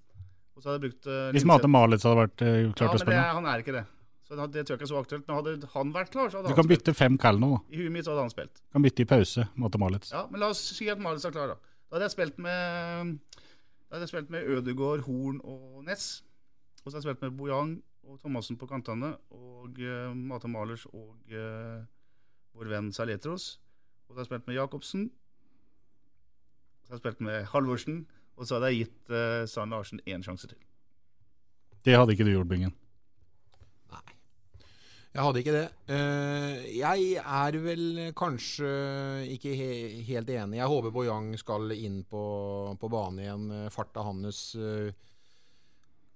Og 0.58 0.64
så 0.64 0.70
hadde 0.70 0.80
jeg 0.80 0.84
brukt 0.88 1.06
uh, 1.06 1.28
Hvis 1.36 1.46
Mate 1.46 1.70
Malitz 1.70 2.06
hadde 2.06 2.18
vært 2.18 2.42
uh, 2.42 2.48
klar 2.74 2.88
ja, 2.88 2.90
til 2.90 2.98
å 2.98 3.02
spille? 3.04 3.20
Ja, 3.20 3.28
men 3.28 3.38
han 3.38 3.52
er 3.52 3.62
ikke 3.62 3.76
det. 3.76 3.84
Så 4.26 4.36
det, 4.36 4.48
det 4.56 4.64
tror 4.66 4.74
jeg 4.74 4.80
ikke 4.80 4.88
er 4.88 4.90
så 4.90 5.02
aktuelt. 5.04 5.26
Men 5.28 5.38
hadde 5.38 5.70
han 5.76 5.92
vært 5.94 6.10
klar, 6.14 6.32
så 6.32 6.40
hadde 6.40 6.50
du 6.50 6.52
han 6.52 6.58
kan 6.58 6.70
bytte 6.74 6.94
fem 6.98 7.18
kall 7.22 7.38
nå, 7.38 7.52
da. 7.54 7.60
I 7.70 7.84
huet 7.84 7.94
mitt 7.94 8.08
så 8.08 8.12
hadde 8.12 8.26
han 8.26 8.34
spilt. 8.34 8.58
Du 8.58 8.76
kan 8.76 8.86
bytte 8.88 9.04
i 9.04 9.08
pause, 9.14 9.46
Mate 9.62 9.80
Malitz. 9.80 10.10
Ja, 10.12 10.24
men 10.32 10.42
la 10.42 10.50
oss 10.52 10.64
si 10.74 10.90
at 10.90 11.02
Malitz 11.02 11.28
er 11.28 11.36
klar, 11.36 11.54
da. 11.54 11.74
Da 11.86 11.96
hadde 11.96 12.10
jeg 12.10 12.16
spilt 12.16 12.42
med 12.42 13.14
da 13.88 13.96
hadde 13.96 14.04
jeg 14.04 14.08
spilt 14.08 14.30
med 14.30 14.44
Ødegård, 14.44 15.00
Horn 15.06 15.40
og 15.44 15.84
Ness. 15.84 16.24
Og 16.84 16.90
så 16.90 16.96
har 16.96 17.00
jeg 17.00 17.02
spilt 17.02 17.22
med 17.22 17.38
Bojang 17.38 17.70
og 18.02 18.18
Thomassen 18.20 18.58
på 18.60 18.66
kantene. 18.66 19.14
Og 19.30 19.80
uh, 19.80 20.16
Mata 20.16 20.48
Malers 20.48 20.84
og 20.92 21.16
uh, 21.32 21.80
vår 22.52 22.68
venn 22.68 22.92
Saletros. 22.92 23.60
Og 24.08 24.12
så 24.12 24.18
har 24.18 24.20
jeg 24.20 24.30
spilt 24.30 24.46
med 24.46 24.54
Jacobsen. 24.54 25.10
Så 26.84 26.92
har 26.92 26.98
jeg 26.98 27.04
spilt 27.04 27.20
med 27.20 27.44
Halvorsen. 27.44 28.06
Og 28.36 28.46
så 28.46 28.58
hadde 28.58 28.72
jeg 28.74 28.84
gitt 28.84 29.10
uh, 29.10 29.48
Sand 29.48 29.72
Larsen 29.72 30.00
én 30.04 30.22
sjanse 30.22 30.52
til. 30.52 30.60
Det 31.84 31.96
hadde 31.96 32.12
ikke 32.12 32.28
du 32.28 32.34
gjort, 32.34 32.48
Bingen? 32.48 32.74
Jeg 35.18 35.26
hadde 35.26 35.40
ikke 35.42 35.54
det. 35.56 35.64
Eh, 35.90 36.66
jeg 36.78 37.06
er 37.18 37.56
vel 37.58 37.86
kanskje 38.14 38.68
ikke 39.34 39.54
he 39.58 39.70
helt 40.06 40.30
enig. 40.30 40.60
Jeg 40.60 40.70
håper 40.70 40.94
Boyang 40.94 41.32
skal 41.40 41.74
inn 41.74 42.04
på, 42.06 42.22
på 42.78 42.90
banen 42.92 43.24
igjen. 43.24 43.48
Farta 43.74 44.04
hans 44.06 44.52
eh, 44.54 44.92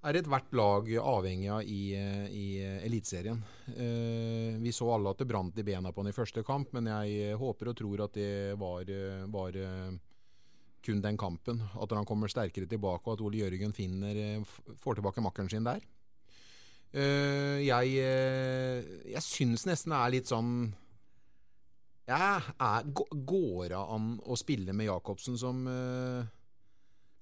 er 0.06 0.20
ethvert 0.20 0.54
lag 0.54 0.86
avhengig 1.02 1.50
av 1.50 1.66
i, 1.66 1.82
i 2.30 2.46
Eliteserien. 2.86 3.42
Eh, 3.74 4.62
vi 4.62 4.70
så 4.70 4.92
alle 4.94 5.10
at 5.10 5.18
det 5.18 5.26
brant 5.34 5.58
i 5.58 5.66
bena 5.66 5.90
på 5.90 6.04
han 6.04 6.12
i 6.12 6.14
første 6.14 6.46
kamp, 6.46 6.70
men 6.78 6.86
jeg 6.94 7.34
håper 7.42 7.72
og 7.72 7.78
tror 7.82 8.06
at 8.06 8.14
det 8.22 8.32
var, 8.62 8.94
var 9.34 9.58
kun 10.82 11.02
den 11.02 11.18
kampen. 11.18 11.62
At 11.74 11.90
han 11.94 12.06
kommer 12.06 12.30
sterkere 12.30 12.70
tilbake, 12.70 13.06
og 13.06 13.16
at 13.16 13.24
Ole 13.24 13.42
Jørgen 13.42 13.74
finner, 13.74 14.14
eh, 14.14 14.54
får 14.82 14.98
tilbake 14.98 15.24
makkeren 15.24 15.50
sin 15.50 15.66
der. 15.66 15.82
Eh, 16.92 17.62
jeg 17.64 18.04
uh, 18.04 19.20
syns 19.24 19.64
nesten 19.64 19.94
det 19.94 19.98
er 19.98 20.12
litt 20.12 20.28
sånn 20.28 20.50
jeg 22.04 22.42
er, 22.60 22.88
Går 22.92 23.70
det 23.72 23.78
an 23.80 24.10
å 24.28 24.36
spille 24.36 24.74
med 24.76 24.90
Jacobsen 24.90 25.38
som 25.40 25.62
eh, 25.70 26.26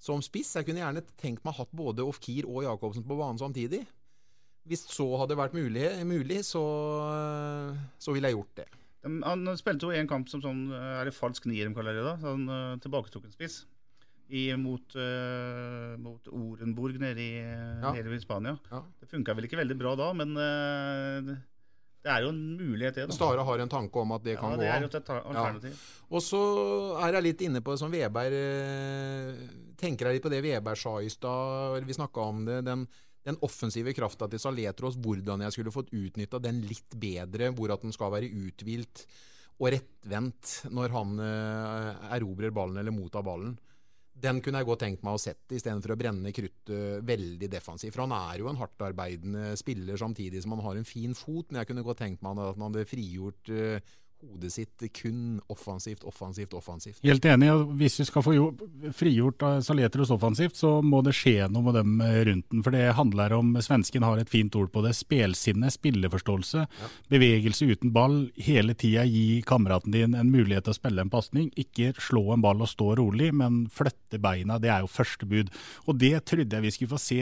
som 0.01 0.19
spiss? 0.25 0.55
Jeg 0.57 0.67
kunne 0.67 0.81
gjerne 0.81 1.05
tenkt 1.21 1.45
meg 1.47 1.55
hatt 1.55 1.71
både 1.71 2.03
Ofkir 2.03 2.49
og 2.49 2.65
Jacobsen 2.65 3.05
på 3.05 3.15
banen 3.15 3.39
samtidig. 3.39 3.83
Hvis 4.67 4.83
så 4.91 5.05
hadde 5.21 5.37
vært 5.39 5.55
mulig, 5.55 5.85
mulig 6.09 6.41
så, 6.45 6.63
så 8.01 8.13
ville 8.13 8.29
jeg 8.29 8.39
gjort 8.39 8.57
det. 8.57 8.67
Han 9.05 9.53
spilte 9.57 9.87
jo 9.87 9.95
en 9.95 10.09
kamp 10.09 10.27
som 10.29 10.41
sånn 10.43 10.59
Er 10.73 11.07
det 11.07 11.15
falsk 11.17 11.47
nier 11.49 11.69
de 11.69 11.73
kaller 11.77 11.95
det 11.97 12.03
da? 12.05 12.17
Sånn 12.21 12.43
tilbaketrukken 12.83 13.33
spiss. 13.37 13.61
I, 14.31 14.45
mot, 14.55 14.95
uh, 14.95 15.97
mot 15.99 16.27
Orenburg 16.31 16.99
nede 17.01 17.19
i, 17.19 17.31
Ja. 17.41 17.91
nede 17.91 18.15
i 18.15 18.19
Spania. 18.23 18.55
Ja. 18.71 18.83
Det 18.99 19.09
funka 19.11 19.35
vel 19.35 19.49
ikke 19.49 19.59
veldig 19.59 19.77
bra 19.79 19.95
da, 19.99 20.11
men 20.15 20.31
uh, 20.39 21.35
det 22.01 22.09
er 22.09 22.23
jo 22.25 22.31
en 22.33 22.41
mulighet, 22.57 22.95
det. 22.97 23.03
da. 23.11 23.13
Stare 23.13 23.43
har 23.45 23.61
en 23.61 23.69
tanke 23.69 24.01
om 24.01 24.13
at 24.15 24.23
det 24.25 24.33
kan 24.39 24.55
ja, 24.55 24.57
gå 24.57 24.63
det 24.63 24.69
er 24.73 24.81
jo 24.81 24.89
et 24.89 25.11
alternativ. 25.13 25.83
Og 26.09 26.23
så 26.25 26.41
er 27.05 27.17
jeg 27.17 27.25
litt 27.27 27.43
inne 27.45 27.61
på 27.61 27.75
det 27.75 27.81
som 27.83 27.93
Veberg 27.93 28.37
eh, 28.37 29.43
Tenker 29.81 30.09
jeg 30.09 30.17
litt 30.17 30.25
på 30.25 30.31
det 30.33 30.41
Veberg 30.45 30.79
sa 30.81 30.95
i 31.01 31.11
stad, 31.13 31.85
vi 31.85 31.97
snakka 31.97 32.25
om 32.25 32.41
det. 32.47 32.57
Den, 32.65 32.87
den 33.25 33.37
offensive 33.45 33.93
krafta 33.97 34.27
til 34.29 34.41
Saletros, 34.41 34.97
hvordan 34.97 35.45
jeg 35.45 35.53
skulle 35.55 35.73
fått 35.73 35.93
utnytta 35.93 36.41
den 36.41 36.63
litt 36.65 36.97
bedre, 36.97 37.51
hvor 37.57 37.73
at 37.73 37.85
den 37.85 37.93
skal 37.93 38.13
være 38.13 38.29
uthvilt 38.33 39.05
og 39.61 39.69
rettvendt 39.75 40.55
når 40.73 40.93
han 40.95 41.19
erobrer 41.21 42.53
ballen 42.53 42.81
eller 42.81 42.93
mottar 42.93 43.25
ballen. 43.25 43.53
Den 44.21 44.41
kunne 44.43 44.59
jeg 44.61 44.67
godt 44.67 44.83
tenkt 44.83 45.05
meg 45.05 45.15
å 45.17 45.21
sett, 45.21 45.41
istedenfor 45.49 45.93
å 45.93 45.97
brenne 45.97 46.33
kruttet 46.35 47.05
veldig 47.07 47.47
defensivt. 47.49 47.95
For 47.95 48.03
han 48.03 48.13
er 48.17 48.41
jo 48.41 48.49
en 48.51 48.59
hardtarbeidende 48.59 49.55
spiller 49.57 49.97
samtidig 49.97 50.43
som 50.43 50.53
han 50.53 50.63
har 50.65 50.77
en 50.77 50.87
fin 50.87 51.15
fot, 51.17 51.47
men 51.49 51.61
jeg 51.61 51.71
kunne 51.71 51.85
godt 51.87 52.03
tenkt 52.03 52.21
meg 52.21 52.37
at 52.37 52.57
han 52.59 52.67
hadde 52.67 52.85
frigjort 52.89 53.53
eh, 53.55 53.93
hodet 54.21 54.53
sitt 54.53 54.83
kun 54.93 55.39
offensivt, 55.51 56.03
offensivt, 56.03 56.53
offensivt. 56.53 56.99
Helt 57.03 57.25
enig. 57.25 57.49
Hvis 57.79 57.99
vi 57.99 58.05
skal 58.07 58.23
få 58.25 58.35
frigjort 58.97 59.43
av 59.45 59.61
Saletros 59.65 60.11
offensivt, 60.13 60.55
så 60.59 60.77
må 60.85 61.01
det 61.05 61.15
skje 61.17 61.47
noe 61.51 61.65
med 61.67 61.77
dem 61.79 62.01
eh, 62.05 62.21
rundt 62.29 62.47
den. 62.53 62.63
For 62.65 62.75
det 62.75 62.93
handler 62.97 63.35
om 63.37 63.53
Svensken 63.61 64.05
har 64.05 64.21
et 64.21 64.31
fint 64.31 64.55
ord 64.59 64.71
på 64.73 64.83
det. 64.85 64.93
Spelsinne, 64.97 65.71
spilleforståelse. 65.73 66.65
Bevegelse 67.11 67.69
uten 67.71 67.93
ball. 67.95 68.17
Hele 68.41 68.75
tida 68.77 69.05
gi 69.09 69.41
kameraten 69.47 69.95
din 69.95 70.17
en 70.17 70.31
mulighet 70.33 70.67
til 70.67 70.75
å 70.75 70.79
spille 70.79 71.05
en 71.05 71.13
pasning. 71.13 71.51
Ikke 71.59 71.93
slå 71.99 72.31
en 72.35 72.45
ball 72.45 72.61
og 72.63 72.71
stå 72.71 72.93
rolig, 73.01 73.31
men 73.35 73.65
flytte 73.73 74.21
beina. 74.21 74.59
Det 74.61 74.71
er 74.73 74.85
jo 74.85 74.91
første 74.91 75.29
bud. 75.29 75.53
Og 75.87 76.01
det 76.01 76.15
trodde 76.29 76.57
jeg 76.57 76.67
vi 76.67 76.75
skulle 76.75 76.95
få 76.95 77.01
se 77.01 77.21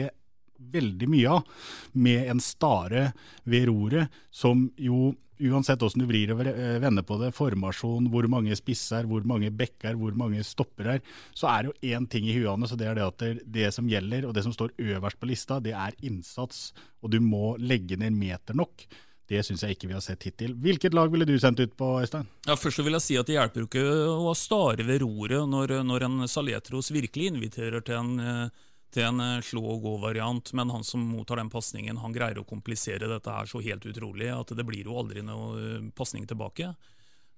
veldig 0.60 1.08
mye 1.08 1.38
av, 1.38 1.46
med 1.92 2.28
en 2.28 2.40
Stare 2.44 3.10
ved 3.48 3.68
roret, 3.70 4.12
som 4.30 4.68
jo 4.76 5.14
uansett 5.40 5.80
hvordan 5.80 6.04
du 6.04 6.08
vrir 6.10 6.32
og 6.34 6.40
vre- 6.42 6.54
vender 6.82 7.06
på 7.06 7.18
det, 7.20 7.32
formasjon, 7.36 8.08
hvor 8.12 8.28
mange 8.30 8.56
spisser, 8.58 9.08
hvor 9.10 9.24
mange 9.28 9.50
bekker, 9.50 9.96
hvor 9.98 10.16
mange 10.18 10.44
stopper 10.46 10.94
er, 10.96 11.04
så 11.34 11.50
er 11.50 11.62
det 11.62 11.70
jo 11.72 11.94
én 11.96 12.08
ting 12.10 12.28
i 12.28 12.36
huet 12.36 12.68
så 12.70 12.76
det 12.78 12.88
er 12.90 12.98
det 12.98 13.06
at 13.06 13.44
det, 13.44 13.68
som 13.74 13.88
gjelder, 13.88 14.26
og 14.28 14.34
det 14.34 14.44
som 14.46 14.52
står 14.54 14.74
øverst 14.78 15.20
på 15.20 15.28
lista, 15.30 15.60
det 15.62 15.72
er 15.76 15.94
innsats. 16.02 16.72
Og 17.02 17.10
du 17.12 17.20
må 17.24 17.54
legge 17.58 17.96
ned 18.00 18.12
meter 18.12 18.56
nok. 18.58 18.84
Det 19.30 19.44
syns 19.46 19.62
jeg 19.62 19.76
ikke 19.76 19.86
vi 19.86 19.94
har 19.94 20.02
sett 20.02 20.24
hittil. 20.26 20.56
Hvilket 20.58 20.94
lag 20.96 21.10
ville 21.12 21.26
du 21.28 21.36
sendt 21.38 21.60
ut 21.62 21.76
på, 21.78 21.92
Øystein? 22.02 22.26
Ja, 22.48 22.56
først 22.58 22.82
vil 22.82 22.96
jeg 22.96 23.04
si 23.04 23.18
at 23.20 23.28
Det 23.30 23.36
hjelper 23.36 23.68
ikke 23.68 23.84
å 24.10 24.32
stare 24.34 24.82
ved 24.86 25.04
roret 25.04 25.46
når, 25.46 25.76
når 25.86 26.06
en 26.08 26.16
Saletros 26.30 26.90
virkelig 26.90 27.30
inviterer 27.30 27.84
til 27.86 28.00
en, 28.00 28.10
eh, 28.18 28.66
til 28.94 29.06
en 29.06 29.22
eh, 29.22 29.44
slå 29.44 29.62
og 29.74 29.84
gå-variant, 29.84 30.52
men 30.58 30.72
han 30.74 30.84
som 30.86 31.04
mottar 31.12 31.40
den 31.40 31.52
pasningen, 31.52 32.00
han 32.02 32.14
greier 32.14 32.40
å 32.40 32.48
komplisere 32.48 33.10
dette 33.10 33.32
her 33.34 33.48
så 33.50 33.62
helt 33.64 33.86
utrolig 33.86 34.30
at 34.34 34.52
det 34.56 34.66
blir 34.66 34.88
jo 34.88 34.98
aldri 35.00 35.24
noe 35.26 35.54
eh, 35.60 35.88
pasning 35.96 36.26
tilbake. 36.30 36.74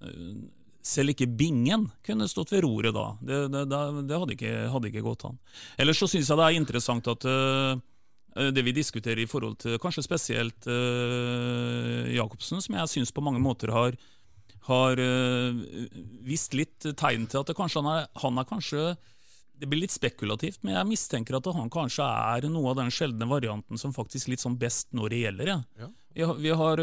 Eh, 0.03 0.35
Selv 0.83 1.13
ikke 1.13 1.29
Bingen 1.31 1.85
kunne 2.03 2.27
stått 2.27 2.51
ved 2.51 2.65
roret 2.65 2.91
da. 2.97 3.13
Det, 3.23 3.37
det, 3.55 3.61
det, 3.71 4.17
hadde, 4.19 4.35
ikke, 4.35 4.55
hadde 4.73 4.89
ikke 4.91 5.05
gått 5.07 5.29
an. 5.29 5.37
Ellers 5.79 6.01
så 6.03 6.09
syns 6.11 6.27
jeg 6.27 6.41
det 6.41 6.49
er 6.49 6.59
interessant 6.59 7.07
at 7.07 7.27
uh, 7.31 7.79
det 8.51 8.65
vi 8.67 8.75
diskuterer 8.75 9.23
i 9.23 9.29
forhold 9.31 9.61
til 9.63 9.79
kanskje 9.79 10.03
spesielt 10.03 10.67
uh, 10.67 12.03
Jacobsen, 12.11 12.59
som 12.67 12.75
jeg 12.81 12.91
syns 12.97 13.15
på 13.15 13.23
mange 13.23 13.39
måter 13.45 13.71
har, 13.71 13.95
har 14.67 15.05
uh, 15.07 15.63
vist 16.27 16.59
litt 16.59 16.91
tegn 16.99 17.31
til 17.31 17.45
at 17.45 17.55
kanskje 17.55 17.85
han, 17.85 17.93
er, 18.01 18.11
han 18.25 18.43
er 18.43 18.51
kanskje 18.51 18.89
Det 19.63 19.69
blir 19.71 19.85
litt 19.85 19.95
spekulativt, 19.95 20.59
men 20.67 20.75
jeg 20.75 20.89
mistenker 20.91 21.37
at 21.39 21.47
han 21.55 21.71
kanskje 21.71 22.03
er 22.03 22.49
noe 22.51 22.73
av 22.73 22.81
den 22.81 22.91
sjeldne 22.91 23.29
varianten 23.31 23.79
som 23.79 23.95
faktisk 23.95 24.33
litt 24.33 24.43
sånn 24.43 24.57
best 24.59 24.89
når 24.97 25.15
det 25.15 25.21
gjelder. 25.21 25.53
Ja. 25.53 25.59
Ja. 25.79 25.91
Vi 26.13 26.25
har, 26.27 26.35
vi 26.43 26.51
har, 26.61 26.81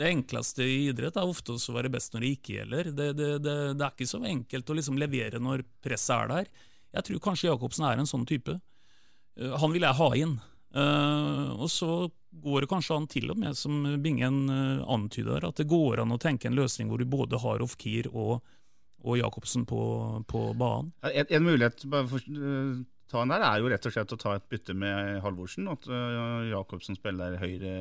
det 0.00 0.08
enkleste 0.10 0.66
i 0.66 0.88
idrett 0.90 1.16
er 1.16 1.30
ofte 1.30 1.54
å 1.54 1.76
være 1.76 1.92
best 1.94 2.12
når 2.12 2.24
det 2.26 2.32
ikke 2.34 2.56
gjelder. 2.58 2.90
Det, 2.90 3.06
det, 3.16 3.28
det, 3.44 3.54
det 3.78 3.86
er 3.86 3.94
ikke 3.94 4.10
så 4.10 4.20
enkelt 4.26 4.68
å 4.68 4.76
liksom 4.76 4.98
levere 5.00 5.40
når 5.40 5.62
presset 5.84 6.16
er 6.18 6.32
der. 6.34 6.50
Jeg 6.98 7.06
tror 7.06 7.22
kanskje 7.28 7.48
Jacobsen 7.48 7.86
er 7.88 8.02
en 8.02 8.10
sånn 8.10 8.26
type. 8.28 8.58
Eh, 9.38 9.54
Han 9.62 9.72
vil 9.72 9.86
jeg 9.86 10.00
ha 10.02 10.10
inn. 10.18 10.36
Eh, 10.74 11.48
og 11.56 11.70
så 11.72 12.10
går 12.42 12.64
det 12.64 12.70
kanskje 12.70 12.96
an 12.98 13.08
til 13.08 13.30
og 13.32 13.40
med, 13.40 13.56
som 13.56 13.80
Bingen 14.02 14.42
eh, 14.52 14.84
antyder, 14.84 15.46
at 15.48 15.62
det 15.62 15.68
går 15.70 16.02
an 16.02 16.12
å 16.12 16.20
tenke 16.20 16.50
en 16.50 16.58
løsning 16.58 16.90
hvor 16.90 17.00
du 17.00 17.08
både 17.08 17.40
har 17.40 17.64
off-keer 17.64 18.10
og, 18.12 18.42
og 19.04 19.18
Jacobsen 19.20 19.66
på, 19.68 19.80
på 20.28 20.44
banen. 20.58 20.90
En, 21.06 21.28
en 21.38 21.44
mulighet 21.46 21.84
bare 21.90 22.08
for, 22.10 22.18
eh, 22.18 22.80
ta 23.08 23.22
en 23.22 23.32
der 23.32 23.44
er 23.46 23.62
jo 23.62 23.70
rett 23.70 23.86
og 23.88 23.94
slett 23.94 24.12
å 24.12 24.18
ta 24.20 24.34
et 24.36 24.48
bytte 24.50 24.74
med 24.76 25.20
Halvorsen. 25.24 25.68
At 25.70 25.86
uh, 25.88 26.44
Jacobsen 26.50 26.98
spiller 26.98 27.38
høyre 27.40 27.72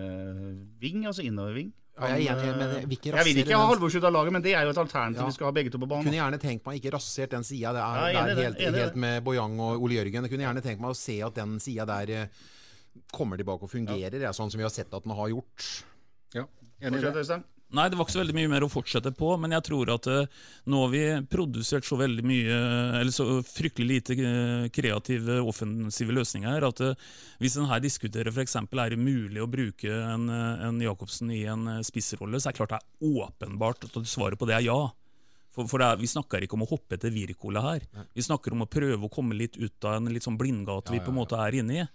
ving, 0.81 1.03
altså 1.09 1.25
innoverving. 1.25 1.73
Ja, 1.97 2.11
jeg 2.13 2.27
jeg, 2.29 2.53
men 2.59 2.91
ikke 2.93 3.09
jeg 3.09 3.25
vil 3.25 3.39
ikke 3.41 3.57
ha 3.57 3.69
Halvorsen 3.71 4.03
ut 4.03 4.05
av 4.05 4.13
laget, 4.13 4.35
men 4.35 4.43
det 4.45 4.53
er 4.53 4.67
jo 4.67 4.73
et 4.75 4.79
alternativ. 4.83 5.23
Ja. 5.23 5.25
Vi 5.31 5.33
skal 5.39 5.49
ha 5.49 5.53
begge 5.57 5.73
to 5.73 5.81
på 5.81 5.89
banen. 5.89 6.05
Kunne 6.05 6.19
gjerne 6.19 6.37
tenkt 6.41 6.67
meg 6.69 6.77
ikke 6.77 6.93
rasert 6.93 7.33
den 7.33 7.47
sida. 7.47 7.73
Det 7.73 7.81
er, 7.81 7.97
Ja, 7.97 8.03
det 8.05 8.11
enig 8.13 8.13
i 8.13 8.21
er 8.21 8.35
det, 8.37 8.45
helt, 8.45 8.59
det. 8.77 8.83
helt 8.85 8.99
med 9.07 9.25
Bojang 9.25 9.57
og 9.65 9.81
Ole 9.87 9.97
Jørgen. 9.97 10.27
Jeg 10.27 10.35
kunne 10.35 10.45
gjerne 10.45 10.61
tenkt 10.61 10.83
meg 10.85 10.93
å 10.93 10.99
se 10.99 11.17
at 11.25 11.41
den 11.41 11.57
sida 11.63 11.87
der 11.89 12.13
eh, 12.13 12.45
kommer 13.17 13.41
tilbake 13.41 13.65
og 13.65 13.73
fungerer, 13.73 14.21
ja. 14.21 14.33
sånn 14.37 14.53
som 14.53 14.61
vi 14.61 14.67
har 14.67 14.73
sett 14.73 14.93
at 14.93 15.09
den 15.09 15.17
har 15.17 15.33
gjort. 15.33 15.69
Ja, 16.37 16.45
Fortsett, 16.77 17.17
Øystein. 17.23 17.47
Nei, 17.75 17.89
det 17.91 17.97
var 17.99 18.05
ikke 18.07 18.13
så 18.15 18.21
veldig 18.21 18.35
mye 18.37 18.49
mer 18.51 18.63
å 18.63 18.69
fortsette 18.71 19.11
på, 19.11 19.33
men 19.43 19.51
jeg 19.51 19.65
tror 19.67 19.89
at 19.91 20.05
eh, 20.07 20.29
nå 20.71 20.83
har 20.85 20.91
vi 20.93 21.01
produsert 21.27 21.83
så 21.83 21.97
veldig 21.99 22.23
mye, 22.23 22.59
eller 23.01 23.11
så 23.11 23.41
fryktelig 23.43 23.87
lite 23.89 24.15
eh, 24.15 24.69
kreative 24.71 25.41
offensive 25.43 26.15
løsninger 26.15 26.47
her, 26.47 26.67
at 26.69 26.79
eh, 26.85 27.09
hvis 27.43 27.57
en 27.59 27.67
her 27.67 27.83
diskuterer 27.83 28.31
f.eks. 28.31 28.55
er 28.61 28.95
det 28.95 29.01
mulig 29.01 29.43
å 29.43 29.49
bruke 29.51 29.91
en, 29.91 30.31
en 30.31 30.79
Jacobsen 30.79 31.33
i 31.35 31.43
en 31.51 31.83
spissrolle, 31.83 32.39
så 32.39 32.47
er 32.47 32.55
det 32.55 32.61
klart 32.61 32.77
det 32.77 32.79
er 32.79 33.19
åpenbart 33.27 33.89
at 33.89 33.99
svaret 34.07 34.39
på 34.39 34.47
det 34.47 34.61
er 34.61 34.67
ja. 34.69 34.79
For, 35.51 35.67
for 35.67 35.83
er, 35.83 35.99
Vi 35.99 36.07
snakker 36.07 36.45
ikke 36.45 36.55
om 36.55 36.63
å 36.63 36.71
hoppe 36.71 36.95
etter 36.95 37.11
Wirkola 37.11 37.65
her. 37.65 37.83
Vi 38.15 38.23
snakker 38.23 38.55
om 38.55 38.63
å 38.63 38.71
prøve 38.71 39.09
å 39.09 39.11
komme 39.11 39.35
litt 39.35 39.57
ut 39.59 39.89
av 39.89 39.99
en 39.99 40.11
litt 40.13 40.23
sånn 40.23 40.39
blindgate 40.39 40.93
vi 40.93 41.03
på 41.03 41.11
en 41.11 41.19
måte 41.19 41.39
er 41.41 41.59
inne 41.59 41.81
i. 41.81 41.87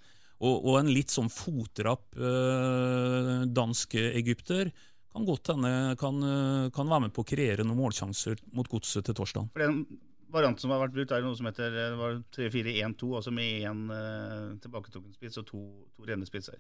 Og, 0.42 0.56
og 0.66 0.80
en 0.80 0.90
litt 0.90 1.12
sånn 1.14 1.28
fotrapp 1.30 2.18
eh, 2.18 3.44
dansk 3.54 3.94
egypter 4.02 4.72
kan 5.12 5.26
godt 5.28 5.52
hende 5.52 5.72
kan, 6.00 6.22
eh, 6.24 6.70
kan 6.74 6.88
være 6.88 7.06
med 7.06 7.14
på 7.14 7.24
å 7.24 7.28
kreere 7.28 7.66
noen 7.66 7.80
målsjanser 7.80 8.40
mot 8.56 8.68
godset 8.68 9.04
til 9.04 9.16
torsdag. 9.18 9.50
For 9.52 9.64
Den 9.64 9.84
varianten 10.32 10.64
som 10.64 10.72
har 10.72 10.80
vært 10.86 10.94
brukt, 10.96 11.12
er 11.12 11.24
noe 11.24 11.36
som 11.36 11.48
heter 11.48 11.68
eh, 11.68 11.90
det 11.92 11.98
var 12.00 12.20
3-4-1-2, 12.32 13.10
altså 13.20 13.34
med 13.34 13.66
én 13.68 13.82
eh, 13.92 14.46
tilbaketrukken 14.64 15.12
spiss 15.18 15.40
og 15.42 15.46
to, 15.50 15.64
to 15.96 16.08
rene 16.08 16.28
spisser. 16.28 16.56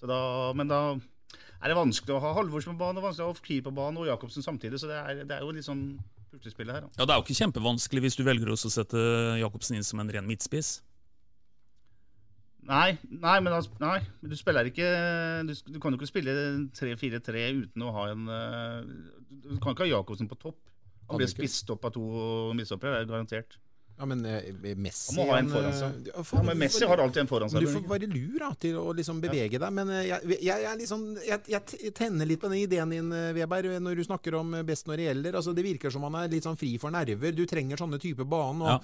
Så 0.00 0.08
da, 0.10 0.18
men 0.56 0.70
da 0.72 0.80
er 1.62 1.70
det 1.70 1.78
vanskelig 1.78 2.16
å 2.16 2.22
ha 2.22 2.32
Halvorsen 2.38 2.74
på 2.74 2.82
banen, 2.82 2.98
og 2.98 3.10
vanskelig 3.10 3.26
å 3.26 3.30
ha 3.30 3.36
Ofkir 3.36 3.62
på 3.62 3.74
banen 3.76 4.00
og 4.02 4.08
Jacobsen 4.08 4.44
samtidig. 4.44 4.80
Så 4.82 4.88
det 4.90 4.98
er, 4.98 5.22
det 5.28 5.36
er 5.36 5.44
jo 5.44 5.52
litt 5.54 5.68
sånn 5.68 5.84
puslespillet 6.32 6.74
her. 6.74 6.86
Da. 6.86 6.94
Ja, 6.96 7.06
Det 7.06 7.14
er 7.14 7.20
jo 7.20 7.26
ikke 7.26 7.38
kjempevanskelig 7.38 8.02
hvis 8.06 8.16
du 8.18 8.24
velger 8.26 8.50
også 8.54 8.72
å 8.72 8.74
sette 8.80 9.04
Jacobsen 9.38 9.78
inn 9.78 9.86
som 9.86 10.00
en 10.02 10.10
ren 10.10 10.26
midtspiss. 10.26 10.80
Nei, 12.62 12.92
nei, 13.10 13.38
men 13.42 13.56
altså, 13.56 13.72
nei, 13.82 13.96
du 14.22 14.36
spiller 14.38 14.68
ikke 14.70 14.86
Du, 15.48 15.52
du 15.74 15.80
kan 15.82 15.90
jo 15.90 15.98
ikke 15.98 16.06
spille 16.12 16.34
3-4-3 16.78 17.42
uten 17.58 17.82
å 17.82 17.90
ha 17.96 18.04
en 18.12 18.28
eh, 18.30 18.76
Du 19.48 19.56
kan 19.58 19.74
ikke 19.74 19.82
ha 19.88 19.90
Jacobsen 19.96 20.30
på 20.30 20.38
topp. 20.38 20.60
Han 21.10 21.18
blir 21.18 21.30
spist 21.30 21.68
opp 21.74 21.88
av 21.88 21.96
to 21.96 22.04
midtstoppere, 22.54 23.00
det 23.00 23.08
er 23.08 23.10
garantert. 23.10 23.58
Ja, 23.98 24.06
men 24.08 24.22
eh, 24.24 24.46
Messi 24.78 25.12
Han 25.12 25.18
må 25.18 25.26
ha 25.32 25.40
en 25.42 25.50
foran 25.52 25.74
seg. 25.76 26.06
Ja, 26.08 26.42
men 26.46 26.58
Messi 26.58 26.86
har 26.88 27.02
alltid 27.02 27.24
en 27.24 27.28
foran 27.30 27.50
seg, 27.52 27.66
Du 27.66 27.70
får 27.74 27.84
være 27.90 28.08
lur 28.10 28.38
da, 28.40 28.52
til 28.62 28.78
å 28.80 28.94
liksom 28.96 29.20
bevege 29.22 29.60
deg. 29.60 29.74
Men 29.74 29.90
eh, 29.92 30.06
jeg, 30.08 30.38
jeg, 30.38 30.62
jeg, 30.64 30.78
liksom, 30.80 31.04
jeg, 31.26 31.42
jeg 31.52 31.92
tenner 31.98 32.30
litt 32.30 32.40
på 32.42 32.50
den 32.50 32.62
ideen 32.62 32.94
din, 32.94 33.10
eh, 33.14 33.32
Weber, 33.36 33.68
når 33.82 34.00
du 34.00 34.04
snakker 34.06 34.38
om 34.38 34.56
best 34.66 34.88
når 34.88 35.02
det 35.02 35.10
gjelder. 35.10 35.38
Altså, 35.42 35.54
det 35.58 35.66
virker 35.66 35.92
som 35.94 36.06
han 36.08 36.22
er 36.22 36.32
litt 36.32 36.46
sånn 36.48 36.58
fri 36.58 36.72
for 36.82 36.94
nerver. 36.94 37.34
Du 37.36 37.44
trenger 37.50 37.82
sånne 37.82 38.00
type 38.02 38.26
baner. 38.26 38.64
Og 38.64 38.72
Ja. 38.72 38.80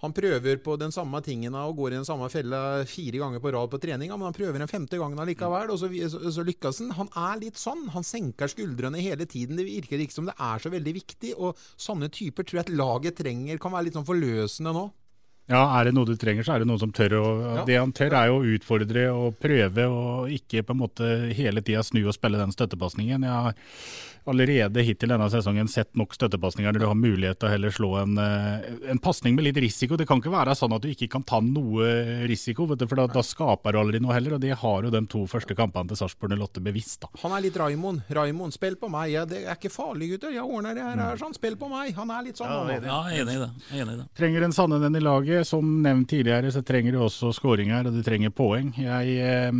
Han 0.00 0.14
prøver 0.16 0.60
på 0.64 0.76
den 0.80 0.94
samme 0.94 1.20
tingen 1.24 1.54
og 1.60 1.74
går 1.76 1.92
i 1.92 1.98
den 1.98 2.06
samme 2.08 2.30
fella 2.32 2.60
fire 2.88 3.20
ganger 3.20 3.42
på 3.44 3.52
rad 3.52 3.68
på 3.72 3.80
treninga, 3.82 4.16
men 4.16 4.30
han 4.30 4.36
prøver 4.36 4.62
en 4.62 4.70
femte 4.70 4.96
gangen 5.00 5.20
allikevel, 5.20 5.74
og 5.74 5.80
så, 5.80 5.90
så, 6.12 6.22
så 6.32 6.44
lykkes 6.46 6.80
han. 6.80 6.94
Han 6.96 7.10
er 7.20 7.42
litt 7.42 7.60
sånn. 7.60 7.84
Han 7.92 8.06
senker 8.06 8.48
skuldrene 8.48 9.02
hele 9.04 9.28
tiden. 9.28 9.60
Det 9.60 9.68
virker 9.68 10.00
ikke 10.00 10.16
som 10.16 10.30
det 10.30 10.38
er 10.40 10.62
så 10.62 10.72
veldig 10.72 10.94
viktig, 10.96 11.34
og 11.36 11.60
sånne 11.76 12.08
typer 12.08 12.48
tror 12.48 12.62
jeg 12.62 12.68
at 12.70 12.74
laget 12.80 13.20
trenger. 13.20 13.60
Kan 13.60 13.76
være 13.76 13.90
litt 13.90 14.00
sånn 14.00 14.08
forløsende 14.08 14.72
nå. 14.76 14.88
Ja, 15.50 15.64
er 15.80 15.88
det 15.88 15.96
noe 15.96 16.06
du 16.06 16.14
trenger, 16.14 16.46
så 16.46 16.54
er 16.54 16.62
det 16.62 16.68
noen 16.70 16.78
som 16.78 16.92
tør. 16.94 17.16
Og 17.18 17.40
Ja. 17.42 17.64
Det 17.66 17.76
han 17.80 17.92
tør, 17.92 18.14
er 18.14 18.30
jo 18.30 18.38
å 18.38 18.50
utfordre 18.54 19.06
og 19.10 19.38
prøve, 19.42 19.86
og 19.90 20.30
ikke 20.30 20.62
på 20.62 20.76
en 20.76 20.80
måte 20.80 21.08
hele 21.34 21.60
tida 21.66 21.82
snu 21.82 22.04
og 22.06 22.14
spille 22.14 22.38
den 22.38 22.54
støttepasningen. 22.54 23.26
Jeg 23.26 23.56
allerede 24.28 24.82
hittil 24.84 25.12
denne 25.12 25.28
sesongen 25.32 25.68
sett 25.70 25.94
nok 25.98 26.14
støttepasninger 26.16 26.72
når 26.72 26.82
du 26.82 26.86
har 26.86 26.98
mulighet 26.98 27.38
til 27.40 27.48
å 27.48 27.52
heller 27.52 27.74
slå 27.74 27.90
en, 28.02 28.18
eh, 28.18 28.90
en 28.92 29.00
pasning 29.02 29.34
med 29.36 29.46
litt 29.48 29.60
risiko. 29.62 29.96
Det 29.96 30.06
kan 30.08 30.20
ikke 30.20 30.32
være 30.34 30.56
sånn 30.58 30.74
at 30.76 30.82
du 30.82 30.90
ikke 30.92 31.08
kan 31.10 31.22
ta 31.22 31.40
noe 31.40 32.26
risiko, 32.28 32.66
vet 32.66 32.82
du, 32.82 32.86
for 32.86 33.00
da, 33.00 33.06
da 33.06 33.22
skaper 33.24 33.72
du 33.72 33.80
aldri 33.80 34.00
noe 34.02 34.14
heller. 34.16 34.36
Og 34.36 34.40
det 34.40 34.52
har 34.60 34.82
jo 34.86 34.90
de 34.90 35.02
to 35.10 35.24
første 35.30 35.56
kampene 35.56 35.88
til 35.88 36.00
Sarpsborg 36.00 36.36
08 36.36 36.64
bevisst. 36.64 37.00
da. 37.06 37.08
Han 37.22 37.32
er 37.36 37.46
litt 37.46 37.56
Raimond. 37.60 38.02
Raimond, 38.10 38.52
spill 38.56 38.76
på 38.80 38.90
meg. 38.92 39.12
Ja, 39.14 39.24
det 39.28 39.44
er 39.46 39.56
ikke 39.56 39.72
farlig, 39.72 40.12
gutter. 40.14 40.34
Jeg 40.34 40.44
ordner 40.44 40.74
det 40.74 40.84
her. 40.84 40.96
her 40.96 41.16
sånn. 41.20 41.34
Spill 41.34 41.56
på 41.56 41.70
meg. 41.70 41.94
Han 41.96 42.10
er 42.10 42.28
litt 42.28 42.40
sånn. 42.40 42.50
Ja, 42.50 43.02
jeg 43.08 43.20
er 43.20 43.24
enig 43.24 43.38
i 43.38 43.42
det. 43.44 43.50
Jeg 43.70 43.78
er 43.80 43.86
enig 43.86 43.96
i 43.96 44.02
det. 44.02 44.06
Trenger 44.20 44.46
en 44.46 44.56
Sandenen 44.56 44.96
i 44.96 45.02
laget. 45.04 45.46
Som 45.50 45.80
nevnt 45.82 46.08
tidligere, 46.10 46.52
så 46.52 46.62
trenger 46.66 46.92
du 46.92 47.02
også 47.06 47.32
skåringer, 47.34 47.86
og 47.88 47.96
du 47.96 48.02
trenger 48.06 48.30
poeng. 48.34 48.72
Jeg, 48.76 49.16
eh, 49.18 49.52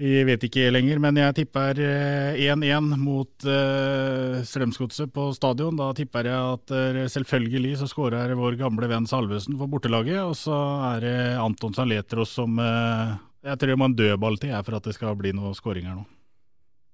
jeg 0.00 0.24
vet 0.24 0.44
ikke 0.46 0.70
lenger, 0.72 1.00
men 1.04 1.18
jeg 1.20 1.34
tipper 1.36 1.76
eh, 1.84 2.38
1-1 2.48 2.94
mot 2.96 3.44
eh, 3.44 4.38
Strømsgodset 4.48 5.12
på 5.12 5.26
stadion. 5.36 5.76
Da 5.76 5.90
tipper 5.96 6.30
jeg 6.30 6.54
at 6.56 6.72
eh, 6.72 7.02
selvfølgelig 7.12 7.74
så 7.82 7.90
skårer 7.90 8.32
vår 8.38 8.56
gamle 8.62 8.88
venn 8.88 9.06
Salvesen 9.06 9.58
for 9.60 9.68
bortelaget, 9.68 10.22
og 10.24 10.32
så 10.38 10.56
er 10.94 11.04
det 11.04 11.18
Anton 11.42 11.76
Saletros 11.76 12.32
som 12.38 12.56
eh, 12.56 13.12
Jeg 13.44 13.60
tror 13.60 13.74
det 13.74 13.78
må 13.82 13.90
en 13.90 13.98
dødball 13.98 14.40
til 14.40 14.56
for 14.64 14.78
at 14.78 14.88
det 14.88 14.96
skal 14.96 15.18
bli 15.20 15.34
noen 15.36 15.54
skåringer 15.58 16.00
nå. 16.00 16.08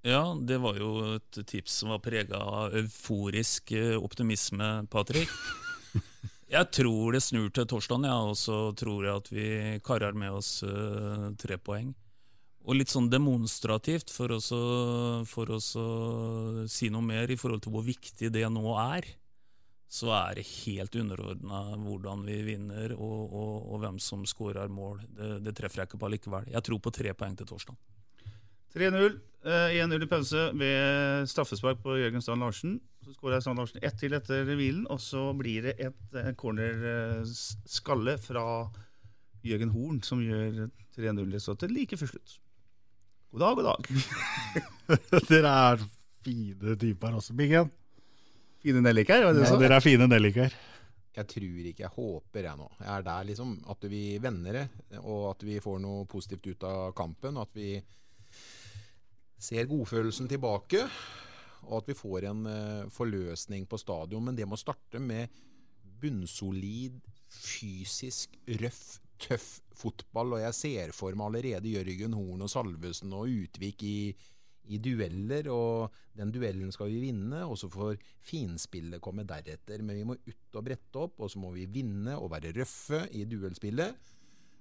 Ja, 0.07 0.35
det 0.35 0.59
var 0.63 0.79
jo 0.79 0.91
et 1.17 1.39
tips 1.47 1.81
som 1.81 1.95
var 1.95 2.03
prega 2.03 2.39
av 2.43 2.75
euforisk 2.79 3.73
eh, 3.79 3.95
optimisme, 3.95 4.89
Patrick. 4.91 5.31
Jeg 6.49 6.71
tror 6.73 7.13
det 7.13 7.23
snur 7.23 7.51
til 7.53 7.67
torsdagen, 7.69 8.07
ja, 8.09 8.19
og 8.25 8.39
så 8.41 8.71
tror 8.73 9.05
jeg 9.05 9.21
at 9.21 9.27
vi 9.31 9.49
karer 9.85 10.17
med 10.17 10.33
oss 10.39 10.63
eh, 10.65 11.27
tre 11.37 11.59
poeng. 11.61 11.91
Og 12.69 12.77
litt 12.77 12.93
sånn 12.93 13.09
demonstrativt, 13.09 14.11
for 14.13 14.35
å 14.35 14.39
for 15.29 15.55
å 15.55 15.59
si 16.69 16.91
noe 16.93 17.05
mer 17.05 17.31
i 17.33 17.39
forhold 17.41 17.65
til 17.65 17.73
hvor 17.73 17.87
viktig 17.87 18.29
det 18.35 18.45
nå 18.53 18.75
er, 18.83 19.09
så 19.89 20.11
er 20.13 20.37
det 20.37 20.45
helt 20.67 20.97
underordna 21.01 21.63
hvordan 21.81 22.27
vi 22.29 22.43
vinner 22.45 22.93
og, 22.93 23.21
og, 23.33 23.55
og 23.73 23.79
hvem 23.81 24.01
som 24.05 24.27
skårer 24.29 24.69
mål. 24.69 25.01
Det, 25.17 25.29
det 25.47 25.55
treffer 25.57 25.81
jeg 25.81 25.89
ikke 25.89 26.01
på 26.03 26.11
likevel. 26.13 26.51
Jeg 26.53 26.67
tror 26.67 26.83
på 26.85 26.93
tre 26.93 27.15
poeng 27.17 27.39
til 27.39 27.49
torsdag. 27.49 27.79
3-0. 28.77 29.17
eh, 29.49 29.79
1-0 29.81 30.05
i 30.05 30.09
pause 30.11 30.43
ved 30.61 31.31
straffespark 31.33 31.81
på 31.81 31.97
Jørgen 31.97 32.21
Strand 32.21 32.45
Larsen. 32.45 32.75
Så 33.01 33.15
skårer 33.17 33.41
Strand 33.41 33.63
Larsen 33.63 33.81
ett 33.81 33.97
til 33.97 34.13
etter 34.13 34.45
hvilen, 34.45 34.85
og 34.93 35.01
så 35.01 35.31
blir 35.39 35.71
det 35.71 35.79
et 35.81 36.19
cornerskalle 36.37 36.37
corner-skalle 36.37 38.19
fra 38.21 38.45
Jørgen 39.49 39.73
Horn 39.73 40.03
som 40.05 40.21
gjør 40.21 40.67
3-0-resultatet 40.99 41.73
like 41.73 41.97
før 41.97 42.13
slutt. 42.13 42.37
God 43.31 43.41
dag, 43.43 43.59
god 43.59 43.67
dag. 43.69 43.89
Dere 45.29 45.51
er 45.73 45.83
fine 46.25 46.77
typer 46.81 47.19
også, 47.19 47.35
Biggen. 47.37 47.69
Fine 48.63 48.81
nelliker, 48.83 49.23
Ja, 49.23 49.33
sa? 49.47 49.59
dere 49.61 49.77
er 49.79 49.85
fine 49.85 50.09
nelliker. 50.11 50.55
Jeg 51.19 51.27
tror 51.31 51.67
ikke, 51.71 51.83
jeg 51.85 51.93
håper 51.95 52.47
jeg 52.47 52.59
nå. 52.59 52.67
Jeg 52.81 52.91
er 52.95 53.05
der 53.07 53.27
liksom 53.29 53.53
at 53.71 53.85
vi 53.91 54.01
vender 54.23 54.57
det, 54.59 54.65
og 55.03 55.29
at 55.33 55.45
vi 55.47 55.59
får 55.63 55.79
noe 55.83 56.07
positivt 56.11 56.47
ut 56.53 56.67
av 56.67 56.93
kampen. 56.99 57.39
At 57.43 57.53
vi 57.59 57.77
ser 59.39 59.69
godfølelsen 59.71 60.29
tilbake, 60.31 60.83
og 61.69 61.77
at 61.83 61.91
vi 61.93 61.97
får 61.99 62.29
en 62.31 62.43
uh, 62.47 62.89
forløsning 62.95 63.67
på 63.71 63.79
stadion. 63.83 64.25
Men 64.31 64.39
det 64.39 64.47
må 64.49 64.59
starte 64.59 65.03
med 65.03 65.29
bunnsolid, 66.03 66.99
fysisk, 67.29 68.35
røff, 68.63 68.99
tøff 69.23 69.59
fotball. 69.79 70.37
Og 70.37 70.43
jeg 70.43 70.57
ser 70.57 70.97
for 70.97 71.17
meg 71.19 71.31
allerede 71.31 71.73
Jørgen 71.77 72.17
Horn 72.19 72.45
og 72.47 72.53
Salvesen 72.53 73.15
og 73.17 73.31
Utvik 73.31 73.85
i, 73.87 73.99
i 74.69 74.81
dueller. 74.83 75.51
Og 75.55 75.99
den 76.19 76.33
duellen 76.35 76.73
skal 76.75 76.93
vi 76.93 77.03
vinne, 77.09 77.45
og 77.47 77.59
så 77.61 77.71
får 77.73 77.99
finspillet 78.29 79.03
komme 79.05 79.27
deretter. 79.29 79.83
Men 79.83 80.01
vi 80.01 80.07
må 80.09 80.19
ut 80.19 80.61
og 80.61 80.69
brette 80.71 81.03
opp, 81.07 81.19
og 81.23 81.33
så 81.33 81.43
må 81.43 81.53
vi 81.57 81.69
vinne 81.79 82.19
og 82.19 82.33
være 82.35 82.55
røffe 82.61 83.07
i 83.17 83.27
duellspillet. 83.29 84.15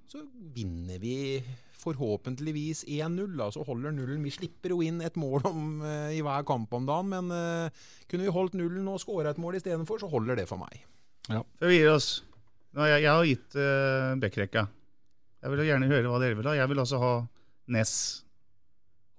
Så 0.07 0.21
vinner 0.55 1.01
vi 1.03 1.41
forhåpentligvis 1.77 2.85
1-0, 2.87 3.33
da, 3.37 3.49
så 3.51 3.65
holder 3.67 3.91
nullen. 3.91 4.23
Vi 4.23 4.31
slipper 4.31 4.71
jo 4.71 4.79
inn 4.85 5.01
et 5.03 5.17
mål 5.19 5.43
om, 5.49 5.65
uh, 5.83 6.07
i 6.15 6.23
hver 6.23 6.47
kamp 6.47 6.71
om 6.73 6.87
dagen, 6.87 7.11
men 7.11 7.33
uh, 7.33 7.83
kunne 8.07 8.23
vi 8.23 8.33
holdt 8.33 8.55
nullen 8.55 8.87
og 8.87 9.01
skåra 9.03 9.35
et 9.35 9.41
mål 9.41 9.59
istedenfor, 9.59 9.99
så 9.99 10.09
holder 10.11 10.39
det 10.39 10.47
for 10.49 10.63
meg. 10.63 10.79
Før 11.27 11.67
vi 11.67 11.81
gir 11.81 11.91
oss 11.91 12.09
jeg, 12.85 13.01
jeg 13.01 13.09
har 13.09 13.25
gitt 13.25 13.55
uh, 13.57 14.15
backrekka. 14.21 14.67
Jeg 15.41 15.53
vil 15.53 15.65
gjerne 15.65 15.89
høre 15.89 16.11
hva 16.11 16.19
dere 16.21 16.37
vil 16.37 16.45
ha. 16.49 16.53
Jeg 16.59 16.69
vil 16.69 16.81
altså 16.83 16.99
ha 17.01 17.11
Ness, 17.73 17.93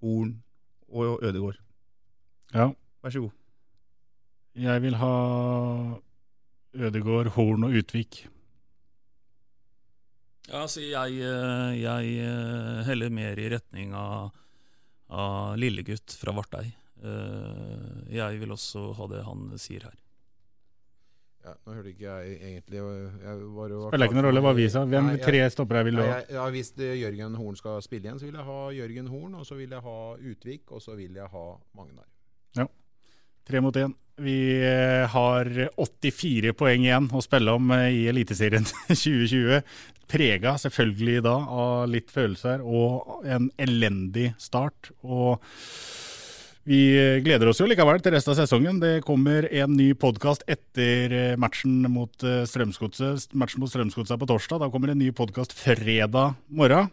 Horn 0.03 0.37
og 0.89 1.23
Ødegård. 1.27 1.59
Ja. 2.55 2.71
Vær 3.03 3.11
så 3.15 3.21
god. 3.27 3.35
Jeg 4.59 4.83
vil 4.83 4.97
ha 4.99 5.13
Ødegård, 6.79 7.33
Horn 7.37 7.67
og 7.69 7.75
Utvik. 7.79 8.25
Ja, 10.49 10.63
altså 10.65 10.81
jeg, 10.81 11.19
eh, 11.21 11.73
jeg 11.83 12.13
eh, 12.25 12.85
heller 12.89 13.11
mer 13.13 13.37
i 13.39 13.49
retning 13.53 13.93
av, 13.97 14.31
av 15.13 15.59
lillegutt 15.61 16.15
fra 16.17 16.33
Vartei. 16.33 16.71
Eh, 17.05 18.15
Jeg 18.17 18.41
vil 18.41 18.55
også 18.55 18.95
ha 18.97 19.09
det 19.13 19.21
han 19.27 19.51
sier 19.61 19.85
her. 19.85 19.99
Ja, 21.49 21.55
nå 21.65 21.75
hørte 21.79 21.91
ikke 21.95 22.05
jeg 22.05 22.39
egentlig 22.53 22.79
jeg 22.79 23.37
var 23.57 23.73
Spiller 23.89 24.09
ikke 24.11 24.17
noen 24.19 24.27
rolle 24.29 24.43
hva 24.45 24.53
vi 24.59 24.67
sa. 24.73 24.83
Hvem 24.85 25.07
Nei, 25.09 25.15
jeg- 25.17 25.25
tre 25.25 25.41
stoppere 25.55 25.85
vil 25.89 25.97
du 26.01 26.03
ha? 26.05 26.19
Ja, 26.29 26.49
Hvis 26.53 26.73
eh, 26.79 26.95
Jørgen 27.01 27.35
Horn 27.41 27.57
skal 27.57 27.81
spille 27.85 28.05
igjen, 28.09 28.19
så 28.21 28.29
vil 28.29 28.37
jeg 28.37 28.45
ha 28.51 28.59
Jørgen 28.77 29.09
Horn, 29.09 29.35
og 29.41 29.47
så 29.49 29.57
vil 29.57 29.71
jeg 29.73 29.81
ha 29.87 29.97
Utvik, 30.33 30.67
og 30.77 30.83
så 30.85 30.97
vil 30.99 31.15
jeg 31.17 31.31
ha 31.33 31.47
Magnar. 31.79 32.05
Ja. 32.59 32.67
Tre 33.49 33.63
mot 33.65 33.75
én. 33.81 33.95
Vi 34.19 34.35
eh, 34.67 35.07
har 35.07 35.47
84 35.79 36.53
poeng 36.59 36.83
igjen 36.85 37.07
å 37.15 37.21
spille 37.23 37.53
om 37.55 37.71
eh, 37.77 37.87
i 37.95 38.07
Eliteserien 38.11 38.67
2020. 38.89 39.63
Prega 40.09 40.57
selvfølgelig 40.59 41.23
da 41.23 41.37
av 41.63 41.87
litt 41.93 42.11
følelser 42.11 42.61
og 42.65 43.23
en 43.29 43.51
elendig 43.61 44.33
start. 44.43 44.91
Og 45.05 45.39
vi 46.69 46.81
gleder 47.25 47.49
oss 47.49 47.63
jo 47.63 47.67
likevel 47.69 48.03
til 48.05 48.13
resten 48.13 48.35
av 48.35 48.43
sesongen. 48.43 48.77
Det 48.83 49.01
kommer 49.07 49.47
en 49.49 49.73
ny 49.73 49.87
podkast 49.97 50.43
etter 50.51 51.15
eh, 51.17 51.39
matchen 51.41 51.81
mot 51.89 52.13
eh, 52.27 52.43
Strømsgodset. 52.49 53.31
Matchen 53.41 53.63
mot 53.63 53.73
Strømsgodset 53.73 54.13
er 54.13 54.21
på 54.21 54.29
torsdag. 54.29 54.61
Da 54.61 54.69
kommer 54.73 54.93
en 54.93 55.01
ny 55.01 55.09
podkast 55.17 55.57
fredag 55.57 56.37
morgen. 56.53 56.91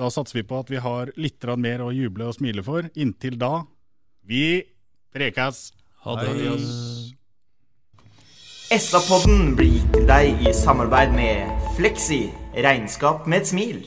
Da 0.00 0.10
satser 0.10 0.40
vi 0.40 0.46
på 0.48 0.58
at 0.58 0.72
vi 0.72 0.82
har 0.82 1.14
litt 1.14 1.46
mer 1.54 1.84
å 1.86 1.92
juble 1.94 2.32
og 2.32 2.34
smile 2.34 2.66
for. 2.66 2.90
Inntil 2.98 3.38
da, 3.38 3.62
vi 4.26 4.64
prekes! 5.14 5.68
Ha 6.02 6.18
det. 6.18 6.34
SA-podden 8.74 9.52
blir 9.54 9.76
gitt 9.76 9.90
til 9.94 10.08
deg 10.08 10.46
i 10.48 10.54
samarbeid 10.56 11.14
med 11.14 11.68
Fleksi 11.76 12.24
regnskap 12.58 13.28
med 13.30 13.44
et 13.44 13.52
smil. 13.54 13.82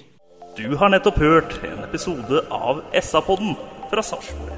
Du 0.55 0.77
har 0.79 0.95
nettopp 0.95 1.19
hørt 1.19 1.57
en 1.65 1.81
episode 1.83 2.45
av 2.47 2.85
SA-podden 3.03 3.57
fra 3.91 4.05
Sarpsborg 4.05 4.54